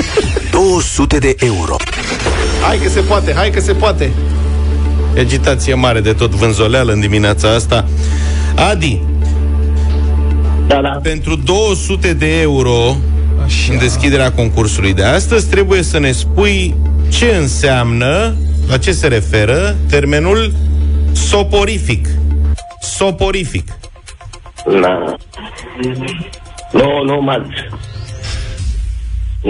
200 0.52 1.18
de 1.18 1.36
euro. 1.40 1.76
Hai 2.62 2.78
că 2.84 2.90
se 2.90 3.00
poate, 3.00 3.34
hai 3.34 3.50
că 3.50 3.60
se 3.60 3.74
poate! 3.74 4.12
E 5.16 5.20
agitație 5.20 5.74
mare 5.74 6.00
de 6.02 6.14
tot 6.14 6.32
vânzoleală 6.32 6.92
în 6.92 7.00
dimineața 7.00 7.50
asta. 7.54 7.86
Adi, 8.56 9.02
Da, 10.68 10.82
da. 10.82 11.00
pentru 11.04 11.36
200 11.36 12.14
de 12.14 12.42
euro 12.42 12.98
Așa. 13.46 13.74
în 13.74 13.80
deschiderea 13.80 14.32
concursului 14.32 14.94
de 14.94 15.04
astăzi 15.04 15.50
trebuie 15.50 15.82
să 15.84 16.00
ne 16.00 16.12
spui 16.12 16.76
ce 17.10 17.26
înseamnă, 17.26 18.34
la 18.68 18.78
ce 18.78 18.92
se 18.92 19.08
referă 19.08 19.76
termenul 19.90 20.54
soporific. 21.12 22.08
Soporific. 22.82 23.68
Na. 24.82 25.16
Nu, 26.72 27.04
nu, 27.06 27.22
mă. 27.22 27.46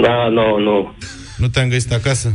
Da, 0.02 0.28
nu, 0.32 0.60
nu. 0.60 0.94
Nu 1.38 1.48
te-am 1.48 1.70
găsit 1.70 1.94
acasă? 1.94 2.34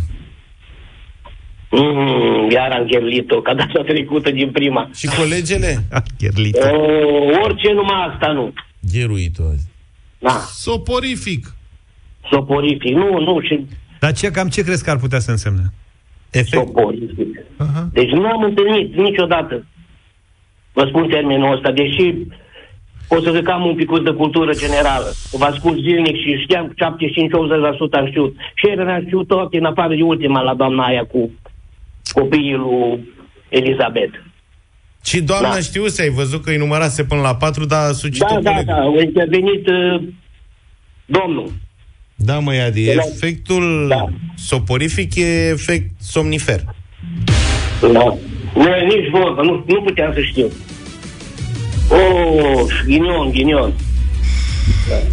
Mm, 1.77 2.51
iar 2.51 2.71
am 2.71 2.87
gherlit-o, 2.87 3.41
ca 3.41 3.55
data 3.55 3.83
trecută 3.87 4.31
din 4.31 4.51
prima. 4.51 4.91
Și 4.95 5.07
colegele? 5.07 5.85
Gherlit. 6.21 6.57
O, 6.57 6.77
orice, 7.43 7.73
numai 7.73 8.11
asta 8.13 8.33
nu. 8.33 8.53
Gheruit 8.93 9.37
azi. 9.51 9.67
Da, 10.19 10.31
Soporific! 10.53 11.55
soporific. 12.31 12.95
Nu, 12.95 13.21
nu, 13.21 13.41
și 13.41 13.67
Dar 14.01 14.13
ce, 14.13 14.31
cam 14.31 14.49
ce 14.49 14.63
crezi 14.63 14.85
că 14.85 14.91
ar 14.91 14.99
putea 14.99 15.19
să 15.19 15.31
însemne? 15.31 15.63
Efect. 16.31 16.49
soporific. 16.53 17.39
Aha. 17.57 17.89
Deci 17.93 18.11
nu 18.11 18.27
am 18.27 18.43
întâlnit 18.43 18.95
niciodată. 18.97 19.67
Vă 20.73 20.85
spun 20.89 21.09
termenul 21.09 21.55
ăsta, 21.55 21.71
deși 21.73 22.15
pot 23.09 23.23
să 23.23 23.31
zic 23.35 23.43
că 23.43 23.51
am 23.51 23.67
un 23.67 23.75
pic 23.75 23.91
de 24.05 24.11
cultură 24.11 24.53
generală. 24.53 25.13
Vă 25.31 25.45
ascult 25.45 25.79
zilnic 25.81 26.17
și 26.17 26.41
știam 26.43 26.67
75-80% 26.69 26.75
am 27.91 28.07
știut. 28.07 28.37
Și 28.55 28.67
ele 28.67 28.85
le-am 28.85 29.03
știut 29.07 29.27
toate, 29.27 29.59
în 29.59 29.65
afară 29.65 29.95
de 29.95 30.03
ultima 30.03 30.41
la 30.41 30.55
doamna 30.55 30.85
aia 30.85 31.05
cu 31.05 31.31
copiii 32.15 32.55
lui 32.55 33.09
Elizabeth. 33.49 34.15
Și 35.05 35.21
doamna 35.23 35.53
Da. 35.53 35.61
știu 35.61 35.87
să 35.87 36.03
ai 36.03 36.09
văzut 36.09 36.43
că 36.45 36.51
îi 36.51 36.57
numărase 36.57 37.05
până 37.05 37.21
la 37.21 37.35
4, 37.37 37.65
dar 37.65 37.89
a 37.89 37.93
sucit 37.93 38.19
Da, 38.19 38.39
da, 38.43 38.63
da, 38.67 38.75
a 38.75 39.03
intervenit 39.03 39.67
uh, 39.67 40.03
domnul. 41.07 41.53
Da, 42.17 42.39
măi, 42.39 42.61
Adi, 42.61 42.85
Da. 42.85 42.93
efectul 42.93 43.87
Da. 43.89 44.05
soporific 44.37 45.15
e 45.15 45.49
efect 45.49 45.91
somnifer. 46.01 46.61
Da. 47.81 48.17
Nu 48.55 48.67
e 48.69 48.85
nici 48.85 49.11
vorbă, 49.11 49.43
nu, 49.43 49.65
nu 49.67 49.83
puteam 49.83 50.13
să 50.13 50.21
știu. 50.21 50.47
Oh, 51.91 52.67
ghinion, 52.87 53.31
ghinion. 53.31 53.73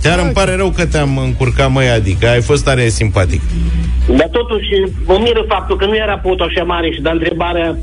Chiar 0.04 0.20
îmi 0.20 0.32
pare 0.32 0.56
rău 0.56 0.70
că 0.70 0.86
te-am 0.86 1.18
încurcat, 1.18 1.72
măi, 1.72 1.89
Adi, 1.89 2.14
că 2.14 2.28
ai 2.28 2.41
fost 2.41 2.64
tare 2.64 2.88
simpatic. 2.89 3.41
Dar 4.08 4.28
totuși 4.32 4.68
mă 5.06 5.18
miră 5.22 5.45
faptul 5.47 5.78
că 5.78 5.86
nu 5.86 5.95
era 5.95 6.18
potul 6.18 6.45
așa 6.45 6.64
mare 6.64 6.91
și 6.91 7.02
de 7.02 7.10
întrebarea 7.10 7.78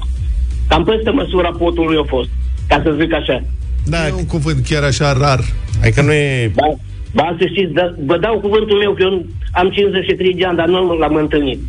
cam 0.68 0.84
peste 0.84 1.10
măsura 1.10 1.50
potului 1.50 1.98
a 2.02 2.06
fost, 2.08 2.28
ca 2.68 2.80
să 2.84 2.96
zic 3.00 3.12
așa. 3.12 3.42
Da, 3.86 4.06
E 4.06 4.12
un 4.12 4.26
cuvânt 4.26 4.66
chiar 4.66 4.82
așa 4.82 5.12
rar. 5.12 5.40
adică 5.82 6.02
nu 6.02 6.12
e 6.12 6.52
Da. 6.54 6.66
Ba, 7.14 7.36
să 7.38 7.46
știți, 7.52 7.72
da, 7.72 7.94
vă 8.06 8.18
dau 8.18 8.38
cuvântul 8.40 8.78
meu 8.78 8.92
că 8.92 9.02
eu 9.02 9.24
am 9.52 9.68
53 9.70 10.34
de 10.34 10.44
ani, 10.44 10.56
dar 10.56 10.66
nu 10.68 10.96
l-am 10.98 11.14
întâlnit. 11.14 11.60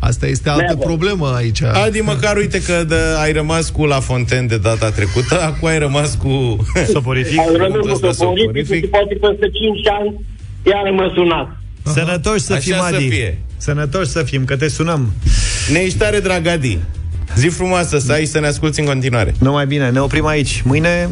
Asta 0.00 0.26
este 0.26 0.48
altă 0.48 0.62
Never. 0.62 0.86
problemă 0.86 1.32
aici. 1.36 1.62
Adi, 1.62 2.00
măcar 2.00 2.36
uite 2.36 2.62
că 2.62 2.84
dă, 2.88 3.16
ai 3.20 3.32
rămas 3.32 3.70
cu 3.70 3.84
La 3.84 4.00
Fontaine 4.00 4.46
de 4.46 4.56
data 4.56 4.90
trecută, 4.90 5.42
acum 5.50 5.68
ai 5.68 5.78
rămas 5.78 6.14
cu... 6.14 6.56
Soporific. 6.92 7.38
Am 7.38 7.54
rămas 7.56 7.80
cu 7.80 7.88
Ăsta 7.92 8.12
soporific 8.12 8.74
și 8.84 8.86
poate 8.86 9.14
peste 9.20 9.50
5 9.50 9.78
ani 10.00 10.24
iar 10.66 10.90
mă 10.92 11.12
sunat. 11.14 11.56
Sănătoși 11.84 12.40
să 12.40 12.52
Așa 12.52 12.62
fim, 12.62 12.74
să 12.74 12.94
Adi. 12.94 13.08
fie. 13.08 13.38
Sănătoși 13.56 14.10
să 14.10 14.22
fim, 14.22 14.44
că 14.44 14.56
te 14.56 14.68
sunăm. 14.68 15.12
Ne 15.72 15.78
ești 15.78 15.98
tare, 15.98 16.18
drag 16.20 16.46
Adi. 16.46 16.78
Zi 17.36 17.46
frumoasă, 17.48 17.98
să 17.98 18.12
ai 18.12 18.24
să 18.24 18.40
ne 18.40 18.46
asculti 18.46 18.80
în 18.80 18.86
continuare. 18.86 19.34
Numai 19.38 19.66
bine, 19.66 19.90
ne 19.90 20.00
oprim 20.00 20.26
aici. 20.26 20.62
Mâine 20.64 21.08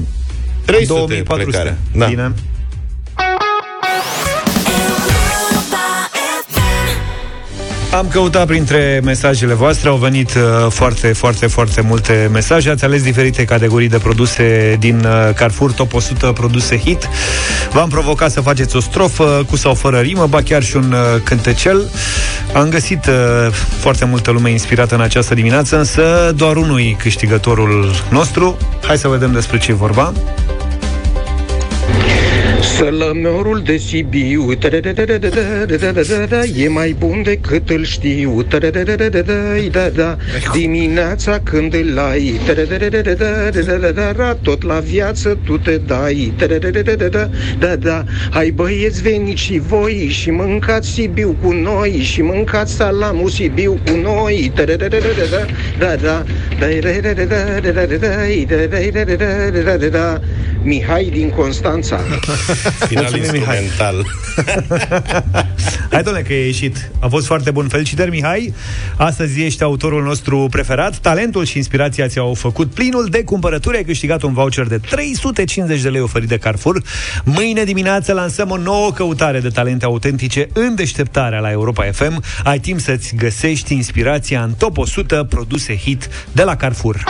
300 0.64 0.92
2400. 0.94 1.44
plecarea. 1.50 1.78
Da. 1.96 2.06
Bine. 2.06 2.32
Am 7.98 8.08
căutat 8.08 8.46
printre 8.46 9.00
mesajele 9.04 9.54
voastre, 9.54 9.88
au 9.88 9.96
venit 9.96 10.34
uh, 10.34 10.70
foarte, 10.70 11.12
foarte, 11.12 11.46
foarte 11.46 11.80
multe 11.80 12.28
mesaje. 12.32 12.70
Ați 12.70 12.84
ales 12.84 13.02
diferite 13.02 13.44
categorii 13.44 13.88
de 13.88 13.98
produse 13.98 14.76
din 14.78 14.96
uh, 15.04 15.34
Carrefour 15.34 15.72
Top 15.72 15.94
100 15.94 16.32
produse 16.32 16.78
hit. 16.78 17.08
V-am 17.72 17.88
provocat 17.88 18.30
să 18.30 18.40
faceți 18.40 18.76
o 18.76 18.80
strofă 18.80 19.44
cu 19.50 19.56
sau 19.56 19.74
fără 19.74 19.98
rimă, 19.98 20.26
ba 20.26 20.42
chiar 20.42 20.62
și 20.62 20.76
un 20.76 20.92
uh, 20.92 21.20
cântecel. 21.22 21.90
Am 22.52 22.68
găsit 22.68 23.06
uh, 23.06 23.52
foarte 23.78 24.04
multă 24.04 24.30
lume 24.30 24.50
inspirată 24.50 24.94
în 24.94 25.00
această 25.00 25.34
dimineață, 25.34 25.78
însă 25.78 26.32
doar 26.36 26.56
unui 26.56 26.96
câștigătorul 26.98 27.90
nostru. 28.10 28.56
Hai 28.86 28.98
să 28.98 29.08
vedem 29.08 29.32
despre 29.32 29.58
ce 29.58 29.70
e 29.70 29.74
vorba. 29.74 30.12
Călămorul 32.88 33.62
de 33.64 33.76
Sibiu. 33.76 34.58
E 36.56 36.68
mai 36.68 36.96
bun 36.98 37.22
decât 37.22 37.70
îl 37.70 37.84
știu 37.84 38.46
Dimineața 40.52 41.40
când 41.42 41.74
îl 41.74 41.98
ai 41.98 42.40
Tot 44.42 44.62
la 44.62 44.78
viață 44.78 45.38
tu 45.44 45.58
te 45.58 45.80
dai 45.86 46.32
Da, 47.58 47.76
da, 47.76 48.04
hai 48.30 48.50
băieți 48.50 49.02
veniți 49.02 49.42
și 49.42 49.58
voi 49.58 50.08
Și 50.10 50.30
mâncați 50.30 50.88
Sibiu 50.88 51.36
cu 51.42 51.52
noi 51.52 51.90
Și 51.90 52.22
mâncați 52.22 52.74
salamul 52.74 53.28
Sibiu 53.28 53.80
cu 53.86 53.96
noi 54.02 54.52
Da, 55.78 55.94
da, 55.94 56.24
da, 59.78 59.88
da 59.90 60.20
Mihai 60.62 61.10
din 61.12 61.30
Constanța 61.30 62.00
Final 62.86 63.04
Mulțumim, 63.10 63.40
Mihai. 63.40 63.62
instrumental. 63.62 64.06
Hai, 65.92 66.02
domnule, 66.02 66.24
că 66.26 66.32
e 66.34 66.44
ieșit. 66.46 66.90
A 67.00 67.08
fost 67.08 67.26
foarte 67.26 67.50
bun. 67.50 67.68
Felicitări, 67.68 68.10
Mihai. 68.10 68.54
Astăzi 68.96 69.42
ești 69.44 69.62
autorul 69.62 70.02
nostru 70.02 70.46
preferat. 70.50 70.96
Talentul 70.96 71.44
și 71.44 71.56
inspirația 71.56 72.08
ți-au 72.08 72.34
făcut 72.34 72.70
plinul 72.70 73.06
de 73.10 73.24
cumpărături. 73.24 73.76
Ai 73.76 73.84
câștigat 73.84 74.22
un 74.22 74.32
voucher 74.32 74.66
de 74.66 74.78
350 74.78 75.80
de 75.80 75.88
lei 75.88 76.00
oferit 76.00 76.28
de 76.28 76.36
Carrefour. 76.38 76.82
Mâine 77.24 77.64
dimineață 77.64 78.12
lansăm 78.12 78.50
o 78.50 78.56
nouă 78.56 78.92
căutare 78.92 79.40
de 79.40 79.48
talente 79.48 79.84
autentice 79.84 80.48
în 80.52 80.74
deșteptarea 80.74 81.38
la 81.40 81.50
Europa 81.50 81.84
FM. 81.92 82.22
Ai 82.44 82.58
timp 82.58 82.80
să-ți 82.80 83.14
găsești 83.16 83.74
inspirația 83.74 84.42
în 84.42 84.52
top 84.58 84.76
100 84.78 85.26
produse 85.28 85.76
hit 85.76 86.08
de 86.32 86.42
la 86.42 86.56
Carrefour. 86.56 87.02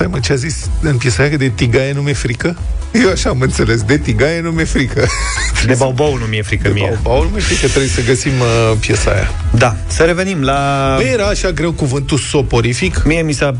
Stai 0.00 0.12
mă, 0.12 0.20
ce 0.20 0.32
a 0.32 0.36
zis 0.36 0.70
în 0.82 0.96
piesa 0.96 1.22
aia 1.22 1.30
că 1.30 1.36
de 1.36 1.48
tigaie 1.48 1.92
nu 1.92 2.00
mi-e 2.00 2.12
frică? 2.12 2.56
Eu 2.92 3.10
așa 3.10 3.30
am 3.30 3.40
înțeles, 3.40 3.82
de 3.82 3.98
tigaie 3.98 4.40
nu 4.40 4.50
mi-e 4.50 4.64
frică. 4.64 5.06
De 5.66 5.74
baubau 5.78 6.16
nu 6.16 6.24
mi-e 6.24 6.42
frică 6.42 6.68
de 6.68 6.74
mie. 6.74 6.98
baubau 7.02 7.22
nu 7.22 7.28
mi-e 7.28 7.40
frică, 7.40 7.66
trebuie 7.66 7.88
să 7.90 8.02
găsim 8.02 8.30
uh, 8.40 8.76
piesa 8.80 9.10
aia. 9.10 9.30
Da, 9.56 9.76
să 9.86 10.02
revenim 10.02 10.42
la... 10.42 10.92
Băi, 10.96 11.10
era 11.12 11.26
așa 11.26 11.50
greu 11.50 11.72
cuvântul 11.72 12.18
soporific? 12.18 13.02
Mie 13.04 13.22
mi 13.22 13.32
s-a... 13.32 13.56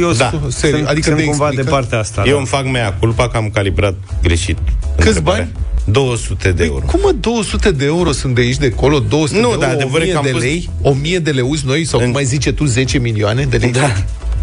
Eu 0.00 0.12
Da. 0.12 0.28
sunt, 0.40 0.52
Serios, 0.52 0.78
sunt, 0.78 0.88
adică 0.88 1.06
sunt 1.06 1.16
te 1.20 1.24
cumva 1.24 1.44
explică? 1.46 1.62
de 1.62 1.70
partea 1.70 1.98
asta. 1.98 2.22
Eu 2.26 2.32
da. 2.32 2.38
îmi 2.38 2.46
fac 2.46 2.64
mea 2.70 2.92
culpa 2.98 3.28
că 3.28 3.36
am 3.36 3.50
calibrat 3.54 3.94
greșit. 4.22 4.58
Câți 4.96 5.06
întrebarea. 5.08 5.48
bani? 5.54 5.92
200 5.92 6.52
de 6.52 6.64
euro. 6.64 6.84
Cum 6.86 7.00
mă, 7.02 7.12
200 7.20 7.70
de 7.70 7.84
euro 7.84 8.12
sunt 8.12 8.34
de 8.34 8.40
aici 8.40 8.56
de 8.56 8.72
acolo? 8.76 8.98
200 8.98 9.40
Nu, 9.40 9.50
de 9.50 9.56
da, 9.56 9.64
euro, 9.70 9.76
adevărul 9.76 10.06
e 10.06 10.10
1000 10.10 10.12
că 10.12 10.18
am 10.18 10.24
de 10.24 10.30
pus- 10.30 10.40
lei? 10.42 10.70
1000 10.82 11.18
de 11.18 11.30
leuzi 11.30 11.66
noi? 11.66 11.84
Sau 11.84 12.00
cum 12.00 12.10
mai 12.10 12.24
zice 12.24 12.52
tu, 12.52 12.64
10 12.64 12.98
milioane 12.98 13.44
de 13.44 13.56
lei? 13.56 13.70
Da. 13.70 13.92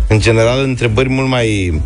În 0.10 0.20
general, 0.20 0.64
întrebări 0.64 1.10
mult 1.10 1.28
mai 1.28 1.82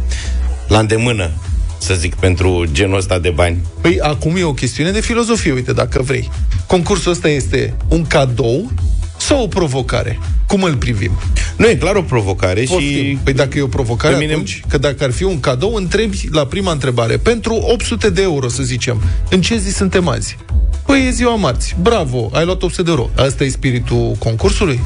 la 0.67 0.79
îndemână, 0.79 1.31
să 1.77 1.93
zic, 1.93 2.15
pentru 2.15 2.65
genul 2.71 2.97
ăsta 2.97 3.19
de 3.19 3.29
bani. 3.29 3.57
Păi 3.81 3.99
acum 4.01 4.35
e 4.35 4.43
o 4.43 4.53
chestiune 4.53 4.91
de 4.91 5.01
filozofie, 5.01 5.51
uite, 5.51 5.73
dacă 5.73 6.01
vrei. 6.01 6.29
Concursul 6.67 7.11
ăsta 7.11 7.29
este 7.29 7.73
un 7.87 8.05
cadou 8.05 8.71
sau 9.17 9.43
o 9.43 9.47
provocare? 9.47 10.19
Cum 10.47 10.63
îl 10.63 10.75
privim? 10.75 11.11
Nu, 11.55 11.67
e 11.67 11.75
clar 11.75 11.95
o 11.95 12.01
provocare 12.01 12.61
Poftim. 12.61 12.87
și... 12.89 13.17
Păi 13.23 13.33
dacă 13.33 13.57
e 13.57 13.61
o 13.61 13.67
provocare, 13.67 14.13
Pe 14.13 14.19
mine- 14.19 14.31
atunci, 14.31 14.61
că 14.67 14.77
dacă 14.77 15.03
ar 15.03 15.11
fi 15.11 15.23
un 15.23 15.39
cadou, 15.39 15.73
întrebi 15.75 16.27
la 16.31 16.45
prima 16.45 16.71
întrebare, 16.71 17.17
pentru 17.17 17.53
800 17.53 18.09
de 18.09 18.21
euro, 18.21 18.47
să 18.47 18.63
zicem, 18.63 19.01
în 19.29 19.41
ce 19.41 19.57
zi 19.57 19.69
suntem 19.69 20.07
azi? 20.07 20.37
Păi 20.85 21.05
e 21.07 21.11
ziua 21.11 21.35
marți. 21.35 21.75
Bravo, 21.81 22.29
ai 22.33 22.45
luat 22.45 22.61
800 22.63 22.83
de 22.83 22.89
euro. 22.89 23.09
Asta 23.15 23.43
e 23.43 23.49
spiritul 23.49 24.15
concursului? 24.19 24.79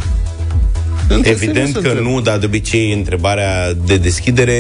În 1.10 1.22
ce 1.22 1.30
Evident 1.30 1.56
sens 1.56 1.72
că 1.72 1.78
întreb? 1.78 2.06
nu, 2.06 2.22
dar 2.22 2.38
de 2.38 2.46
obicei 2.46 2.94
întrebarea 2.94 3.74
de 3.86 3.98
deschidere 3.98 4.54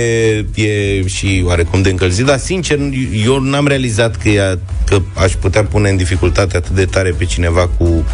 e 0.55 1.07
și 1.07 1.41
oarecum 1.45 1.81
de 1.81 1.89
încălzit, 1.89 2.25
dar 2.25 2.37
sincer, 2.37 2.79
eu 3.25 3.39
n-am 3.39 3.67
realizat 3.67 4.15
că, 4.15 4.29
ea, 4.29 4.59
că 4.85 5.01
aș 5.13 5.31
putea 5.33 5.63
pune 5.63 5.89
în 5.89 5.97
dificultate 5.97 6.57
atât 6.57 6.75
de 6.75 6.85
tare 6.85 7.09
pe 7.17 7.25
cineva 7.25 7.69
cu 7.77 8.05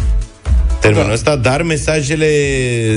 termenul 0.80 1.06
Da. 1.06 1.12
ăsta, 1.12 1.36
dar 1.36 1.62
mesajele 1.62 2.28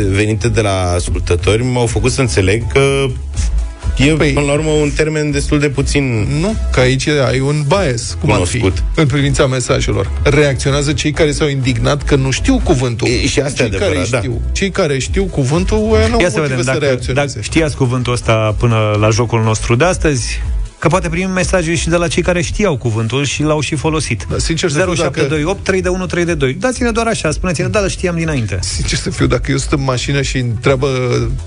venite 0.09 0.47
de 0.47 0.61
la 0.61 0.91
ascultători 0.91 1.63
m-au 1.63 1.85
făcut 1.85 2.11
să 2.11 2.21
înțeleg 2.21 2.71
că 2.71 3.05
e, 3.97 4.11
păi, 4.13 4.31
până 4.31 4.45
la 4.45 4.51
urmă, 4.53 4.69
un 4.69 4.89
termen 4.95 5.31
destul 5.31 5.59
de 5.59 5.69
puțin 5.69 6.27
Nu, 6.39 6.55
că 6.71 6.79
aici 6.79 7.07
ai 7.07 7.39
un 7.39 7.63
bias, 7.67 8.17
cum 8.21 8.31
ar 8.31 8.45
fi, 8.45 8.57
Cunoscut. 8.59 8.83
în 8.95 9.05
privința 9.07 9.45
mesajelor. 9.47 10.11
Reacționează 10.23 10.93
cei 10.93 11.11
care 11.11 11.31
s-au 11.31 11.47
indignat 11.47 12.03
că 12.03 12.15
nu 12.15 12.31
știu 12.31 12.61
cuvântul. 12.63 13.07
E, 13.07 13.27
și 13.27 13.39
asta 13.39 13.63
e 13.63 13.69
cei 13.69 13.77
care 13.77 13.85
adevărat, 13.85 14.09
da. 14.09 14.17
știu, 14.17 14.41
Cei 14.51 14.69
care 14.69 14.97
știu 14.99 15.23
cuvântul, 15.23 15.77
ăia 15.93 16.07
nu 16.07 16.19
Ia 16.19 16.25
au 16.25 16.31
să 16.31 16.37
motive 16.39 16.39
vedem 16.41 16.57
să 16.57 16.63
dacă, 16.63 16.77
reacționeze. 16.85 17.25
dacă 17.25 17.41
știați 17.41 17.75
cuvântul 17.75 18.13
ăsta 18.13 18.55
până 18.59 18.97
la 18.99 19.09
jocul 19.09 19.43
nostru 19.43 19.75
de 19.75 19.83
astăzi. 19.85 20.41
Că 20.79 20.87
poate 20.87 21.09
primim 21.09 21.29
mesaje 21.29 21.75
și 21.75 21.89
de 21.89 21.95
la 21.95 22.07
cei 22.07 22.23
care 22.23 22.41
știau 22.41 22.77
cuvântul 22.77 23.25
și 23.25 23.43
l-au 23.43 23.59
și 23.59 23.75
folosit. 23.75 24.25
Da, 24.29 24.37
sincer 24.37 24.69
să 24.69 24.77
fiu, 24.77 24.93
0728 24.93 25.63
3 25.63 25.81
de 25.81 25.89
1 25.89 26.05
3 26.05 26.25
de 26.25 26.33
2. 26.33 26.53
Dați-ne 26.53 26.91
doar 26.91 27.07
așa, 27.07 27.31
spuneți-ne, 27.31 27.67
da, 27.67 27.79
îl 27.79 27.89
știam 27.89 28.15
dinainte. 28.15 28.59
Sincer 28.61 28.97
să 28.97 29.09
fiu, 29.09 29.27
dacă 29.27 29.51
eu 29.51 29.57
sunt 29.57 29.71
în 29.71 29.83
mașină 29.83 30.21
și 30.21 30.37
întreabă 30.37 30.87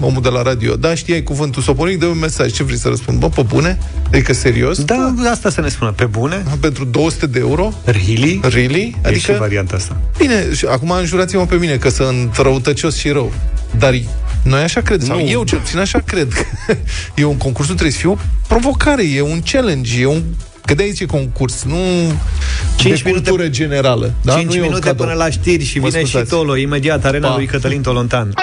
omul 0.00 0.22
de 0.22 0.28
la 0.28 0.42
radio, 0.42 0.76
da, 0.76 0.94
știai 0.94 1.22
cuvântul 1.22 1.62
soponic, 1.62 1.98
dă 1.98 2.06
un 2.06 2.18
mesaj, 2.18 2.52
ce 2.52 2.62
vrei 2.62 2.78
să 2.78 2.88
răspund? 2.88 3.18
Bă, 3.18 3.28
pe 3.28 3.42
bune? 3.42 3.78
Adică 4.06 4.32
serios? 4.32 4.84
Da, 4.84 5.14
asta 5.30 5.50
să 5.50 5.60
ne 5.60 5.68
spună, 5.68 5.92
pe 5.92 6.04
bune? 6.04 6.44
Pentru 6.60 6.84
200 6.84 7.26
de 7.26 7.38
euro? 7.38 7.72
Really? 7.84 8.40
Really? 8.42 8.96
Adică... 9.02 9.08
E 9.08 9.18
și 9.18 9.24
Adică, 9.24 9.36
varianta 9.38 9.76
asta. 9.76 9.96
bine, 10.18 10.54
și 10.54 10.64
acum 10.64 10.90
înjurați-mă 10.90 11.46
pe 11.46 11.54
mine 11.54 11.76
că 11.76 11.88
sunt 11.88 12.36
răutăcios 12.36 12.96
și 12.96 13.08
rău. 13.08 13.32
Dar 13.78 13.94
noi 14.42 14.62
așa 14.62 14.80
cred, 14.80 15.02
sau 15.02 15.18
Nu. 15.18 15.28
eu 15.28 15.44
cel 15.44 15.58
puțin 15.58 15.78
așa 15.78 15.98
cred. 15.98 16.32
că 16.32 16.76
e 17.20 17.24
un 17.24 17.36
concurs, 17.36 17.68
nu 17.68 17.74
trebuie 17.74 17.94
să 17.94 18.00
fie 18.00 18.08
o 18.10 18.16
provocare, 18.48 19.02
e 19.14 19.20
un 19.20 19.40
challenge, 19.50 20.00
e 20.00 20.06
un 20.06 20.22
Că 20.64 20.74
de 20.76 20.82
aici 20.82 21.00
e 21.00 21.04
concurs, 21.04 21.62
nu 21.62 21.76
Cinci 22.76 23.02
de 23.02 23.10
cultură 23.10 23.48
generală. 23.48 24.12
Da? 24.22 24.32
5 24.34 24.46
nu 24.46 24.54
e 24.54 24.56
un 24.56 24.62
minute 24.62 24.86
cadou. 24.88 25.06
până 25.06 25.16
la 25.16 25.30
știri 25.30 25.64
și 25.64 25.78
Mă 25.78 25.88
vine 25.88 26.00
scuzați. 26.00 26.24
și 26.24 26.30
Tolo, 26.36 26.56
imediat, 26.56 27.04
arena 27.04 27.28
Pa. 27.28 27.34
lui 27.36 27.46
Cătălin 27.46 27.82
Tolontan. 27.82 28.34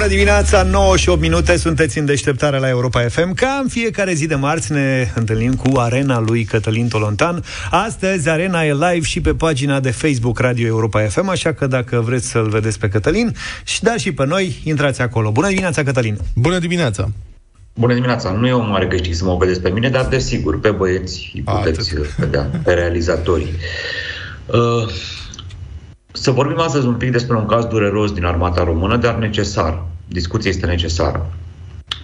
Bună 0.00 0.12
dimineața, 0.12 0.62
9 0.62 0.96
și 0.96 1.08
8 1.08 1.20
minute, 1.20 1.56
sunteți 1.56 1.98
în 1.98 2.04
deșteptarea 2.04 2.58
la 2.58 2.68
Europa 2.68 3.00
FM. 3.00 3.34
Ca 3.34 3.60
în 3.62 3.68
fiecare 3.68 4.12
zi 4.12 4.26
de 4.26 4.34
marți 4.34 4.72
ne 4.72 5.12
întâlnim 5.14 5.54
cu 5.54 5.78
arena 5.78 6.20
lui 6.20 6.44
Cătălin 6.44 6.88
Tolontan. 6.88 7.44
Astăzi 7.70 8.28
arena 8.28 8.64
e 8.64 8.72
live 8.72 9.06
și 9.06 9.20
pe 9.20 9.34
pagina 9.34 9.80
de 9.80 9.90
Facebook 9.90 10.38
Radio 10.38 10.66
Europa 10.66 11.00
FM, 11.00 11.28
așa 11.28 11.52
că 11.52 11.66
dacă 11.66 12.00
vreți 12.00 12.28
să-l 12.28 12.48
vedeți 12.48 12.78
pe 12.78 12.88
Cătălin, 12.88 13.36
și 13.64 13.82
dar 13.82 13.98
și 13.98 14.12
pe 14.12 14.26
noi, 14.26 14.60
intrați 14.64 15.00
acolo. 15.00 15.30
Bună 15.30 15.48
dimineața, 15.48 15.82
Cătălin! 15.82 16.18
Bună 16.34 16.58
dimineața! 16.58 17.10
Bună 17.74 17.94
dimineața! 17.94 18.30
Nu 18.30 18.46
e 18.46 18.52
o 18.52 18.60
mare 18.60 18.86
câștig 18.86 19.14
să 19.14 19.24
mă 19.24 19.36
vedeți 19.38 19.60
pe 19.60 19.70
mine, 19.70 19.88
dar 19.88 20.06
desigur, 20.06 20.60
pe 20.60 20.70
băieți 20.70 21.32
îi 21.34 21.42
puteți 21.42 21.94
vedea, 22.16 22.50
pe 22.64 22.72
realizatorii. 22.72 23.52
Uh, 24.46 24.88
să 26.20 26.30
vorbim 26.30 26.60
astăzi 26.60 26.86
un 26.86 26.94
pic 26.94 27.10
despre 27.10 27.36
un 27.36 27.46
caz 27.46 27.64
dureros 27.64 28.12
din 28.12 28.24
armata 28.24 28.64
română, 28.64 28.96
dar 28.96 29.14
necesar. 29.14 29.82
Discuția 30.08 30.50
este 30.50 30.66
necesară. 30.66 31.26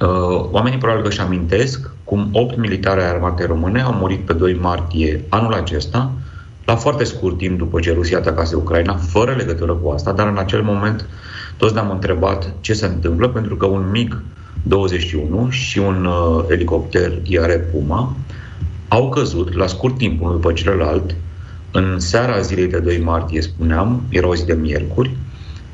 Uh, 0.00 0.48
oamenii 0.50 0.78
probabil 0.78 1.02
că 1.02 1.08
își 1.08 1.20
amintesc 1.20 1.90
cum 2.04 2.28
8 2.32 2.56
militari 2.56 3.00
ai 3.00 3.08
armatei 3.08 3.46
române 3.46 3.80
au 3.80 3.92
murit 3.92 4.20
pe 4.20 4.32
2 4.32 4.54
martie 4.54 5.24
anul 5.28 5.52
acesta, 5.52 6.10
la 6.64 6.76
foarte 6.76 7.04
scurt 7.04 7.38
timp 7.38 7.58
după 7.58 7.80
ce 7.80 7.92
Rusia 7.92 8.18
atacase 8.18 8.56
Ucraina, 8.56 8.94
fără 8.94 9.32
legătură 9.32 9.72
cu 9.72 9.90
asta, 9.90 10.12
dar 10.12 10.28
în 10.28 10.38
acel 10.38 10.62
moment 10.62 11.06
Toți 11.56 11.74
ne-am 11.74 11.90
întrebat 11.90 12.54
ce 12.60 12.72
se 12.72 12.86
întâmplă, 12.86 13.28
pentru 13.28 13.56
că 13.56 13.66
un 13.66 13.90
MiG 13.90 14.22
21 14.62 15.50
și 15.50 15.78
un 15.78 16.04
uh, 16.04 16.44
elicopter 16.48 17.12
IAR 17.22 17.60
Puma 17.72 18.16
au 18.88 19.08
căzut 19.08 19.54
la 19.54 19.66
scurt 19.66 19.98
timp 19.98 20.20
unul 20.20 20.34
după 20.34 20.52
celălalt, 20.52 21.14
în 21.76 21.98
seara 21.98 22.40
zilei 22.40 22.66
de 22.66 22.78
2 22.78 22.98
martie, 22.98 23.40
spuneam, 23.42 24.02
era 24.08 24.28
o 24.28 24.34
zi 24.34 24.46
de 24.46 24.52
miercuri, 24.52 25.16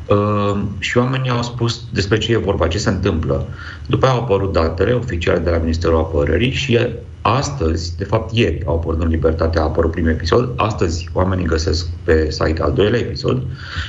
uh, 0.08 0.60
și 0.78 0.98
oamenii 0.98 1.30
au 1.30 1.42
spus 1.42 1.84
despre 1.92 2.18
ce 2.18 2.32
e 2.32 2.36
vorba, 2.36 2.68
ce 2.68 2.78
se 2.78 2.88
întâmplă. 2.88 3.46
După 3.86 4.06
aia 4.06 4.14
au 4.14 4.20
apărut 4.20 4.52
datele 4.52 4.92
oficiale 4.92 5.38
de 5.38 5.50
la 5.50 5.56
Ministerul 5.56 5.98
Apărării 5.98 6.50
și 6.50 6.78
astăzi, 7.20 7.96
de 7.96 8.04
fapt 8.04 8.32
ieri, 8.32 8.62
au 8.66 8.74
apărut 8.74 9.02
în 9.02 9.08
Libertate, 9.08 9.58
a 9.58 9.62
apărut 9.62 9.90
primul 9.90 10.10
episod, 10.10 10.52
astăzi 10.56 11.08
oamenii 11.12 11.44
găsesc 11.44 11.86
pe 12.04 12.30
site 12.30 12.62
al 12.62 12.72
doilea 12.72 12.98
episod 12.98 13.42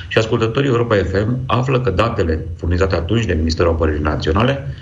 și 0.08 0.18
ascultătorii 0.18 0.68
Europa 0.68 0.96
FM 0.96 1.38
află 1.46 1.80
că 1.80 1.90
datele 1.90 2.46
furnizate 2.56 2.94
atunci 2.94 3.24
de 3.24 3.34
Ministerul 3.34 3.72
Apărării 3.72 4.02
Naționale 4.02 4.74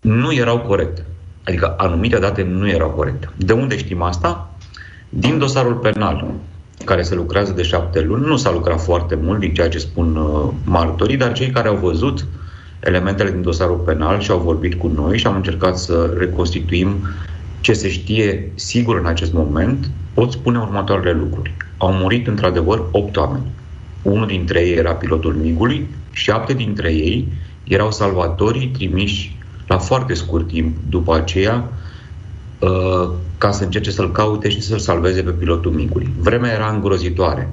nu 0.00 0.32
erau 0.32 0.58
corecte. 0.58 1.04
Adică 1.44 1.74
anumite 1.76 2.18
date 2.18 2.42
nu 2.42 2.68
erau 2.68 2.88
corecte. 2.88 3.28
De 3.36 3.52
unde 3.52 3.76
știm 3.76 4.02
asta? 4.02 4.55
Din 5.08 5.38
dosarul 5.38 5.74
penal, 5.74 6.34
care 6.84 7.02
se 7.02 7.14
lucrează 7.14 7.52
de 7.52 7.62
șapte 7.62 8.00
luni, 8.00 8.26
nu 8.26 8.36
s-a 8.36 8.52
lucrat 8.52 8.80
foarte 8.80 9.18
mult 9.22 9.38
din 9.40 9.54
ceea 9.54 9.68
ce 9.68 9.78
spun 9.78 10.16
uh, 10.16 10.52
martorii, 10.64 11.16
dar 11.16 11.32
cei 11.32 11.50
care 11.50 11.68
au 11.68 11.76
văzut 11.76 12.26
elementele 12.80 13.30
din 13.30 13.42
dosarul 13.42 13.76
penal 13.76 14.20
și 14.20 14.30
au 14.30 14.38
vorbit 14.38 14.74
cu 14.74 14.86
noi 14.86 15.18
și 15.18 15.26
am 15.26 15.34
încercat 15.34 15.78
să 15.78 16.14
reconstituim 16.18 16.96
ce 17.60 17.72
se 17.72 17.88
știe 17.88 18.52
sigur 18.54 18.98
în 18.98 19.06
acest 19.06 19.32
moment, 19.32 19.90
pot 20.14 20.32
spune 20.32 20.58
următoarele 20.58 21.12
lucruri. 21.12 21.54
Au 21.76 21.92
murit 21.92 22.26
într-adevăr 22.26 22.82
opt 22.90 23.16
oameni. 23.16 23.46
Unul 24.02 24.26
dintre 24.26 24.60
ei 24.60 24.76
era 24.76 24.92
pilotul 24.92 25.34
Migului, 25.34 25.88
șapte 26.10 26.52
dintre 26.52 26.92
ei 26.92 27.28
erau 27.64 27.90
salvatorii 27.90 28.68
trimiși 28.68 29.38
la 29.66 29.78
foarte 29.78 30.14
scurt 30.14 30.46
timp 30.46 30.76
după 30.88 31.14
aceea 31.14 31.54
uh, 31.54 31.85
ca 33.38 33.50
să 33.50 33.64
încerce 33.64 33.90
să-l 33.90 34.12
caute 34.12 34.48
și 34.48 34.60
să-l 34.60 34.78
salveze 34.78 35.22
pe 35.22 35.30
pilotul 35.30 35.72
micului. 35.72 36.12
Vremea 36.18 36.52
era 36.52 36.68
îngrozitoare. 36.68 37.50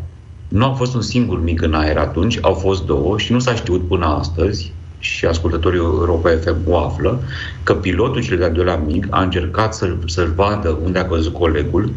Nu 0.47 0.66
a 0.66 0.72
fost 0.72 0.95
un 0.95 1.01
singur 1.01 1.43
mic 1.43 1.62
în 1.62 1.74
aer 1.74 1.97
atunci, 1.97 2.39
au 2.41 2.54
fost 2.54 2.86
două 2.86 3.18
și 3.18 3.32
nu 3.32 3.39
s-a 3.39 3.56
știut 3.56 3.88
până 3.88 4.06
astăzi 4.06 4.72
și 4.99 5.26
ascultătorii 5.26 5.80
Europa 5.80 6.30
FM 6.30 6.56
o 6.68 6.78
află, 6.78 7.20
că 7.64 7.74
pilotul 7.74 8.24
cel 8.24 8.38
de-al 8.38 8.51
doilea 8.51 8.76
MIG 8.76 9.08
a 9.10 9.22
încercat 9.22 9.74
să-l, 9.74 9.99
să-l 10.06 10.34
vadă 10.36 10.78
unde 10.84 10.99
a 10.99 11.08
căzut 11.08 11.34
colegul, 11.34 11.91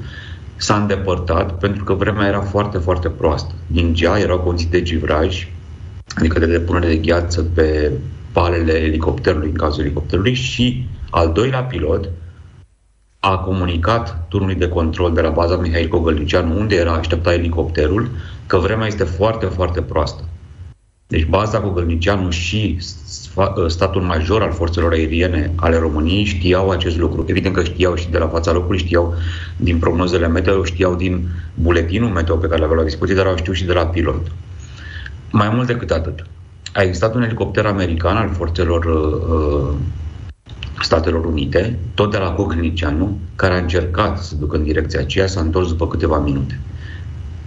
s-a 0.56 0.76
îndepărtat 0.76 1.58
pentru 1.58 1.84
că 1.84 1.92
vremea 1.92 2.26
era 2.26 2.40
foarte, 2.40 2.78
foarte 2.78 3.08
proastă. 3.08 3.54
Ningea 3.66 4.18
erau 4.18 4.38
conțite 4.38 4.76
de 4.76 4.82
givraj, 4.82 5.48
adică 6.16 6.38
de 6.38 6.46
depunere 6.46 6.86
de 6.86 6.96
gheață 6.96 7.42
pe 7.42 7.92
palele 8.32 8.72
elicopterului, 8.72 9.48
în 9.48 9.54
cazul 9.54 9.84
elicopterului, 9.84 10.34
și 10.34 10.86
al 11.10 11.32
doilea 11.32 11.62
pilot 11.62 12.08
a 13.20 13.38
comunicat 13.38 14.26
turnului 14.28 14.54
de 14.54 14.68
control 14.68 15.12
de 15.12 15.20
la 15.20 15.30
baza 15.30 15.56
Mihail 15.56 15.88
Cogălnicianu, 15.88 16.58
unde 16.58 16.74
era 16.74 16.92
aștepta 16.92 17.32
elicopterul, 17.32 18.10
că 18.46 18.56
vremea 18.56 18.86
este 18.86 19.04
foarte, 19.04 19.46
foarte 19.46 19.82
proastă. 19.82 20.22
Deci 21.06 21.26
baza 21.26 21.60
Cogălnicianu 21.60 22.30
și 22.30 22.78
statul 23.66 24.02
major 24.02 24.42
al 24.42 24.52
forțelor 24.52 24.92
aeriene 24.92 25.52
ale 25.56 25.78
României 25.78 26.24
știau 26.24 26.70
acest 26.70 26.96
lucru. 26.96 27.24
Evident 27.28 27.54
că 27.54 27.64
știau 27.64 27.94
și 27.94 28.10
de 28.10 28.18
la 28.18 28.28
fața 28.28 28.52
locului, 28.52 28.78
știau 28.78 29.14
din 29.56 29.78
prognozele 29.78 30.28
meteo, 30.28 30.64
știau 30.64 30.94
din 30.94 31.28
buletinul 31.54 32.10
meteo 32.10 32.36
pe 32.36 32.46
care 32.46 32.58
le 32.58 32.64
aveau 32.64 32.78
la 32.78 32.84
dispoziție, 32.84 33.22
dar 33.22 33.30
au 33.30 33.36
știut 33.36 33.56
și 33.56 33.64
de 33.64 33.72
la 33.72 33.86
pilot. 33.86 34.26
Mai 35.30 35.50
mult 35.54 35.66
decât 35.66 35.90
atât. 35.90 36.26
A 36.72 36.82
existat 36.82 37.14
un 37.14 37.22
elicopter 37.22 37.66
american 37.66 38.16
al 38.16 38.30
forțelor 38.32 38.84
uh, 38.84 39.74
Statelor 40.86 41.24
Unite, 41.24 41.78
tot 41.94 42.10
de 42.10 42.16
la 42.16 42.30
Cogălnicianu, 42.30 43.18
care 43.36 43.54
a 43.54 43.58
încercat 43.58 44.18
să 44.22 44.34
ducă 44.34 44.56
în 44.56 44.62
direcția 44.62 45.00
aceea, 45.00 45.26
s-a 45.26 45.40
întors 45.40 45.68
după 45.68 45.88
câteva 45.88 46.18
minute. 46.18 46.60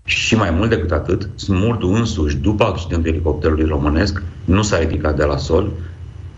Și 0.04 0.36
mai 0.36 0.52
mult 0.52 0.70
decât 0.70 0.92
atât, 0.92 1.30
Smurdu 1.36 1.88
însuși, 1.88 2.38
după 2.38 2.64
accidentul 2.64 3.12
elicopterului 3.12 3.66
românesc, 3.66 4.22
nu 4.46 4.62
s-a 4.62 4.80
ridicat 4.80 5.16
de 5.16 5.24
la 5.24 5.38
sol. 5.38 5.72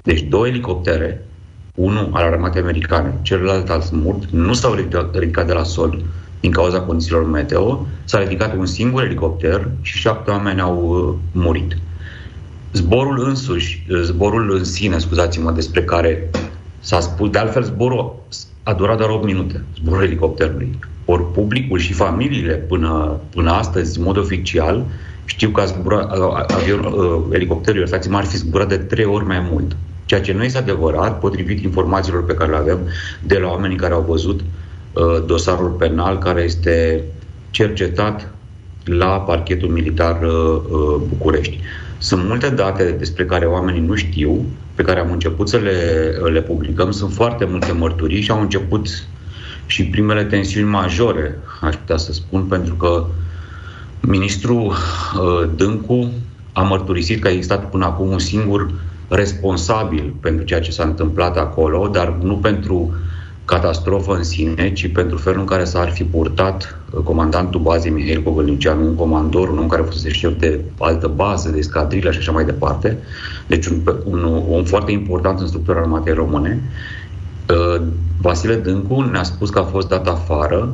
Deci 0.04 0.22
două 0.22 0.48
elicoptere, 0.48 1.26
unul 1.76 2.10
al 2.12 2.24
armatei 2.24 2.62
americane, 2.62 3.20
celălalt 3.22 3.70
al 3.70 3.82
Smurt, 3.82 4.30
nu 4.30 4.54
s-au 4.54 4.74
ridicat 5.14 5.48
de 5.48 5.54
la 5.54 5.64
sol 5.64 6.04
din 6.40 6.52
cauza 6.52 6.82
condițiilor 6.82 7.30
meteo. 7.30 7.88
S-a 8.04 8.20
ridicat 8.20 8.56
un 8.56 8.66
singur 8.66 9.04
elicopter 9.04 9.68
și 9.82 9.98
șapte 9.98 10.32
oameni 10.32 10.62
au 10.62 10.78
uh, 10.84 11.42
murit. 11.44 11.78
Zborul 12.74 13.26
însuși, 13.28 13.86
uh, 13.90 14.02
zborul 14.02 14.56
în 14.56 14.64
sine, 14.64 14.98
scuzați-mă, 14.98 15.52
despre 15.52 15.84
care 15.84 16.30
s-a 16.82 17.00
spus, 17.00 17.30
de 17.30 17.38
altfel 17.38 17.64
zborul 17.64 18.16
a 18.64 18.74
durat 18.74 18.98
doar 18.98 19.10
8 19.10 19.26
minute, 19.26 19.64
zborul 19.80 20.04
elicopterului. 20.04 20.80
Ori 21.06 21.32
publicul 21.32 21.80
și 21.80 21.94
familiile 21.94 22.54
până, 22.54 23.20
până 23.30 23.52
astăzi, 23.52 23.98
în 23.98 24.04
mod 24.04 24.18
oficial, 24.18 24.86
știu 25.26 25.50
că 25.50 25.62
a 25.62 25.66
zburat, 25.66 26.12
avion, 26.52 26.96
elicopterul, 27.32 27.80
iertați-mă, 27.80 28.18
ar 28.18 28.26
fi 28.26 28.38
zburat 28.38 28.68
de 28.68 28.78
trei 28.78 29.06
ori 29.06 29.26
mai 29.26 29.48
mult. 29.52 29.76
Ceea 30.06 30.22
ce 30.22 30.34
nu 30.34 30.44
este 30.44 30.58
adevărat, 30.58 31.20
potrivit 31.20 31.64
informațiilor 31.64 32.26
pe 32.26 32.34
care 32.34 32.52
le 32.52 32.58
avem 32.58 32.80
de 33.24 33.38
la 33.38 33.48
oamenii 33.48 33.78
care 33.78 33.94
au 33.94 34.06
văzut 34.08 34.40
uh, 34.40 35.24
dosarul 35.26 35.70
penal 35.70 36.18
care 36.18 36.42
este 36.42 37.04
cercetat 37.50 38.34
la 38.84 39.20
parchetul 39.20 39.70
militar 39.70 40.22
uh, 40.22 40.62
uh, 40.70 41.02
București. 41.08 41.60
Sunt 42.02 42.28
multe 42.28 42.50
date 42.50 42.92
despre 42.92 43.26
care 43.26 43.46
oamenii 43.46 43.82
nu 43.82 43.96
știu, 43.96 44.46
pe 44.76 44.84
care 44.84 45.00
am 45.00 45.12
început 45.12 45.50
să 45.50 45.58
le, 45.58 46.10
le 46.32 46.42
publicăm. 46.42 46.92
Sunt 46.92 47.14
foarte 47.14 47.46
multe 47.46 47.72
mărturii 47.72 48.22
și 48.22 48.32
au 48.32 48.42
început 48.42 48.88
și 49.66 49.86
primele 49.86 50.24
tensiuni 50.24 50.70
majore, 50.70 51.38
aș 51.62 51.76
putea 51.76 51.98
să 51.98 52.14
spun, 52.14 52.44
pentru 52.44 52.76
că 52.76 53.06
ministrul 54.00 54.66
uh, 54.66 55.50
Dâncu 55.56 56.12
a 56.54 56.62
mărturisit 56.62 57.22
că 57.22 57.28
a 57.28 57.32
existat 57.32 57.70
până 57.70 57.86
acum 57.86 58.12
un 58.12 58.20
singur 58.20 58.72
responsabil 59.08 60.14
pentru 60.22 60.46
ceea 60.46 60.62
ce 60.62 60.72
s-a 60.72 60.84
întâmplat 60.84 61.38
acolo, 61.38 61.88
dar 61.88 62.18
nu 62.22 62.36
pentru 62.38 62.96
catastrofă 63.52 64.14
în 64.16 64.24
sine, 64.24 64.74
ci 64.74 64.92
pentru 64.92 65.18
felul 65.18 65.40
în 65.40 65.46
care 65.46 65.64
s-ar 65.64 65.90
fi 65.90 66.04
purtat 66.04 66.80
uh, 66.92 67.04
comandantul 67.04 67.60
bazei 67.62 67.92
Mihail 67.92 68.24
Cogălnicianu, 68.24 68.86
un 68.86 68.96
comandor, 68.96 69.50
un 69.50 69.58
om 69.58 69.68
care 69.68 69.82
fusese 69.82 70.10
șef 70.10 70.38
de 70.40 70.60
altă 70.80 71.08
bază, 71.08 71.50
de 71.50 71.58
escadrilă 71.58 72.12
și 72.12 72.18
așa 72.18 72.32
mai 72.32 72.46
departe. 72.46 72.98
Deci 73.48 73.66
un, 73.66 73.82
un, 74.04 74.24
un 74.24 74.44
om 74.50 74.64
foarte 74.64 74.92
important 74.92 75.40
în 75.40 75.48
structura 75.48 75.80
armatei 75.80 76.14
române. 76.14 76.62
Uh, 77.50 77.82
Vasile 78.22 78.56
Dâncu 78.56 79.02
ne-a 79.02 79.24
spus 79.24 79.50
că 79.50 79.60
a 79.60 79.64
fost 79.64 79.88
dat 79.88 80.08
afară, 80.08 80.74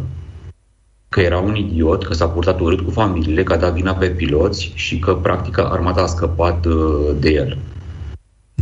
că 1.09 1.19
era 1.19 1.39
un 1.39 1.55
idiot, 1.55 2.05
că 2.05 2.13
s-a 2.13 2.27
purtat 2.27 2.59
urât 2.59 2.81
cu 2.81 2.91
familiile, 2.91 3.43
că 3.43 3.53
a 3.53 3.57
dat 3.57 3.73
vina 3.73 3.93
pe 3.93 4.07
piloți 4.07 4.71
și 4.75 4.99
că, 4.99 5.13
practic, 5.13 5.57
armata 5.59 6.01
a 6.01 6.05
scăpat 6.05 6.65
uh, 6.65 7.15
de 7.19 7.29
el. 7.29 7.57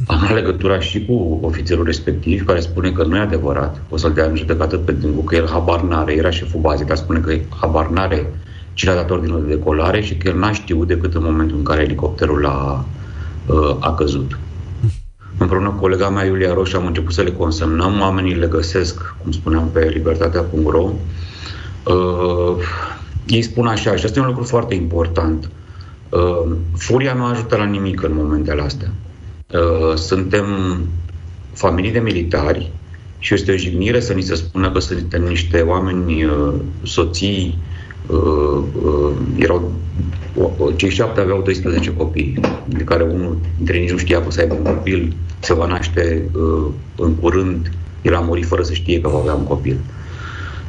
Am 0.07 0.33
legătura 0.33 0.79
și 0.79 1.05
cu 1.05 1.39
ofițerul 1.41 1.85
respectiv, 1.85 2.45
care 2.45 2.59
spune 2.59 2.91
că 2.91 3.03
nu 3.03 3.15
e 3.15 3.19
adevărat. 3.19 3.81
O 3.89 3.97
să-l 3.97 4.13
dea 4.13 4.25
în 4.25 4.35
judecată 4.35 4.77
pe 4.77 4.91
Dâncu, 4.91 5.23
că 5.23 5.35
el 5.35 5.49
habar 5.49 5.81
n-are, 5.81 6.13
era 6.13 6.29
șeful 6.29 6.59
bazei, 6.59 6.85
dar 6.85 6.97
spune 6.97 7.19
că 7.19 7.35
habar 7.59 7.89
n-are 7.89 8.25
cine 8.73 8.91
a 8.91 8.95
dat 8.95 9.09
ordinul 9.09 9.43
de 9.47 9.55
decolare 9.55 10.01
și 10.01 10.15
că 10.15 10.27
el 10.27 10.37
n-a 10.37 10.51
știut 10.51 10.87
decât 10.87 11.13
în 11.13 11.23
momentul 11.23 11.57
în 11.57 11.63
care 11.63 11.81
elicopterul 11.81 12.45
a, 12.45 12.85
uh, 13.45 13.77
a 13.79 13.93
căzut. 13.93 14.37
Împreună 15.37 15.69
cu 15.69 15.75
colega 15.75 16.09
mea, 16.09 16.25
Iulia 16.25 16.53
Roșu, 16.53 16.77
am 16.77 16.85
început 16.85 17.13
să 17.13 17.21
le 17.21 17.31
consemnăm. 17.31 17.99
Oamenii 17.99 18.35
le 18.35 18.47
găsesc, 18.47 19.15
cum 19.21 19.31
spuneam, 19.31 19.69
pe 19.73 19.89
libertatea.ro. 19.93 20.89
Uh, 21.83 22.55
ei 23.27 23.41
spun 23.41 23.67
așa, 23.67 23.95
și 23.95 24.05
asta 24.05 24.19
e 24.19 24.21
un 24.21 24.27
lucru 24.27 24.43
foarte 24.43 24.75
important. 24.75 25.49
Uh, 26.09 26.51
furia 26.77 27.13
nu 27.13 27.25
ajută 27.25 27.55
la 27.55 27.65
nimic 27.65 28.03
în 28.03 28.11
momentele 28.15 28.61
astea. 28.61 28.91
Uh, 29.53 29.95
suntem 29.95 30.45
familii 31.53 31.91
de 31.91 31.99
militari 31.99 32.71
și 33.19 33.33
este 33.33 33.51
o 33.51 33.55
jignire 33.55 33.99
să 33.99 34.13
ni 34.13 34.21
se 34.21 34.35
spună 34.35 34.71
că 34.71 34.79
suntem 34.79 35.23
niște 35.23 35.61
oameni, 35.61 36.23
uh, 36.23 36.53
soții, 36.83 37.57
uh, 38.07 38.63
uh, 38.83 39.11
erau 39.37 39.71
cei 40.75 40.89
șapte 40.89 41.19
aveau 41.19 41.41
12 41.41 41.93
copii, 41.93 42.39
de 42.67 42.83
care 42.83 43.03
unul 43.03 43.37
dintre 43.57 43.77
ei 43.77 43.87
nu 43.91 43.97
știa 43.97 44.23
că 44.23 44.31
să 44.31 44.39
aibă 44.39 44.53
un 44.53 44.63
copil, 44.63 45.13
se 45.39 45.53
va 45.53 45.65
naște 45.65 46.29
uh, 46.33 46.71
în 46.95 47.15
curând, 47.15 47.71
el 48.01 48.15
a 48.15 48.19
murit 48.19 48.45
fără 48.45 48.63
să 48.63 48.73
știe 48.73 49.01
că 49.01 49.09
va 49.09 49.17
avea 49.17 49.33
un 49.33 49.43
copil. 49.43 49.77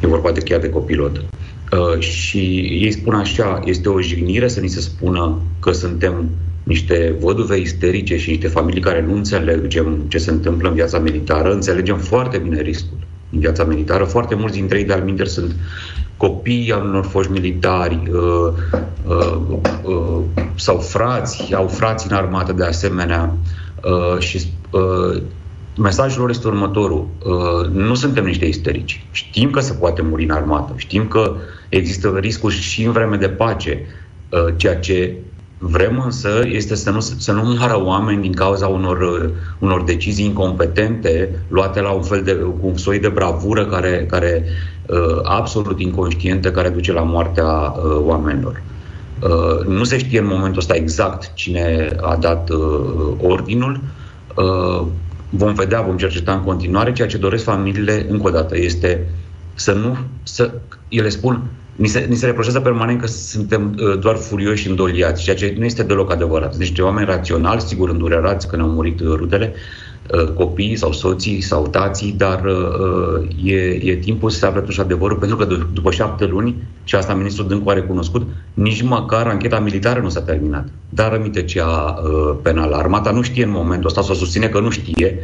E 0.00 0.06
vorba 0.06 0.32
de 0.32 0.40
chiar 0.40 0.60
de 0.60 0.70
copilot. 0.70 1.16
Uh, 1.16 1.98
și 1.98 2.38
ei 2.80 2.92
spun 2.92 3.14
așa, 3.14 3.62
este 3.64 3.88
o 3.88 4.00
jignire 4.00 4.48
să 4.48 4.60
ni 4.60 4.68
se 4.68 4.80
spună 4.80 5.40
că 5.60 5.72
suntem 5.72 6.30
niște 6.66 7.16
văduve 7.20 7.58
isterice 7.58 8.16
și 8.16 8.30
niște 8.30 8.48
familii 8.48 8.80
care 8.80 9.02
nu 9.02 9.14
înțelegem 9.14 10.04
ce 10.08 10.18
se 10.18 10.30
întâmplă 10.30 10.68
în 10.68 10.74
viața 10.74 10.98
militară, 10.98 11.52
înțelegem 11.52 11.98
foarte 11.98 12.38
bine 12.38 12.60
riscul. 12.60 12.98
din 13.30 13.40
viața 13.40 13.64
militară. 13.64 14.04
Foarte 14.04 14.34
mulți 14.34 14.56
dintre 14.56 14.78
ei, 14.78 14.84
de-al 14.84 15.02
minter, 15.02 15.26
sunt 15.26 15.54
copii 16.16 16.72
al 16.72 16.86
unor 16.86 17.04
foști 17.04 17.32
militari 17.32 18.02
uh, 18.12 18.52
uh, 19.06 19.38
uh, 19.82 20.22
sau 20.54 20.78
frați, 20.78 21.54
au 21.54 21.66
frați 21.66 22.06
în 22.10 22.16
armată 22.16 22.52
de 22.52 22.64
asemenea 22.64 23.36
uh, 23.84 24.18
și 24.18 24.46
uh, 24.70 25.22
mesajul 25.78 26.20
lor 26.20 26.30
este 26.30 26.46
următorul. 26.46 27.08
Uh, 27.24 27.68
nu 27.72 27.94
suntem 27.94 28.24
niște 28.24 28.44
isterici. 28.44 29.06
Știm 29.10 29.50
că 29.50 29.60
se 29.60 29.72
poate 29.72 30.02
muri 30.02 30.24
în 30.24 30.30
armată. 30.30 30.72
Știm 30.76 31.06
că 31.08 31.34
există 31.68 32.16
riscuri 32.20 32.54
și 32.54 32.84
în 32.84 32.92
vreme 32.92 33.16
de 33.16 33.28
pace. 33.28 33.86
Uh, 34.30 34.54
ceea 34.56 34.76
ce 34.76 35.16
vrem 35.58 36.02
însă 36.04 36.42
este 36.44 36.74
să 36.74 36.90
nu, 36.90 37.00
să 37.00 37.32
nu 37.32 37.54
moară 37.56 37.84
oameni 37.84 38.22
din 38.22 38.32
cauza 38.32 38.66
unor, 38.66 39.00
uh, 39.00 39.30
unor 39.58 39.82
decizii 39.82 40.24
incompetente 40.24 41.38
luate 41.48 41.80
la 41.80 41.90
un 41.90 42.02
fel 42.02 42.22
de, 42.22 42.34
cu 42.34 42.66
un 42.66 42.76
soi 42.76 42.98
de 42.98 43.08
bravură 43.08 43.66
care, 43.66 44.06
care 44.10 44.44
absolut 45.22 45.80
inconștientă 45.80 46.50
care 46.50 46.68
duce 46.68 46.92
la 46.92 47.02
moartea 47.02 47.74
oamenilor. 47.98 48.62
Nu 49.66 49.84
se 49.84 49.98
știe 49.98 50.18
în 50.18 50.26
momentul 50.26 50.58
ăsta 50.58 50.74
exact 50.74 51.34
cine 51.34 51.88
a 52.00 52.16
dat 52.16 52.50
ordinul. 53.20 53.80
Vom 55.30 55.54
vedea, 55.54 55.80
vom 55.80 55.96
cerceta 55.96 56.32
în 56.32 56.42
continuare. 56.42 56.92
Ceea 56.92 57.08
ce 57.08 57.16
doresc 57.16 57.44
familiile, 57.44 58.06
încă 58.08 58.26
o 58.26 58.30
dată, 58.30 58.58
este 58.58 59.08
să 59.54 59.72
nu... 59.72 59.96
Să, 60.22 60.50
ele 60.88 61.08
spun, 61.08 61.42
ni 61.76 61.86
se, 61.86 62.06
ni 62.08 62.14
se 62.14 62.26
reproșează 62.26 62.60
permanent 62.60 63.00
că 63.00 63.06
suntem 63.06 63.74
uh, 63.78 63.98
doar 63.98 64.16
furioși 64.16 64.62
și 64.62 64.68
îndoliați, 64.68 65.22
ceea 65.22 65.36
ce 65.36 65.54
nu 65.58 65.64
este 65.64 65.82
deloc 65.82 66.12
adevărat. 66.12 66.56
Deci, 66.56 66.78
oameni 66.78 67.06
raționali, 67.06 67.60
sigur 67.60 67.88
îndurerați 67.88 68.48
că 68.48 68.56
ne-au 68.56 68.68
murit 68.68 69.00
uh, 69.00 69.14
rudele, 69.16 69.54
uh, 70.14 70.32
copiii 70.32 70.76
sau 70.76 70.92
soții 70.92 71.40
sau 71.40 71.66
tații, 71.66 72.12
dar 72.12 72.44
uh, 72.44 73.28
e, 73.44 73.56
e 73.90 73.96
timpul 73.96 74.30
să 74.30 74.38
se 74.38 74.46
afle 74.46 74.60
totuși 74.60 74.80
adevărul, 74.80 75.16
pentru 75.16 75.36
că 75.36 75.46
d- 75.46 75.72
după 75.72 75.90
șapte 75.90 76.24
luni, 76.24 76.62
și 76.84 76.94
asta 76.94 77.14
ministrul 77.14 77.48
Dâncu 77.48 77.70
a 77.70 77.72
recunoscut, 77.72 78.26
nici 78.54 78.82
măcar 78.82 79.26
ancheta 79.26 79.60
militară 79.60 80.00
nu 80.00 80.08
s-a 80.08 80.22
terminat. 80.22 80.68
Dar 80.88 81.12
rămite 81.12 81.42
cea 81.42 81.66
uh, 81.66 82.38
penală. 82.42 82.76
Armata 82.76 83.10
nu 83.10 83.22
știe 83.22 83.44
în 83.44 83.50
momentul 83.50 83.86
ăsta, 83.86 84.02
sau 84.02 84.14
susține 84.14 84.48
că 84.48 84.60
nu 84.60 84.70
știe 84.70 85.18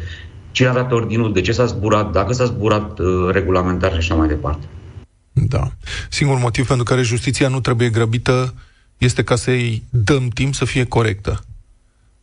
cine 0.51 0.69
a 0.69 0.73
dat 0.73 0.93
ordinul, 0.93 1.33
de 1.33 1.41
ce 1.41 1.53
s-a 1.53 1.65
zburat, 1.65 2.13
dacă 2.13 2.33
s-a 2.33 2.45
zburat 2.45 2.99
uh, 2.99 3.29
regulamentar 3.31 3.91
și 3.91 3.97
așa 3.97 4.15
mai 4.15 4.29
departe. 4.29 4.67
Da. 5.33 5.71
Singurul 6.09 6.41
motiv 6.43 6.67
pentru 6.67 6.85
care 6.85 7.03
justiția 7.03 7.49
nu 7.49 7.61
trebuie 7.61 7.89
grăbită 7.89 8.55
este 8.99 9.23
ca 9.23 9.37
să-i 9.37 9.83
dăm 9.91 10.29
timp 10.29 10.55
să 10.55 10.65
fie 10.65 10.85
corectă. 10.85 11.45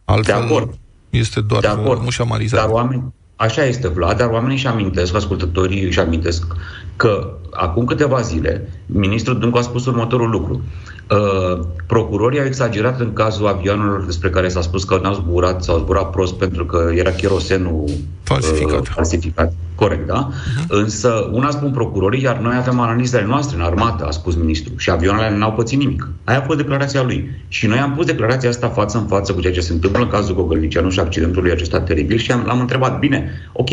Altfel, 0.06 0.36
de 0.36 0.42
acord. 0.42 0.78
este 1.10 1.42
doar 1.42 1.62
de 1.62 1.68
acord. 1.68 2.02
mușamarizare. 2.02 2.62
Dar 2.66 2.72
oameni, 2.72 3.14
așa 3.36 3.66
este, 3.66 3.88
Vlad, 3.88 4.18
dar 4.18 4.30
oamenii 4.30 4.56
își 4.56 4.68
amintesc, 4.68 5.16
ascultătorii 5.16 5.84
își 5.84 6.00
amintesc 6.00 6.56
că 6.96 7.38
acum 7.52 7.86
câteva 7.86 8.22
zile 8.22 8.70
ministrul 8.86 9.40
Dâncu 9.40 9.58
a 9.58 9.62
spus 9.62 9.86
următorul 9.86 10.30
lucru. 10.30 10.62
Uh, 11.10 11.60
procurorii 11.86 12.40
au 12.40 12.46
exagerat 12.46 13.00
în 13.00 13.14
cazul 13.14 13.48
avioanelor 13.48 14.06
despre 14.06 14.30
care 14.30 14.48
s-a 14.48 14.62
spus 14.62 14.84
că 14.84 15.00
n-au 15.02 15.14
zburat 15.14 15.64
sau 15.64 15.76
au 15.76 15.82
zburat 15.82 16.10
prost 16.10 16.34
pentru 16.34 16.66
că 16.66 16.92
era 16.96 17.12
cherosenul 17.12 17.90
falsificat. 18.24 18.80
Uh, 18.80 18.88
falsificat. 18.94 19.54
Corect, 19.76 20.08
da? 20.08 20.30
Uh-huh. 20.30 20.68
Însă, 20.68 21.30
una 21.32 21.50
spun 21.50 21.72
procurorii, 21.72 22.22
iar 22.22 22.38
noi 22.38 22.56
avem 22.58 22.80
analizele 22.80 23.26
noastre 23.26 23.58
în 23.58 23.64
armată, 23.64 24.06
a 24.06 24.12
spus 24.12 24.36
ministrul, 24.36 24.78
și 24.78 24.90
avioanele 24.90 25.38
n-au 25.38 25.52
pățit 25.54 25.80
nimic. 25.80 26.08
Aia 26.24 26.38
a 26.38 26.42
fost 26.42 26.58
declarația 26.58 27.04
lui. 27.04 27.30
Și 27.48 27.68
noi 27.68 27.78
am 27.78 27.94
pus 27.96 28.06
declarația 28.06 28.50
asta 28.50 28.68
față 28.68 28.98
în 28.98 29.06
față 29.06 29.34
cu 29.34 29.42
ceea 29.42 29.54
ce 29.54 29.62
se 29.62 29.74
întâmplă 29.74 30.02
în 30.02 30.10
cazul 30.10 30.36
Gogălnicianu 30.36 30.90
și 30.90 31.00
accidentului 31.00 31.52
acesta 31.52 31.82
teribil 31.82 32.18
și 32.18 32.32
am, 32.32 32.44
l-am 32.46 32.60
întrebat, 32.60 33.00
bine, 33.00 33.32
ok, 33.54 33.70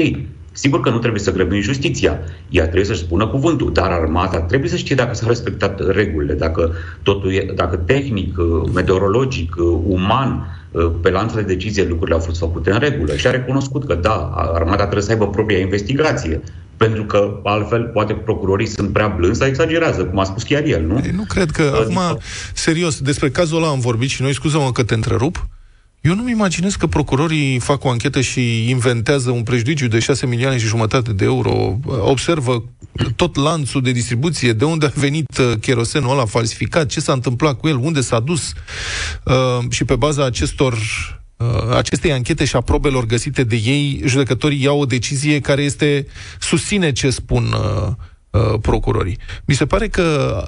Sigur 0.56 0.80
că 0.80 0.90
nu 0.90 0.98
trebuie 0.98 1.20
să 1.20 1.32
grăbim 1.32 1.60
justiția. 1.60 2.18
Ea 2.48 2.62
trebuie 2.62 2.84
să-și 2.84 3.00
spună 3.00 3.26
cuvântul, 3.26 3.72
dar 3.72 3.90
armata 3.90 4.40
trebuie 4.40 4.70
să 4.70 4.76
știe 4.76 4.94
dacă 4.94 5.14
s-au 5.14 5.28
respectat 5.28 5.86
regulile, 5.88 6.34
dacă 6.34 6.72
totul 7.02 7.32
e, 7.32 7.52
dacă 7.54 7.76
tehnic, 7.76 8.38
uh, 8.38 8.70
meteorologic, 8.74 9.54
uh, 9.58 9.78
uman, 9.86 10.58
uh, 10.70 10.90
pe 11.02 11.10
lanțul 11.10 11.40
de 11.40 11.54
decizie 11.54 11.84
lucrurile 11.84 12.16
au 12.16 12.22
fost 12.22 12.38
făcute 12.38 12.70
în 12.70 12.78
regulă 12.78 13.16
și 13.16 13.26
a 13.26 13.30
recunoscut 13.30 13.86
că 13.86 13.94
da, 13.94 14.32
armata 14.54 14.82
trebuie 14.82 15.02
să 15.02 15.10
aibă 15.10 15.28
propria 15.28 15.58
investigație. 15.58 16.40
Pentru 16.76 17.04
că 17.04 17.40
altfel 17.44 17.82
poate 17.82 18.12
procurorii 18.12 18.66
sunt 18.66 18.92
prea 18.92 19.08
blânzi 19.08 19.38
sau 19.38 19.48
exagerează, 19.48 20.04
cum 20.04 20.18
a 20.18 20.24
spus 20.24 20.42
chiar 20.42 20.64
el, 20.64 20.86
nu? 20.86 21.00
Ei, 21.04 21.12
nu 21.16 21.24
cred 21.28 21.50
că, 21.50 21.62
adică... 21.62 22.00
acum, 22.00 22.18
serios, 22.54 23.00
despre 23.00 23.30
cazul 23.30 23.56
ăla 23.56 23.68
am 23.68 23.80
vorbit 23.80 24.08
și 24.08 24.22
noi, 24.22 24.34
scuză-mă 24.34 24.72
că 24.72 24.82
te 24.82 24.94
întrerup, 24.94 25.46
eu 26.06 26.14
nu-mi 26.14 26.30
imaginez 26.30 26.74
că 26.74 26.86
procurorii 26.86 27.58
fac 27.58 27.84
o 27.84 27.88
anchetă 27.88 28.20
și 28.20 28.70
inventează 28.70 29.30
un 29.30 29.42
prejudiciu 29.42 29.88
de 29.88 29.98
6 29.98 30.26
milioane 30.26 30.58
și 30.58 30.66
jumătate 30.66 31.12
de 31.12 31.24
euro, 31.24 31.78
observă 31.84 32.64
tot 33.16 33.36
lanțul 33.36 33.82
de 33.82 33.90
distribuție, 33.90 34.52
de 34.52 34.64
unde 34.64 34.86
a 34.86 34.90
venit 34.94 35.38
uh, 35.38 35.52
cherosenul 35.60 36.10
ăla 36.10 36.24
falsificat, 36.24 36.86
ce 36.86 37.00
s-a 37.00 37.12
întâmplat 37.12 37.58
cu 37.58 37.68
el, 37.68 37.76
unde 37.76 38.00
s-a 38.00 38.20
dus 38.20 38.52
uh, 39.24 39.70
și 39.70 39.84
pe 39.84 39.96
baza 39.96 40.24
acestor 40.24 40.74
uh, 41.36 41.76
acestei 41.76 42.12
anchete 42.12 42.44
și 42.44 42.56
a 42.56 42.60
probelor 42.60 43.06
găsite 43.06 43.44
de 43.44 43.56
ei, 43.56 44.02
judecătorii 44.04 44.62
iau 44.62 44.80
o 44.80 44.86
decizie 44.86 45.40
care 45.40 45.62
este 45.62 46.06
susține 46.40 46.92
ce 46.92 47.10
spun 47.10 47.44
uh, 47.44 47.88
uh, 48.30 48.58
procurorii. 48.60 49.18
Mi 49.44 49.54
se 49.54 49.66
pare 49.66 49.88
că 49.88 50.42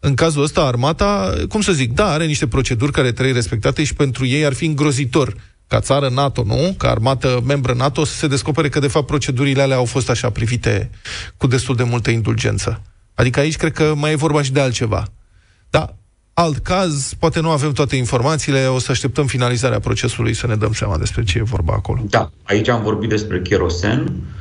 în 0.00 0.14
cazul 0.14 0.42
ăsta, 0.42 0.62
armata, 0.62 1.34
cum 1.48 1.60
să 1.60 1.72
zic, 1.72 1.92
da, 1.92 2.10
are 2.10 2.24
niște 2.24 2.46
proceduri 2.46 2.92
care 2.92 3.12
trebuie 3.12 3.34
respectate 3.34 3.84
și 3.84 3.94
pentru 3.94 4.26
ei 4.26 4.44
ar 4.44 4.52
fi 4.52 4.64
îngrozitor 4.64 5.34
ca 5.66 5.80
țară 5.80 6.08
NATO, 6.08 6.42
nu? 6.46 6.74
Ca 6.78 6.90
armată 6.90 7.40
membră 7.46 7.74
NATO 7.74 8.04
să 8.04 8.14
se 8.14 8.26
descopere 8.26 8.68
că, 8.68 8.78
de 8.78 8.88
fapt, 8.88 9.06
procedurile 9.06 9.62
alea 9.62 9.76
au 9.76 9.84
fost 9.84 10.10
așa 10.10 10.30
privite 10.30 10.90
cu 11.36 11.46
destul 11.46 11.76
de 11.76 11.82
multă 11.82 12.10
indulgență. 12.10 12.82
Adică 13.14 13.40
aici 13.40 13.56
cred 13.56 13.72
că 13.72 13.94
mai 13.96 14.12
e 14.12 14.16
vorba 14.16 14.42
și 14.42 14.52
de 14.52 14.60
altceva. 14.60 15.06
Da, 15.70 15.94
alt 16.34 16.58
caz, 16.58 17.14
poate 17.18 17.40
nu 17.40 17.50
avem 17.50 17.72
toate 17.72 17.96
informațiile, 17.96 18.66
o 18.66 18.78
să 18.78 18.90
așteptăm 18.90 19.26
finalizarea 19.26 19.80
procesului 19.80 20.34
să 20.34 20.46
ne 20.46 20.56
dăm 20.56 20.72
seama 20.72 20.98
despre 20.98 21.24
ce 21.24 21.38
e 21.38 21.42
vorba 21.42 21.72
acolo. 21.72 22.02
Da, 22.08 22.30
aici 22.42 22.68
am 22.68 22.82
vorbit 22.82 23.08
despre 23.08 23.40
cherosen, 23.40 24.02
Uh, 24.02 24.40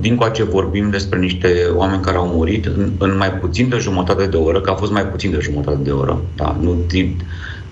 din 0.00 0.16
coace 0.16 0.42
vorbim 0.44 0.90
despre 0.90 1.18
niște 1.18 1.70
oameni 1.74 2.02
care 2.02 2.16
au 2.16 2.26
murit 2.26 2.66
în, 2.66 2.92
în 2.98 3.16
mai 3.16 3.32
puțin 3.32 3.68
de 3.68 3.76
jumătate 3.76 4.26
de 4.26 4.36
oră, 4.36 4.60
că 4.60 4.70
a 4.70 4.74
fost 4.74 4.92
mai 4.92 5.06
puțin 5.06 5.30
de 5.30 5.38
jumătate 5.40 5.78
de 5.82 5.90
oră, 5.90 6.20
da, 6.36 6.56
nu 6.60 6.74
timp 6.86 7.20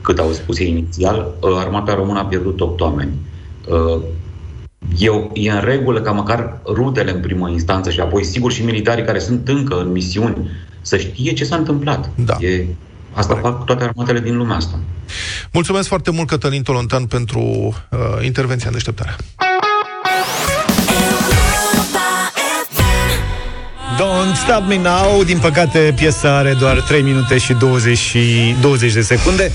cât 0.01 0.19
au 0.19 0.33
spus 0.33 0.59
ei 0.59 0.69
inițial, 0.69 1.35
uh, 1.41 1.51
armata 1.57 1.95
română 1.95 2.19
a 2.19 2.25
pierdut 2.25 2.61
8 2.61 2.81
oameni. 2.81 3.11
Uh, 3.69 4.03
eu, 4.99 5.31
e 5.35 5.51
în 5.51 5.61
regulă 5.61 6.01
ca 6.01 6.11
măcar 6.11 6.61
rudele 6.67 7.11
în 7.11 7.21
primă 7.21 7.49
instanță 7.51 7.91
și 7.91 8.01
apoi, 8.01 8.25
sigur, 8.25 8.53
și 8.53 8.65
militarii 8.65 9.05
care 9.05 9.19
sunt 9.19 9.49
încă 9.49 9.81
în 9.81 9.93
misiuni 9.93 10.51
să 10.81 10.97
știe 10.97 11.33
ce 11.33 11.45
s-a 11.45 11.57
întâmplat. 11.57 12.11
Da. 12.15 12.37
E, 12.41 12.67
asta 13.13 13.35
Corect. 13.35 13.57
fac 13.57 13.65
toate 13.65 13.85
armatele 13.85 14.21
din 14.21 14.37
lumea 14.37 14.57
asta. 14.57 14.79
Mulțumesc 15.53 15.89
foarte 15.89 16.11
mult, 16.11 16.29
Cătălin 16.29 16.63
Tolontan, 16.63 17.07
pentru 17.07 17.41
uh, 17.41 18.25
intervenția 18.25 18.67
în 18.67 18.73
deșteptare. 18.73 19.17
Don't 23.99 24.37
Stop 24.37 24.63
Me 24.69 24.77
Now 24.77 25.25
Din 25.25 25.39
păcate, 25.39 25.93
piesa 25.97 26.37
are 26.37 26.53
doar 26.53 26.81
3 26.81 27.03
minute 27.03 27.39
și 27.39 27.53
20, 27.53 27.99
și 27.99 28.55
20 28.61 28.93
de 28.93 29.01
secunde. 29.01 29.53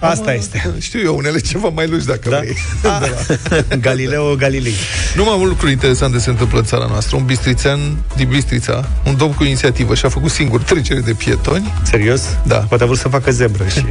Asta 0.00 0.30
Am, 0.30 0.36
este. 0.36 0.74
Știu 0.78 1.00
eu, 1.00 1.16
unele 1.16 1.38
ceva 1.38 1.68
mai 1.68 1.88
lungi 1.88 2.06
dacă 2.06 2.28
da? 2.28 2.38
vrei. 2.38 2.56
Da. 2.82 3.00
Galileo 3.88 4.34
Galilei. 4.34 4.74
Numai 5.14 5.38
un 5.38 5.48
lucru 5.48 5.68
interesant 5.68 6.12
de 6.12 6.18
se 6.18 6.30
întâmplă 6.30 6.58
în 6.58 6.64
țara 6.64 6.86
noastră. 6.88 7.16
Un 7.16 7.24
bistrițean 7.24 7.78
din 8.16 8.28
Bistrița 8.28 8.88
Un 9.04 9.16
domn 9.16 9.32
cu 9.32 9.44
inițiativă 9.44 9.94
și-a 9.94 10.08
făcut 10.08 10.30
singur 10.30 10.62
trecere 10.62 11.00
de 11.00 11.12
pietoni. 11.12 11.72
Serios? 11.82 12.22
Da. 12.42 12.56
Poate 12.56 12.82
a 12.82 12.86
vrut 12.86 12.98
să 12.98 13.08
facă 13.08 13.30
zebră 13.30 13.64
și... 13.68 13.84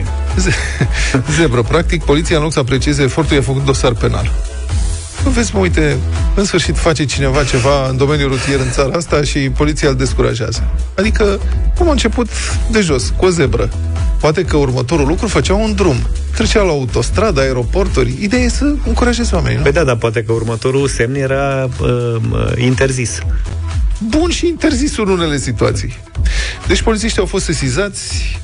zebră, 1.39 1.61
practic 1.61 2.03
Poliția 2.03 2.38
în 2.38 2.43
loc 2.43 2.51
să 2.51 2.59
aprecieze 2.59 3.03
efortul 3.03 3.35
I-a 3.35 3.41
făcut 3.41 3.65
dosar 3.65 3.93
penal 3.93 4.31
nu 5.28 5.34
vezi, 5.34 5.55
mă, 5.55 5.59
uite, 5.59 5.97
în 6.36 6.43
sfârșit 6.43 6.78
face 6.78 7.05
cineva 7.05 7.43
ceva 7.43 7.89
în 7.89 7.97
domeniul 7.97 8.30
rutier 8.30 8.59
în 8.59 8.71
țara 8.71 8.97
asta 8.97 9.23
și 9.23 9.39
poliția 9.39 9.89
îl 9.89 9.95
descurajează. 9.95 10.63
Adică, 10.95 11.39
cum 11.75 11.88
a 11.88 11.91
început 11.91 12.30
de 12.71 12.82
jos, 12.82 13.13
cu 13.17 13.25
o 13.25 13.30
zebră. 13.30 13.69
Poate 14.19 14.43
că 14.43 14.57
următorul 14.57 15.07
lucru 15.07 15.28
făcea 15.28 15.53
un 15.53 15.73
drum. 15.75 15.95
Trecea 16.36 16.61
la 16.61 16.69
autostradă, 16.69 17.41
aeroporturi. 17.41 18.13
Ideea 18.21 18.41
e 18.41 18.49
să 18.49 18.75
încurajezi 18.86 19.34
oamenii, 19.34 19.57
nu? 19.57 19.63
Păi 19.63 19.71
da, 19.71 19.84
dar 19.84 19.95
poate 19.95 20.23
că 20.23 20.32
următorul 20.32 20.88
semn 20.88 21.15
era 21.15 21.69
uh, 21.82 22.15
interzis. 22.57 23.19
Bun 24.07 24.30
și 24.30 24.47
interzis 24.47 24.97
în 24.97 25.07
unele 25.07 25.38
situații. 25.38 25.97
Deci 26.67 26.82
polițiștii 26.82 27.19
au 27.19 27.28
fost 27.28 27.45
sesizați 27.45 28.39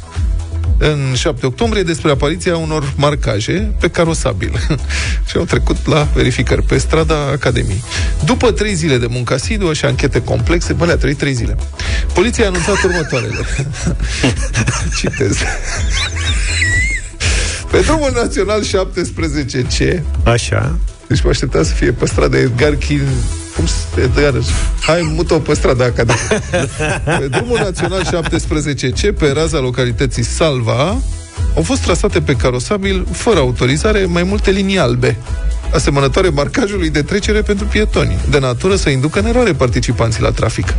în 0.91 1.13
7 1.15 1.45
octombrie 1.45 1.83
despre 1.83 2.11
apariția 2.11 2.57
unor 2.57 2.93
marcaje 2.95 3.73
pe 3.79 3.89
carosabil 3.89 4.51
și 5.29 5.37
au 5.37 5.43
trecut 5.43 5.87
la 5.87 6.07
verificări 6.13 6.63
pe 6.63 6.77
strada 6.77 7.15
Academiei. 7.15 7.83
După 8.25 8.51
trei 8.51 8.73
zile 8.73 8.97
de 8.97 9.07
muncă 9.09 9.33
asiduă 9.33 9.73
și 9.73 9.85
anchete 9.85 10.21
complexe, 10.21 10.73
bă, 10.73 10.85
le-a 10.85 10.97
trăit 10.97 11.17
trei 11.17 11.33
zile. 11.33 11.57
Poliția 12.13 12.43
a 12.43 12.47
anunțat 12.47 12.83
următoarele. 12.83 13.45
Citez. 14.99 15.37
Pe 17.71 17.79
drumul 17.79 18.11
național 18.13 18.63
17C 18.63 20.01
Așa 20.23 20.79
Deci 21.07 21.21
mă 21.23 21.29
așteptam 21.29 21.63
să 21.63 21.73
fie 21.73 21.91
pe 21.91 22.05
strada 22.05 22.37
Edgar 22.37 22.75
Chin 22.75 23.07
cum 23.55 23.65
să 23.65 24.01
Edgar, 24.01 24.33
hai 24.81 25.11
mută-o 25.15 25.39
pe 25.39 25.53
strada 25.53 25.83
Academiei. 25.83 26.41
Pe 27.19 27.27
drumul 27.37 27.59
național 27.63 28.03
17C, 28.05 29.17
pe 29.17 29.31
raza 29.33 29.59
localității 29.59 30.23
Salva, 30.23 30.97
au 31.55 31.61
fost 31.63 31.81
trasate 31.81 32.21
pe 32.21 32.35
carosabil, 32.35 33.05
fără 33.11 33.39
autorizare, 33.39 34.05
mai 34.05 34.23
multe 34.23 34.51
linii 34.51 34.77
albe, 34.77 35.17
asemănătoare 35.73 36.29
marcajului 36.29 36.89
de 36.89 37.01
trecere 37.01 37.41
pentru 37.41 37.65
pietoni, 37.65 38.17
de 38.29 38.39
natură 38.39 38.75
să 38.75 38.89
inducă 38.89 39.19
în 39.19 39.25
eroare 39.25 39.53
participanții 39.53 40.21
la 40.21 40.31
trafic. 40.31 40.73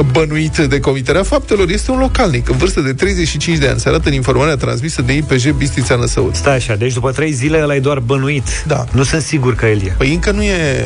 Bănuit 0.00 0.56
de 0.56 0.80
comiterea 0.80 1.22
faptelor 1.22 1.70
este 1.70 1.90
un 1.90 1.98
localnic 1.98 2.48
în 2.48 2.56
vârstă 2.56 2.80
de 2.80 2.92
35 2.92 3.58
de 3.58 3.68
ani. 3.68 3.80
Se 3.80 3.88
arată 3.88 4.08
în 4.08 4.14
informarea 4.14 4.56
transmisă 4.56 5.02
de 5.02 5.12
IPJ 5.12 5.50
Bistrița 5.50 5.96
Năsăud. 5.96 6.34
Stai 6.34 6.54
așa, 6.54 6.74
deci 6.74 6.92
după 6.92 7.10
trei 7.10 7.32
zile 7.32 7.62
ăla 7.62 7.74
e 7.74 7.80
doar 7.80 7.98
bănuit. 7.98 8.64
Da. 8.66 8.84
Nu 8.92 9.02
sunt 9.02 9.22
sigur 9.22 9.54
că 9.54 9.66
el 9.66 9.82
e. 9.82 9.94
Păi 9.98 10.12
încă 10.12 10.30
nu 10.30 10.42
e... 10.42 10.84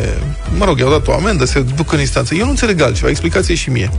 Mă 0.58 0.64
rog, 0.64 0.78
i-au 0.78 0.90
dat 0.90 1.06
o 1.06 1.12
amendă, 1.12 1.44
se 1.44 1.60
duc 1.76 1.92
în 1.92 2.00
instanță. 2.00 2.34
Eu 2.34 2.44
nu 2.44 2.50
înțeleg 2.50 2.80
altceva, 2.80 3.08
explicație 3.08 3.54
și 3.54 3.70
mie. 3.70 3.90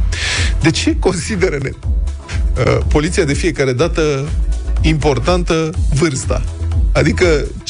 De 0.62 0.72
ce 0.72 0.96
consideră 1.00 1.58
ne, 1.62 1.70
uh, 1.70 2.78
poliția 2.88 3.24
de 3.24 3.34
fiecare 3.34 3.74
dată 3.74 4.30
importantă 4.82 5.70
vârsta? 5.94 6.44
Adică, 6.92 7.26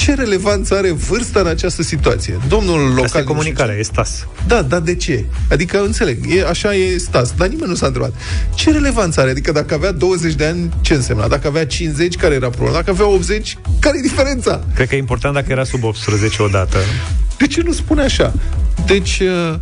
ce 0.08 0.14
relevanță 0.14 0.76
are 0.76 0.92
vârsta 0.92 1.40
în 1.40 1.48
această 1.48 1.84
situație? 1.84 2.40
Domnul 2.48 2.88
local... 2.88 3.04
Asta 3.04 3.20
e 3.20 3.24
comunicarea, 3.24 3.76
e 3.76 3.82
stas. 3.82 4.28
Da, 4.48 4.62
dar 4.62 4.80
de 4.80 4.96
ce? 4.96 5.26
Adică, 5.50 5.84
înțeleg, 5.84 6.18
e, 6.30 6.46
așa 6.46 6.76
e 6.76 6.98
stas, 6.98 7.34
dar 7.38 7.48
nimeni 7.48 7.70
nu 7.70 7.76
s-a 7.76 7.86
întrebat. 7.86 8.14
Ce 8.56 8.72
relevanță 8.72 9.20
are? 9.20 9.30
Adică 9.30 9.52
dacă 9.52 9.74
avea 9.74 9.92
20 9.92 10.34
de 10.34 10.46
ani, 10.46 10.74
ce 10.82 10.94
însemna? 10.94 11.28
Dacă 11.28 11.48
avea 11.48 11.66
50, 11.66 12.16
care 12.16 12.36
era 12.36 12.50
problema? 12.50 12.76
Dacă 12.76 12.90
avea 12.90 13.08
80, 13.08 13.58
care 13.80 13.98
e 13.98 14.02
diferența? 14.02 14.64
Cred 14.74 14.88
că 14.88 14.96
e 14.96 14.98
important 14.98 15.34
dacă 15.34 15.52
era 15.52 15.64
sub 15.64 15.84
18 15.84 16.42
odată. 16.42 16.78
De 17.38 17.48
ce 17.48 17.62
nu 17.62 17.72
spune 17.72 18.02
așa? 18.02 18.34
Deci, 18.86 19.20
uh, 19.20 19.56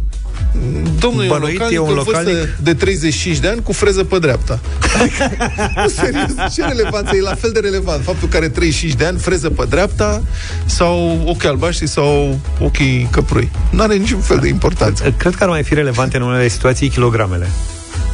domnul 0.99 1.27
Bănuit 1.27 1.59
e 1.59 1.63
un 1.63 1.67
localnic, 1.67 1.75
e 1.75 1.79
un 1.79 1.87
în 1.87 2.03
vârstă 2.03 2.29
localnic? 2.29 2.55
de 2.63 2.73
35 2.73 3.37
de 3.37 3.47
ani 3.47 3.61
cu 3.61 3.71
freză 3.71 4.03
pe 4.03 4.19
dreapta. 4.19 4.59
Adică, 4.99 5.31
nu, 5.81 5.87
serios, 5.87 6.53
ce 6.53 6.65
relevanță? 6.65 7.15
E 7.15 7.21
la 7.21 7.35
fel 7.35 7.51
de 7.51 7.59
relevant 7.59 8.03
faptul 8.03 8.27
că 8.27 8.37
are 8.37 8.49
35 8.49 8.93
de 8.93 9.05
ani, 9.05 9.19
freză 9.19 9.49
pe 9.49 9.65
dreapta 9.69 10.23
sau 10.65 11.23
ochi 11.25 11.43
albaștri 11.43 11.87
sau 11.87 12.39
ochii 12.59 13.07
căprui. 13.11 13.51
Nu 13.69 13.81
are 13.81 13.95
niciun 13.95 14.19
fel 14.19 14.37
de 14.37 14.47
importanță. 14.47 15.13
Cred 15.17 15.35
că 15.35 15.43
ar 15.43 15.49
mai 15.49 15.63
fi 15.63 15.73
relevante 15.73 16.17
în 16.17 16.23
unele 16.23 16.47
situații 16.47 16.89
kilogramele. 16.89 17.47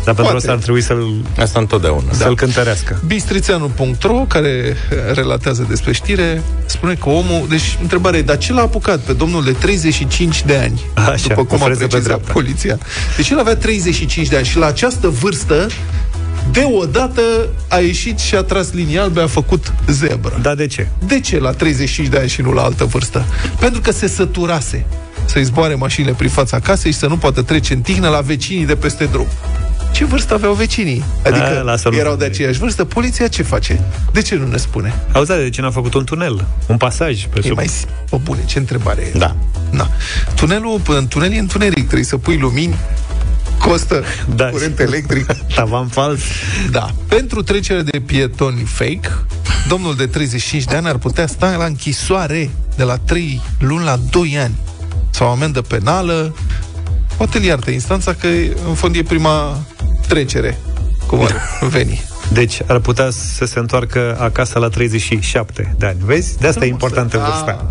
Dar 0.06 0.14
pentru 0.16 0.24
Poate. 0.24 0.38
asta 0.38 0.52
ar 0.52 0.58
trebui 0.58 0.82
să-l, 0.82 1.14
Asta 1.40 1.60
întotdeauna. 1.60 2.12
să-l 2.14 2.36
cântărească. 2.36 3.02
Bistrițeanu.ro, 3.06 4.14
care 4.28 4.76
relatează 5.14 5.66
despre 5.70 5.92
știre, 5.92 6.42
spune 6.66 6.94
că 6.94 7.10
omul... 7.10 7.46
Deci, 7.50 7.78
întrebarea 7.82 8.20
e, 8.20 8.22
dar 8.22 8.38
ce 8.38 8.54
l-a 8.54 8.62
apucat 8.62 9.00
pe 9.00 9.14
domnul 9.14 9.44
de 9.44 9.52
35 9.52 10.44
de 10.46 10.56
ani? 10.56 10.82
Așa, 10.94 11.28
după 11.28 11.42
cu 11.42 11.44
cum 11.48 11.62
a 11.62 11.66
freză 11.66 11.80
pe 11.80 11.86
precizat 11.88 12.04
dreapta. 12.04 12.32
poliția. 12.32 12.78
Deci 13.16 13.30
el 13.30 13.40
avea 13.40 13.56
35 13.56 14.28
de 14.28 14.36
ani 14.36 14.46
și 14.46 14.58
la 14.58 14.66
această 14.66 15.08
vârstă 15.08 15.68
deodată 16.52 17.22
a 17.68 17.78
ieșit 17.78 18.20
și 18.20 18.36
a 18.36 18.42
tras 18.44 18.72
linia 18.74 19.02
albe, 19.02 19.22
a 19.22 19.28
făcut 19.28 19.74
zebră. 19.88 20.40
Dar 20.42 20.56
de 20.56 20.68
ce? 20.68 20.88
De 21.08 21.20
ce 21.20 21.40
la 21.40 21.52
35 21.52 22.08
de 22.08 22.18
ani 22.18 22.30
și 22.30 22.42
nu 22.42 22.52
la 22.52 22.62
altă 22.62 22.84
vârstă? 22.84 23.26
Pentru 23.60 23.82
că 23.82 23.92
se 23.92 24.08
săturase 24.08 24.86
să-i 25.26 25.44
zboare 25.44 25.76
mașinile 25.76 26.14
prin 26.14 26.30
fața 26.30 26.60
casei 26.60 26.92
și 26.92 26.98
să 26.98 27.08
nu 27.08 27.18
poată 27.18 27.42
trece 27.42 27.74
în 27.74 27.82
tihnă 27.82 28.08
la 28.10 28.20
vecinii 28.20 28.66
de 28.66 28.76
peste 28.76 29.06
drum. 29.06 29.28
Ce 29.92 30.06
vârstă 30.06 30.34
aveau 30.34 30.54
vecinii? 30.54 31.04
Adică 31.26 31.58
A, 31.60 31.62
lasă-l. 31.62 31.94
erau 31.96 32.16
de 32.16 32.26
aceeași 32.26 32.60
vârstă. 32.60 32.86
Poliția 32.86 33.28
ce 33.28 33.44
face? 33.44 33.84
De 34.12 34.22
ce 34.22 34.36
nu 34.36 34.48
ne 34.48 34.58
spune? 34.58 34.94
Auzi, 35.14 35.32
de 35.32 35.50
ce 35.50 35.62
n-a 35.62 35.72
făcut 35.72 35.94
un 35.94 36.04
tunel? 36.04 36.46
Un 36.68 36.78
pasaj 36.78 37.26
pe 37.26 37.40
E 37.44 37.48
sub... 37.48 37.56
mai 37.56 37.66
sim- 37.68 37.90
Bă, 38.10 38.18
bune, 38.24 38.40
ce 38.46 38.58
întrebare 38.60 39.02
e? 39.02 39.18
Da. 39.18 39.36
Na. 39.70 39.90
Tunelul, 40.36 40.80
până 40.80 40.98
în 40.98 41.08
tunel 41.08 41.32
e 41.32 41.38
întuneric, 41.40 41.84
trebuie 41.84 42.04
să 42.04 42.18
pui 42.18 42.38
lumini, 42.38 42.76
costă 43.60 44.04
Da. 44.36 44.46
curent 44.46 44.80
electric. 44.80 45.26
Tavan 45.56 45.88
fals. 45.88 46.20
Da. 46.72 46.90
Pentru 47.08 47.42
trecere 47.44 47.82
de 47.82 48.00
pietoni 48.00 48.64
fake, 48.64 49.10
domnul 49.68 49.96
de 49.96 50.06
35 50.08 50.64
de 50.64 50.76
ani 50.76 50.88
ar 50.88 50.98
putea 50.98 51.28
sta 51.28 51.56
la 51.58 51.66
închisoare 51.66 52.50
de 52.76 52.84
la 52.84 52.98
3 52.98 53.42
luni 53.60 53.84
la 53.84 54.00
2 54.10 54.38
ani. 54.42 54.56
Sau 55.10 55.32
amendă 55.32 55.62
penală. 55.62 56.36
Poate 57.22 57.38
îl 57.38 57.44
iartă 57.44 57.72
instanța 57.72 58.14
că 58.14 58.28
în 58.68 58.74
fond 58.74 58.96
e 58.96 59.04
prima 59.04 59.58
trecere. 60.08 60.58
Cum 61.08 61.22
ar 61.22 61.34
veni. 61.76 62.02
Deci 62.34 62.62
ar 62.68 62.80
putea 62.80 63.10
să 63.10 63.46
se 63.46 63.60
întoarcă 63.60 64.18
acasă 64.20 64.60
la 64.60 64.68
37 64.68 65.76
de 65.78 65.86
ani. 65.86 65.98
Vezi? 66.06 66.38
De 66.38 66.48
asta 66.48 66.66
e 66.66 66.68
importantă 66.68 67.18
vârsta. 67.18 67.70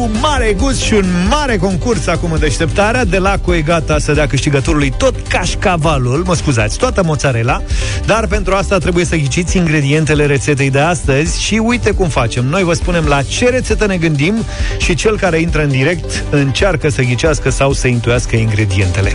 cu 0.00 0.10
mare 0.20 0.54
gust 0.56 0.80
și 0.80 0.94
un 0.94 1.06
mare 1.28 1.56
concurs 1.56 2.06
acum 2.06 2.32
în 2.32 2.38
deșteptarea. 2.38 3.04
De 3.04 3.18
la 3.18 3.40
e 3.56 3.60
gata 3.60 3.98
să 3.98 4.12
dea 4.12 4.26
câștigătorului 4.26 4.92
tot 4.96 5.28
cașcavalul, 5.28 6.22
mă 6.26 6.34
scuzați, 6.34 6.78
toată 6.78 7.02
mozzarella, 7.04 7.62
dar 8.06 8.26
pentru 8.26 8.54
asta 8.54 8.78
trebuie 8.78 9.04
să 9.04 9.16
ghiciți 9.16 9.56
ingredientele 9.56 10.26
rețetei 10.26 10.70
de 10.70 10.78
astăzi 10.78 11.42
și 11.42 11.54
uite 11.54 11.90
cum 11.90 12.08
facem. 12.08 12.44
Noi 12.44 12.62
vă 12.62 12.72
spunem 12.72 13.04
la 13.04 13.22
ce 13.22 13.48
rețetă 13.48 13.86
ne 13.86 13.96
gândim 13.96 14.34
și 14.78 14.94
cel 14.94 15.18
care 15.18 15.40
intră 15.40 15.62
în 15.62 15.68
direct 15.68 16.24
încearcă 16.30 16.88
să 16.88 17.02
ghicească 17.02 17.50
sau 17.50 17.72
să 17.72 17.88
intuiască 17.88 18.36
ingredientele. 18.36 19.12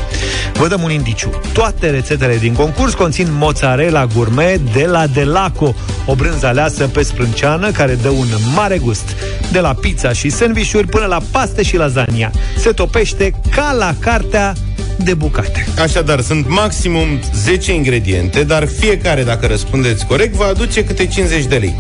Vă 0.54 0.68
dăm 0.68 0.82
un 0.84 0.92
indiciu. 0.92 1.30
Toate 1.54 1.90
rețetele 1.90 2.38
din 2.38 2.54
concurs 2.54 2.94
conțin 2.94 3.28
mozzarella 3.32 4.06
gourmet 4.06 4.60
de 4.74 4.86
la 4.86 5.08
Delaco, 5.08 5.76
o 6.06 6.16
brânză 6.16 6.48
aleasă 6.48 6.88
pe 6.88 7.04
sprânceană 7.04 7.72
care 7.72 7.98
dă 8.02 8.10
un 8.10 8.28
mare 8.56 8.78
gust. 8.78 9.16
De 9.52 9.60
la 9.60 9.74
pizza 9.74 10.14
și 10.14 10.30
sandvișuri 10.76 10.88
până 10.88 11.06
la 11.06 11.22
paste 11.32 11.64
și 11.64 11.78
lasagna. 11.78 12.32
Se 12.58 12.72
topește 12.72 13.34
ca 13.56 13.76
la 13.78 13.96
cartea 14.00 14.54
de 14.98 15.14
bucate. 15.14 15.68
Așadar, 15.82 16.22
sunt 16.22 16.50
maximum 16.50 17.20
10 17.34 17.74
ingrediente, 17.74 18.44
dar 18.44 18.68
fiecare, 18.68 19.24
dacă 19.24 19.46
răspundeți 19.46 20.06
corect, 20.06 20.36
va 20.36 20.46
aduce 20.46 20.84
câte 20.84 21.06
50 21.06 21.46
de 21.46 21.56
lei. 21.56 21.76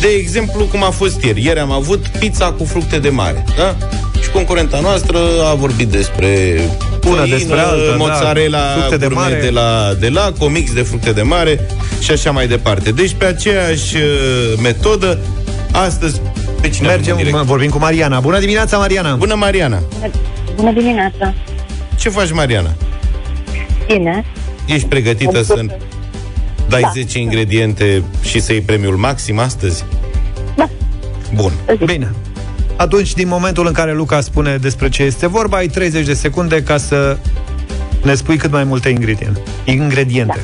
De 0.00 0.08
exemplu, 0.18 0.64
cum 0.64 0.82
a 0.82 0.90
fost 0.90 1.24
ieri. 1.24 1.44
Ieri 1.44 1.58
am 1.58 1.70
avut 1.70 2.06
pizza 2.18 2.52
cu 2.52 2.64
fructe 2.64 2.98
de 2.98 3.08
mare, 3.08 3.44
da? 3.56 3.76
Și 4.22 4.30
concurenta 4.30 4.80
noastră 4.80 5.18
a 5.50 5.54
vorbit 5.54 5.88
despre 5.88 6.60
Una 7.06 7.20
făină, 7.20 7.36
despre 7.36 7.58
alta, 7.58 7.90
da, 7.90 7.96
mozzarella 7.96 8.58
fructe 8.58 8.96
de 8.96 9.06
gourmet 9.06 9.30
mare. 9.30 9.40
de 9.40 9.50
la, 9.50 9.94
de 10.00 10.08
la 10.08 10.32
comix 10.38 10.72
de 10.72 10.82
fructe 10.82 11.12
de 11.12 11.22
mare 11.22 11.68
și 12.00 12.10
așa 12.10 12.30
mai 12.30 12.46
departe. 12.46 12.90
Deci 12.90 13.14
pe 13.18 13.24
aceeași 13.24 13.96
uh, 13.96 14.58
metodă, 14.62 15.18
astăzi 15.72 16.20
pe 16.64 16.70
cine 16.70 16.86
avem 16.86 16.98
în 16.98 17.04
Mergem, 17.04 17.16
direct? 17.16 17.36
mă, 17.36 17.42
vorbim 17.42 17.70
cu 17.70 17.78
Mariana. 17.78 18.20
Bună 18.20 18.38
dimineața, 18.38 18.78
Mariana! 18.78 19.14
Bună, 19.14 19.34
Mariana! 19.34 19.82
Bună 20.56 20.72
dimineața! 20.72 21.34
Ce 21.98 22.08
faci, 22.08 22.32
Mariana? 22.32 22.74
Bine. 23.86 24.24
Ești 24.66 24.88
pregătită 24.88 25.42
să 25.42 25.64
dai 26.68 26.80
Da. 26.80 26.90
10 26.94 27.18
ingrediente 27.18 28.02
și 28.22 28.40
să 28.40 28.52
iei 28.52 28.60
premiul 28.60 28.96
maxim 28.96 29.38
astăzi? 29.38 29.84
Da. 30.56 30.68
Bun. 31.34 31.52
Bine. 31.84 32.10
Atunci, 32.76 33.14
din 33.14 33.28
momentul 33.28 33.66
în 33.66 33.72
care 33.72 33.94
Luca 33.94 34.20
spune 34.20 34.56
despre 34.56 34.88
ce 34.88 35.02
este 35.02 35.26
vorba, 35.26 35.56
ai 35.56 35.66
30 35.66 36.06
de 36.06 36.14
secunde 36.14 36.62
ca 36.62 36.76
să 36.76 37.18
ne 38.02 38.14
spui 38.14 38.36
cât 38.36 38.50
mai 38.50 38.64
multe 38.64 38.88
ingrediente. 38.88 39.40
Ingrediente. 39.64 40.38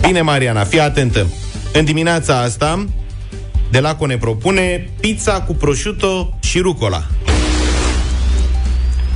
Bine, 0.00 0.20
Mariana, 0.20 0.64
fii 0.64 0.80
atentă. 0.80 1.26
În 1.72 1.84
dimineața 1.84 2.40
asta, 2.40 2.84
de 3.70 3.80
la 3.80 3.96
ne 4.06 4.16
propune 4.16 4.88
pizza 5.00 5.42
cu 5.42 5.54
prosciutto 5.54 6.38
și 6.42 6.58
rucola. 6.58 7.02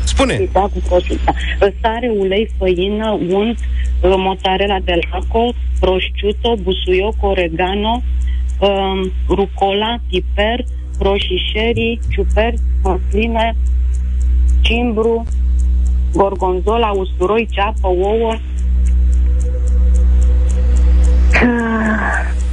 Spune. 0.05 0.35
Pizza 0.35 0.61
cu 0.61 0.83
prosciutto. 0.89 1.33
Sare, 1.81 2.13
ulei, 2.19 2.51
făină, 2.59 3.19
unt, 3.29 3.59
uh, 3.59 4.15
mozzarella 4.17 4.79
de 4.85 4.99
laco, 5.11 5.53
prosciutto, 5.81 6.55
busuioc, 6.63 7.15
oregano, 7.21 8.03
um, 8.61 9.13
rucola, 9.29 9.97
piper, 10.09 10.65
roșii 10.99 11.43
sherry, 11.49 11.99
ciuperci, 12.09 12.59
măsline, 12.83 13.57
cimbru, 14.61 15.25
gorgonzola, 16.13 16.91
usturoi, 16.91 17.49
ceapă, 17.51 17.87
ouă. 17.89 18.37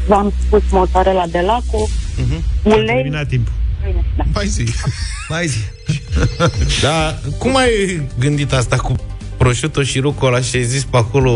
V-am 0.08 0.34
spus 0.46 0.62
mozzarella 0.72 1.26
de 1.28 1.40
laco, 1.40 1.90
ulei. 2.64 2.86
Terminat 2.86 3.28
timpul. 3.28 3.54
Mai 4.34 4.48
zi. 4.48 4.64
Mai 5.30 5.48
zi. 5.48 5.58
Da, 6.82 7.20
cum 7.38 7.56
ai 7.56 8.02
gândit 8.20 8.54
asta 8.54 8.76
cu 8.76 8.96
prosciutto 9.38 9.84
și 9.84 10.00
rucola 10.00 10.42
și 10.42 10.56
ai 10.56 10.64
zis 10.64 10.84
pe 10.84 10.98
acolo 10.98 11.34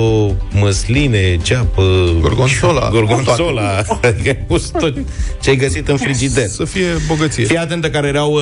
măsline, 0.51 1.37
ceapă... 1.41 1.83
Gorgonzola. 2.19 2.89
Gorgonzola. 2.89 3.83
Adică 4.01 4.29
ai 4.29 4.35
pus 4.47 4.69
tot 4.79 4.93
ce 5.41 5.49
ai 5.49 5.55
găsit 5.55 5.87
în 5.87 5.97
frigider. 5.97 6.47
Să 6.47 6.65
fie 6.65 6.87
bogăție. 7.07 7.45
Fii 7.45 7.57
atentă 7.57 7.89
care 7.89 8.07
erau 8.07 8.33
uh, 8.33 8.41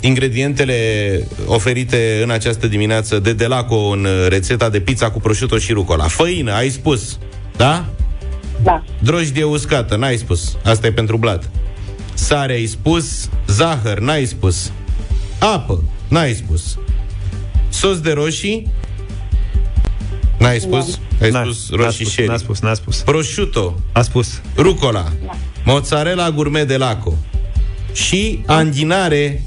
ingredientele 0.00 0.74
oferite 1.46 2.20
în 2.22 2.30
această 2.30 2.66
dimineață 2.66 3.18
de 3.18 3.32
Delaco 3.32 3.76
în 3.76 4.04
uh, 4.04 4.26
rețeta 4.28 4.68
de 4.68 4.80
pizza 4.80 5.10
cu 5.10 5.20
prosciutto 5.20 5.58
și 5.58 5.72
rucola. 5.72 6.04
Făină, 6.04 6.52
ai 6.52 6.68
spus, 6.68 7.18
da? 7.56 7.84
Da. 8.62 8.84
Drojdie 9.04 9.44
uscată, 9.44 9.96
n-ai 9.96 10.16
spus. 10.16 10.56
Asta 10.64 10.86
e 10.86 10.92
pentru 10.92 11.16
blat. 11.16 11.50
Sare 12.14 12.52
ai 12.52 12.66
spus, 12.66 13.28
zahăr, 13.46 13.98
n-ai 13.98 14.24
spus. 14.24 14.70
Apă, 15.38 15.82
n-ai 16.08 16.32
spus. 16.34 16.78
Sos 17.68 18.00
de 18.00 18.12
roșii, 18.12 18.70
n-ai 20.38 20.58
spus. 20.60 20.98
Ai 21.22 21.30
N-a- 21.30 21.42
spus 21.42 21.70
n-a 21.70 21.76
roșii 21.76 22.04
spus, 22.04 22.12
sherry. 22.12 22.30
n-a 22.30 22.36
spus, 22.36 22.60
n-a 22.60 22.74
spus. 22.74 22.96
Prosciutto, 23.00 23.74
A 23.92 24.02
spus. 24.02 24.40
rucola, 24.56 25.12
mozzarella 25.64 26.30
gourmet 26.30 26.68
de 26.68 26.76
laco 26.76 27.14
și 27.92 28.42
anghinare 28.46 29.42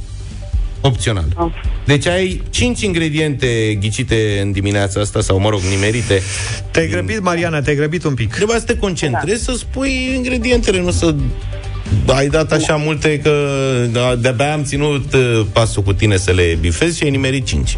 opțional. 0.82 1.52
Deci 1.88 2.08
ai 2.08 2.42
5 2.50 2.82
ingrediente 2.82 3.78
ghicite 3.80 4.40
în 4.42 4.52
dimineața 4.52 5.00
asta, 5.00 5.22
sau 5.22 5.40
mă 5.40 5.50
rog, 5.50 5.60
nimerite. 5.60 6.22
Te-ai 6.72 6.88
grăbit, 6.88 7.22
Mariana, 7.22 7.62
te-ai 7.62 7.76
grăbit 7.76 8.04
un 8.04 8.14
pic. 8.14 8.34
Trebuie 8.34 8.60
să 8.60 8.66
te 8.66 8.78
concentrezi 8.78 9.44
să 9.44 9.56
spui 9.58 10.12
ingredientele, 10.16 10.82
nu 10.82 10.92
să 10.92 11.16
ai 12.06 12.28
dat 12.28 12.52
așa 12.52 12.76
multe 12.76 13.20
că 13.20 13.32
da, 13.92 14.16
de-abia 14.16 14.54
am 14.54 14.64
ținut 14.64 15.14
uh, 15.14 15.46
pasul 15.52 15.84
cu 15.84 15.94
tine 15.94 16.18
să 16.18 16.32
le 16.32 16.58
bifezi 16.60 16.98
și 16.98 17.04
ai 17.04 17.10
nimerit 17.10 17.46
5. 17.46 17.78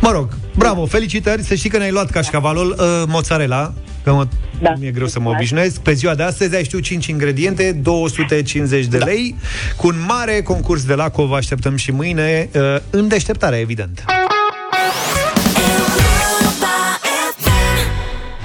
Mă 0.00 0.10
rog, 0.12 0.28
bravo, 0.56 0.86
felicitări, 0.86 1.42
să 1.42 1.54
știi 1.54 1.70
că 1.70 1.78
ne-ai 1.78 1.90
luat 1.90 2.10
cașcavalul, 2.10 2.76
uh, 2.78 3.02
mozzarella, 3.06 3.74
că 4.04 4.12
mă, 4.12 4.26
da. 4.60 4.74
mi-e 4.78 4.90
greu 4.90 5.06
să 5.06 5.20
mă 5.20 5.30
obișnuiesc. 5.30 5.80
Pe 5.80 5.92
ziua 5.92 6.14
de 6.14 6.22
astăzi 6.22 6.54
ai 6.56 6.64
știu 6.64 6.78
5 6.78 7.06
ingrediente, 7.06 7.72
250 7.72 8.84
de 8.84 8.98
lei, 8.98 9.34
cu 9.76 9.86
un 9.86 10.04
mare 10.06 10.42
concurs 10.42 10.84
de 10.84 10.94
la 10.94 11.08
vă 11.14 11.36
așteptăm 11.36 11.76
și 11.76 11.90
mâine, 11.90 12.48
uh, 12.54 12.76
în 12.90 13.08
deșteptare, 13.08 13.56
evident. 13.56 14.04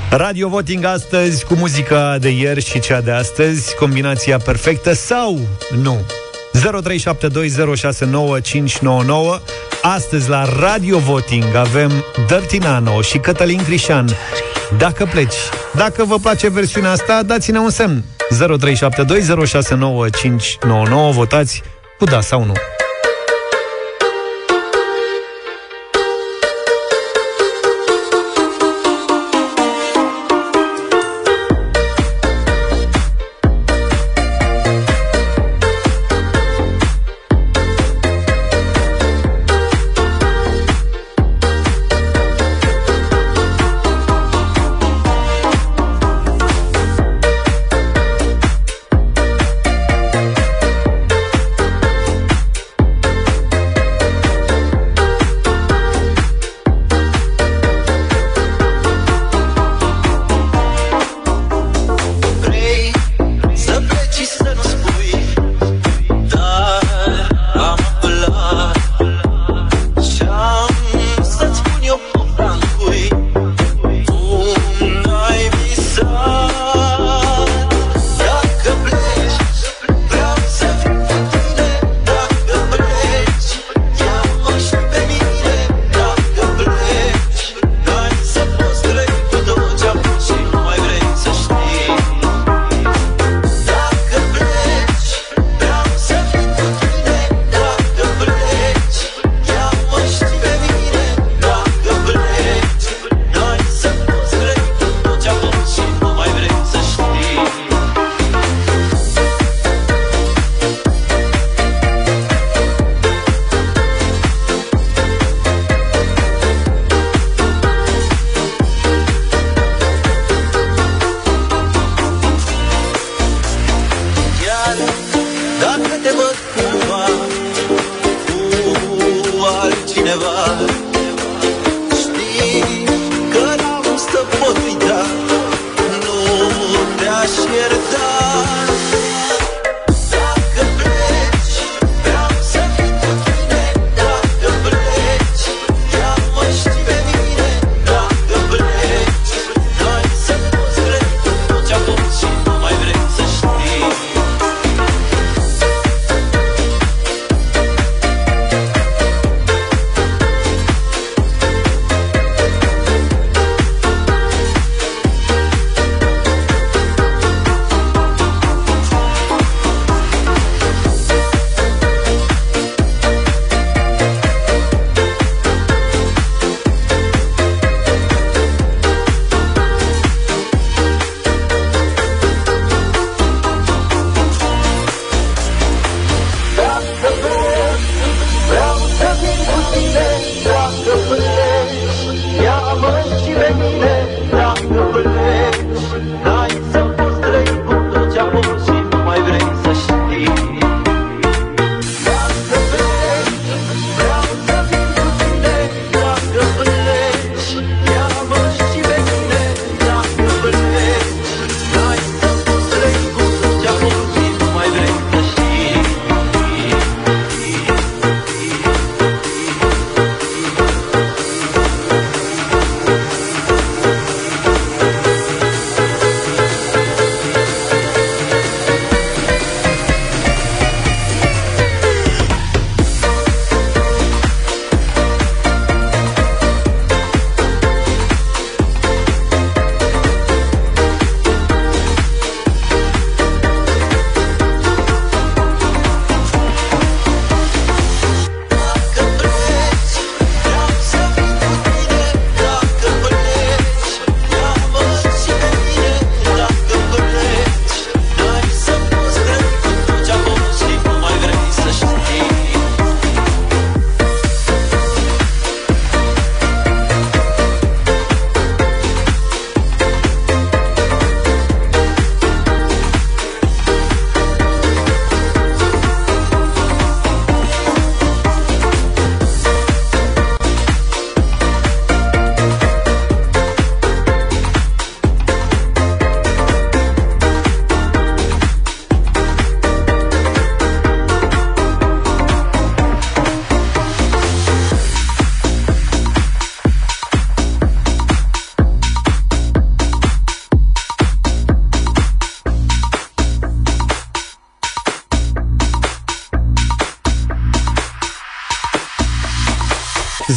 Radio 0.09 0.47
Voting 0.47 0.83
astăzi 0.83 1.45
cu 1.45 1.53
muzica 1.53 2.17
de 2.17 2.29
ieri 2.29 2.65
și 2.65 2.79
cea 2.79 3.01
de 3.01 3.11
astăzi, 3.11 3.75
combinația 3.75 4.37
perfectă 4.37 4.93
sau 4.93 5.39
nu? 5.81 5.97
0372069599 6.57 6.61
Astăzi 9.81 10.29
la 10.29 10.45
Radio 10.59 10.97
Voting 10.97 11.55
avem 11.55 11.91
Dirty 12.27 12.57
Nano 12.57 13.01
și 13.01 13.17
Cătălin 13.17 13.63
Crișan. 13.63 14.09
Dacă 14.77 15.05
pleci, 15.05 15.35
dacă 15.75 16.03
vă 16.03 16.17
place 16.17 16.49
versiunea 16.49 16.91
asta, 16.91 17.23
dați-ne 17.23 17.59
un 17.59 17.69
semn. 17.69 18.03
0372069599 18.29 18.31
Votați 21.11 21.61
cu 21.97 22.05
da 22.05 22.21
sau 22.21 22.43
nu. 22.43 22.53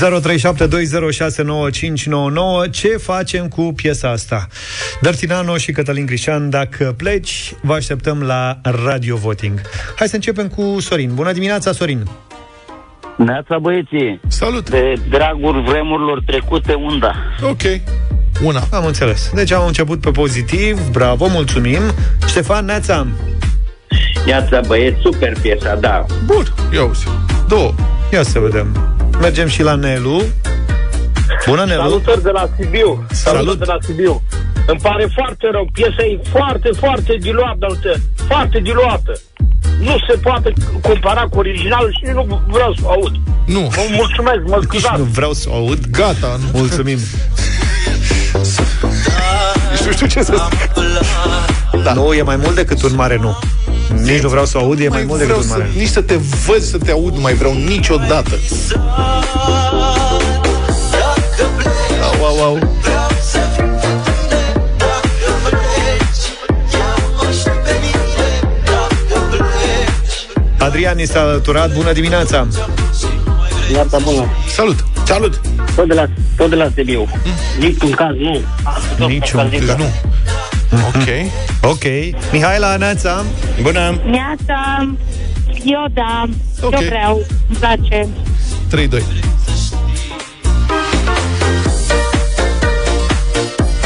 0372069599 0.01 2.71
Ce 2.71 2.89
facem 2.89 3.49
cu 3.49 3.73
piesa 3.77 4.11
asta? 4.11 4.47
Dartinano 5.01 5.57
și 5.57 5.73
Cătălin 5.73 6.07
Crișan, 6.07 6.51
dacă 6.51 6.95
pleci, 6.97 7.53
vă 7.63 7.73
așteptăm 7.73 8.23
la 8.23 8.59
Radio 8.63 9.17
Voting. 9.17 9.61
Hai 9.97 10.09
să 10.09 10.15
începem 10.15 10.49
cu 10.49 10.81
Sorin. 10.81 11.15
Bună 11.15 11.33
dimineața, 11.33 11.73
Sorin! 11.73 12.07
Neața 13.17 13.59
băieții! 13.59 14.21
Salut! 14.27 14.71
De 14.71 14.93
dragul 15.09 15.63
vremurilor 15.63 16.23
trecute, 16.27 16.75
unda. 16.75 17.15
Ok. 17.43 17.63
Una. 18.45 18.63
Am 18.73 18.85
înțeles. 18.85 19.31
Deci 19.35 19.53
am 19.53 19.67
început 19.67 20.01
pe 20.01 20.11
pozitiv, 20.11 20.89
bravo, 20.91 21.27
mulțumim. 21.27 21.81
Ștefan, 22.27 22.65
Neața. 22.65 23.07
Neața 24.27 24.61
băieți, 24.67 25.01
super 25.01 25.33
piesa, 25.43 25.75
da. 25.75 26.05
Bun, 26.25 26.45
ia 26.73 26.85
uzi. 26.85 27.07
Două. 27.49 27.75
Ia 28.13 28.23
să 28.23 28.39
vedem. 28.39 28.99
Mergem 29.21 29.49
și 29.49 29.63
la 29.63 29.75
Nelu. 29.75 30.23
Bună, 31.47 31.65
Nelu. 31.65 31.81
Salutări 31.81 32.23
de 32.23 32.31
la 32.31 32.49
Sibiu. 32.59 33.07
Salut. 33.11 33.59
de 33.59 33.65
la 33.65 33.77
Sibiu. 33.81 34.23
Îmi 34.67 34.81
pare 34.83 35.09
foarte 35.15 35.49
rău. 35.53 35.69
Piesa 35.73 36.03
e 36.03 36.21
foarte, 36.31 36.71
foarte 36.79 37.17
diluată, 37.21 37.67
uite. 37.69 38.03
Foarte 38.29 38.59
diluată. 38.63 39.13
Nu 39.81 39.97
se 40.09 40.17
poate 40.23 40.53
compara 40.83 41.21
cu 41.31 41.39
originalul 41.39 41.93
și 41.93 42.13
nu 42.13 42.43
vreau 42.49 42.75
să 42.75 42.81
o 42.85 42.91
aud. 42.91 43.13
Nu. 43.47 43.61
Mă 43.61 43.87
mulțumesc, 43.91 44.39
mă 44.47 44.57
Nici 44.57 44.65
scuzați. 44.69 44.99
nu 44.99 45.05
vreau 45.05 45.33
să 45.33 45.49
o 45.51 45.55
aud. 45.55 45.87
Gata. 45.91 46.39
Nu. 46.41 46.59
Mulțumim. 46.59 46.99
Nici 49.73 49.81
nu 49.87 49.93
știu 49.93 50.07
ce 50.07 50.23
să 50.23 50.35
zic. 50.49 50.73
Da. 51.85 51.93
Nu, 51.93 52.13
e 52.13 52.23
mai 52.23 52.37
mult 52.37 52.55
decât 52.55 52.83
un 52.83 52.95
mare 52.95 53.17
nu. 53.17 53.39
Nici 53.95 54.21
nu 54.23 54.29
vreau 54.29 54.45
să 54.45 54.59
o 54.59 54.61
aud, 54.61 54.81
e 54.81 54.89
mai, 54.89 55.05
mult 55.05 55.19
decât 55.19 55.25
vreau 55.25 55.39
un 55.39 55.45
să, 55.45 55.51
mare 55.51 55.71
nu. 55.75 55.81
nici 55.81 55.89
să 55.89 56.01
te 56.01 56.17
văd, 56.47 56.61
să 56.63 56.79
te 56.79 56.91
aud, 56.91 57.15
nu 57.15 57.21
mai 57.21 57.35
vreau 57.35 57.55
niciodată. 57.55 58.39
Au, 62.03 62.27
au, 62.27 62.43
au. 62.45 62.59
Adrian 70.59 70.97
ni 70.97 71.05
s-a 71.05 71.21
alăturat. 71.21 71.73
Bună 71.75 71.93
dimineața! 71.93 72.47
Iarta 73.73 73.99
bună. 73.99 74.27
Salut! 74.49 74.85
Salut! 75.05 75.41
Tot 75.77 75.89
de 75.89 75.95
la, 75.95 76.07
tot 76.37 76.51
de 76.51 76.57
la 76.57 76.69
Sibiu. 76.75 77.09
Niciun 77.59 77.91
caz, 77.91 78.15
nu. 78.17 78.41
Niciun, 79.07 79.49
deci 79.51 79.61
nu. 79.63 79.85
Ok. 80.73 81.09
Ok. 81.63 81.85
Mihaela, 82.33 82.77
Neața. 82.77 83.25
Bună! 83.63 84.01
Neața, 84.05 84.89
eu 85.65 85.85
da, 85.93 86.25
Ok. 86.63 86.73
eu 86.73 86.87
vreau, 86.87 87.27
îmi 87.49 87.59
place. 87.59 88.09
3-2. 88.69 89.03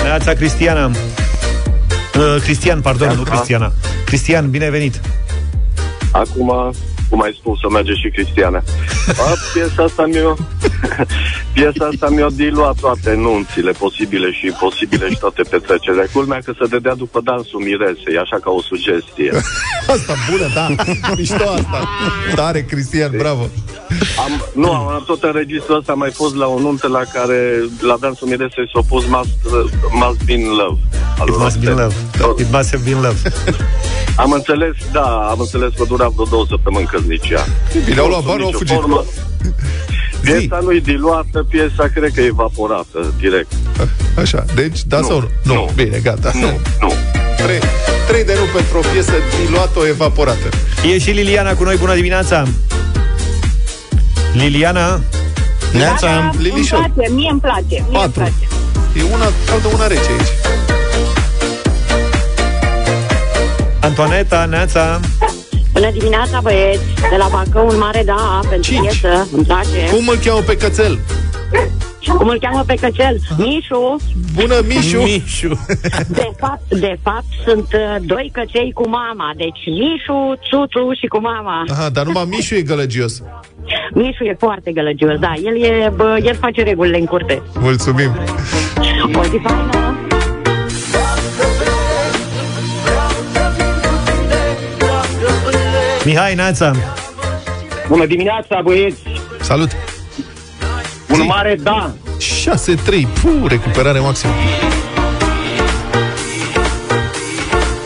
Neața, 0.03 0.33
Cristiana. 0.33 0.87
Uh, 0.87 2.37
Cristian, 2.43 2.81
pardon, 2.81 3.15
nu 3.17 3.23
Cristiana. 3.23 3.73
Cristian, 4.05 4.51
bine 4.51 4.65
ai 4.65 4.71
venit. 4.71 5.01
Acum, 6.13 6.75
cum 7.09 7.23
ai 7.23 7.37
spus, 7.41 7.61
să 7.61 7.67
merge 7.71 7.93
și 7.93 8.09
Cristiana. 8.09 8.63
A, 9.27 9.33
piesa 9.55 9.83
asta 9.83 10.07
mi-a 10.07 10.37
piesa 11.55 11.85
asta 11.93 12.09
mi-a 12.09 12.27
diluat 12.33 12.77
toate 12.81 13.15
nunțile 13.15 13.71
posibile 13.73 14.33
și 14.33 14.47
imposibile 14.47 15.09
și 15.11 15.19
toate 15.19 15.43
petrecerile. 15.51 16.09
Culmea 16.13 16.39
că 16.45 16.53
se 16.59 16.67
dădea 16.67 16.95
după 16.95 17.21
dansul 17.25 17.61
miresei, 17.61 18.17
așa 18.25 18.37
ca 18.45 18.51
o 18.51 18.61
sugestie. 18.63 19.33
Asta 19.95 20.15
bună, 20.31 20.47
da. 20.55 20.67
Mișto 21.17 21.45
asta. 21.59 21.89
Tare, 22.35 22.61
Cristian, 22.63 23.13
bravo. 23.17 23.49
Am, 24.25 24.33
nu, 24.55 24.73
am 24.73 25.03
tot 25.07 25.23
în 25.23 25.33
registrul 25.33 25.77
ăsta 25.79 25.93
am 25.93 25.99
mai 25.99 26.11
fost 26.11 26.35
la 26.35 26.47
o 26.47 26.59
nuntă 26.61 26.89
la 26.89 27.03
care 27.13 27.63
la 27.81 27.97
dansul 28.01 28.29
miresei 28.29 28.71
s-a 28.75 28.81
pus 28.89 29.05
must, 29.07 29.39
must 29.93 30.25
be 30.25 30.33
in 30.33 30.47
love. 30.49 30.81
Al 31.19 31.29
It 31.29 31.37
must 31.39 31.59
be 31.59 31.69
Roxette. 31.71 31.83
love. 31.83 32.43
It 32.43 32.51
must 32.53 32.71
have 32.71 32.83
been 32.85 33.01
love. 33.03 33.17
Am 34.25 34.31
înțeles, 34.33 34.75
da, 34.93 35.07
am 35.31 35.39
înțeles 35.41 35.71
că 35.77 35.85
dura 35.89 36.09
vreo 36.09 36.25
două 36.25 36.45
săptămâni 36.49 36.87
căsnicia. 36.87 37.45
Bine, 37.85 38.01
au 38.01 38.07
luat 38.09 38.21
Sub 38.21 38.29
bani, 38.29 38.41
au 38.43 38.47
nicio 38.47 38.59
fugit. 38.59 38.75
formă. 38.77 39.05
Piesa 40.25 40.59
nu-i 40.63 40.81
diluată, 40.81 41.47
piesa 41.49 41.85
cred 41.95 42.11
că 42.15 42.21
e 42.21 42.25
evaporată, 42.25 43.15
direct. 43.19 43.53
Așa, 44.19 44.45
deci, 44.55 44.85
da 44.85 44.99
Nu, 44.99 45.07
sau 45.07 45.21
nu? 45.21 45.29
Nu, 45.45 45.55
nu. 45.55 45.71
bine, 45.75 45.99
gata. 46.03 46.31
Nu, 46.35 46.61
nu. 46.81 46.93
3, 47.37 47.59
3 48.09 48.25
de 48.25 48.35
nu 48.39 48.45
pentru 48.55 48.79
o 48.79 48.81
piesă 48.93 49.13
diluată, 49.47 49.79
evaporată. 49.89 50.49
E 50.95 50.99
și 50.99 51.11
Liliana 51.11 51.55
cu 51.55 51.63
noi. 51.65 51.77
Bună 51.77 51.95
dimineața! 51.95 52.45
Liliana. 54.33 55.01
Neața! 55.73 56.07
Da, 56.07 56.31
îmi 56.33 56.43
Lilișor. 56.43 56.91
place, 56.95 57.11
mie 57.13 57.29
îmi 57.31 57.41
place, 57.41 57.65
mie 57.69 57.79
îmi 57.87 57.93
Patru. 57.93 58.11
place. 58.11 58.35
E 58.99 59.03
una 59.15 59.33
caldă, 59.47 59.69
una 59.75 59.87
rece 59.87 60.01
aici. 60.19 60.29
Antoaneta, 63.81 64.45
Neața. 64.45 65.01
Bună 65.75 65.91
dimineața, 65.91 66.41
băieți! 66.43 66.85
De 67.11 67.17
la 67.17 67.29
Bacău, 67.31 67.67
un 67.69 67.79
mare 67.79 68.03
da 68.05 68.41
pentru 68.51 68.73
Cinci. 68.73 68.81
piesă, 69.01 69.29
îmi 69.33 69.45
place. 69.45 69.81
Cum 69.93 70.09
îl 70.09 70.17
cheamă 70.25 70.41
pe 70.41 70.57
cățel? 70.57 70.99
Cum 72.19 72.29
îl 72.29 72.39
cheamă 72.41 72.63
pe 72.67 72.75
căcel? 72.75 73.17
Mișu. 73.37 73.97
Bună, 74.35 74.55
Mișu! 74.67 74.97
Mișu. 75.03 75.67
De 76.09 76.31
fapt, 76.39 76.75
de 76.75 76.99
fapt, 77.03 77.25
sunt 77.47 77.69
uh, 77.73 77.97
doi 78.01 78.31
căcei 78.33 78.73
cu 78.75 78.89
mama. 78.89 79.31
Deci 79.37 79.63
Mișu, 79.67 80.39
Țuțu 80.49 80.93
și 81.01 81.07
cu 81.07 81.21
mama. 81.21 81.65
Aha, 81.69 81.89
dar 81.89 82.05
numai 82.05 82.25
Mișu 82.29 82.55
e 82.55 82.63
gălăgios. 82.63 83.23
Mișu 83.95 84.25
e 84.25 84.37
foarte 84.39 84.73
gălăgios, 84.73 85.19
da. 85.19 85.33
El, 85.45 85.63
e, 85.63 85.93
bă, 85.97 86.19
el 86.25 86.37
face 86.41 86.63
regulile 86.63 86.99
în 86.99 87.05
curte. 87.05 87.43
Mulțumim! 87.61 88.11
O 89.15 89.23
zi 89.23 89.41
faină! 89.43 89.97
Mihai, 96.05 96.35
Neața. 96.35 96.73
Bună 97.89 98.07
dimineața, 98.07 98.61
băieți. 98.63 99.01
Salut! 99.41 99.71
Un 101.13 101.25
mare 101.27 101.57
da. 101.63 101.93
6-3, 102.17 102.21
puh, 103.23 103.49
recuperare 103.49 103.99
maximă. 103.99 104.33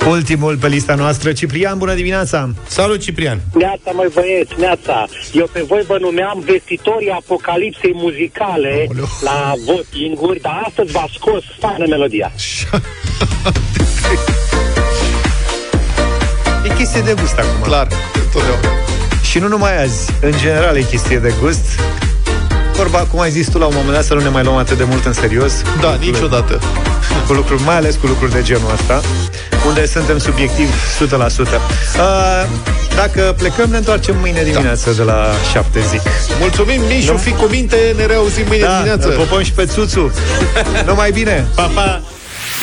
Ultimul 0.08 0.56
pe 0.56 0.68
lista 0.68 0.94
noastră, 0.94 1.32
Ciprian, 1.32 1.78
bună 1.78 1.94
dimineața! 1.94 2.50
Salut, 2.66 3.00
Ciprian! 3.00 3.40
Neața, 3.54 3.90
mai 3.92 4.10
băieți, 4.14 4.52
neața. 4.58 5.06
Eu 5.32 5.48
pe 5.52 5.64
voi 5.68 5.82
vă 5.86 5.96
numeam 6.00 6.42
vestitorii 6.46 7.10
apocalipsei 7.10 7.92
muzicale 7.94 8.84
Aoleu. 8.88 9.04
la 9.20 9.52
voting-uri, 9.66 10.40
dar 10.40 10.62
astăzi 10.66 10.92
v-a 10.92 11.04
scos 11.14 11.42
faină 11.58 11.86
melodia. 11.88 12.32
E 16.78 16.82
chestie 16.82 17.00
de 17.00 17.14
gust 17.20 17.38
acum. 17.38 17.60
Clar, 17.62 17.86
totdeauna. 18.32 18.68
Și 19.22 19.38
nu 19.38 19.48
numai 19.48 19.82
azi, 19.82 20.10
în 20.20 20.32
general 20.42 20.76
e 20.76 20.80
chestie 20.82 21.18
de 21.18 21.34
gust. 21.40 21.64
Vorba, 22.72 22.98
cum 22.98 23.20
ai 23.20 23.30
zis 23.30 23.48
tu 23.48 23.58
la 23.58 23.66
un 23.66 23.72
moment 23.76 23.94
dat, 23.94 24.04
să 24.04 24.14
nu 24.14 24.20
ne 24.20 24.28
mai 24.28 24.42
luăm 24.42 24.56
atât 24.56 24.76
de 24.76 24.84
mult 24.84 25.04
în 25.04 25.12
serios. 25.12 25.52
Da, 25.80 25.96
niciodată. 26.00 26.60
Cu 27.26 27.32
lucruri, 27.32 27.62
mai 27.62 27.76
ales 27.76 27.94
cu 27.94 28.06
lucruri 28.06 28.32
de 28.32 28.42
genul 28.42 28.70
ăsta, 28.72 29.00
unde 29.66 29.86
suntem 29.86 30.18
subiectivi 30.18 30.70
100%. 30.98 31.60
Uh, 31.96 32.46
dacă 32.96 33.34
plecăm, 33.38 33.70
ne 33.70 33.76
întoarcem 33.76 34.16
mâine 34.20 34.42
dimineață 34.42 34.90
de 34.92 35.02
la 35.02 35.26
7 35.52 35.80
zic. 35.90 36.00
Mulțumim, 36.40 36.80
Mișu, 36.86 37.12
Nu? 37.12 37.18
fi 37.18 37.30
cu 37.32 37.44
minte, 37.50 37.94
ne 37.96 38.06
reauzim 38.06 38.44
mâine 38.46 38.64
Da, 38.64 38.72
dimineață. 38.72 39.08
îl 39.08 39.14
popăm 39.14 39.42
și 39.42 39.52
pe 39.52 39.66
Țuțu. 39.66 40.12
Numai 40.86 41.10
bine! 41.10 41.46
Pa, 41.54 41.70
pa! 41.74 42.02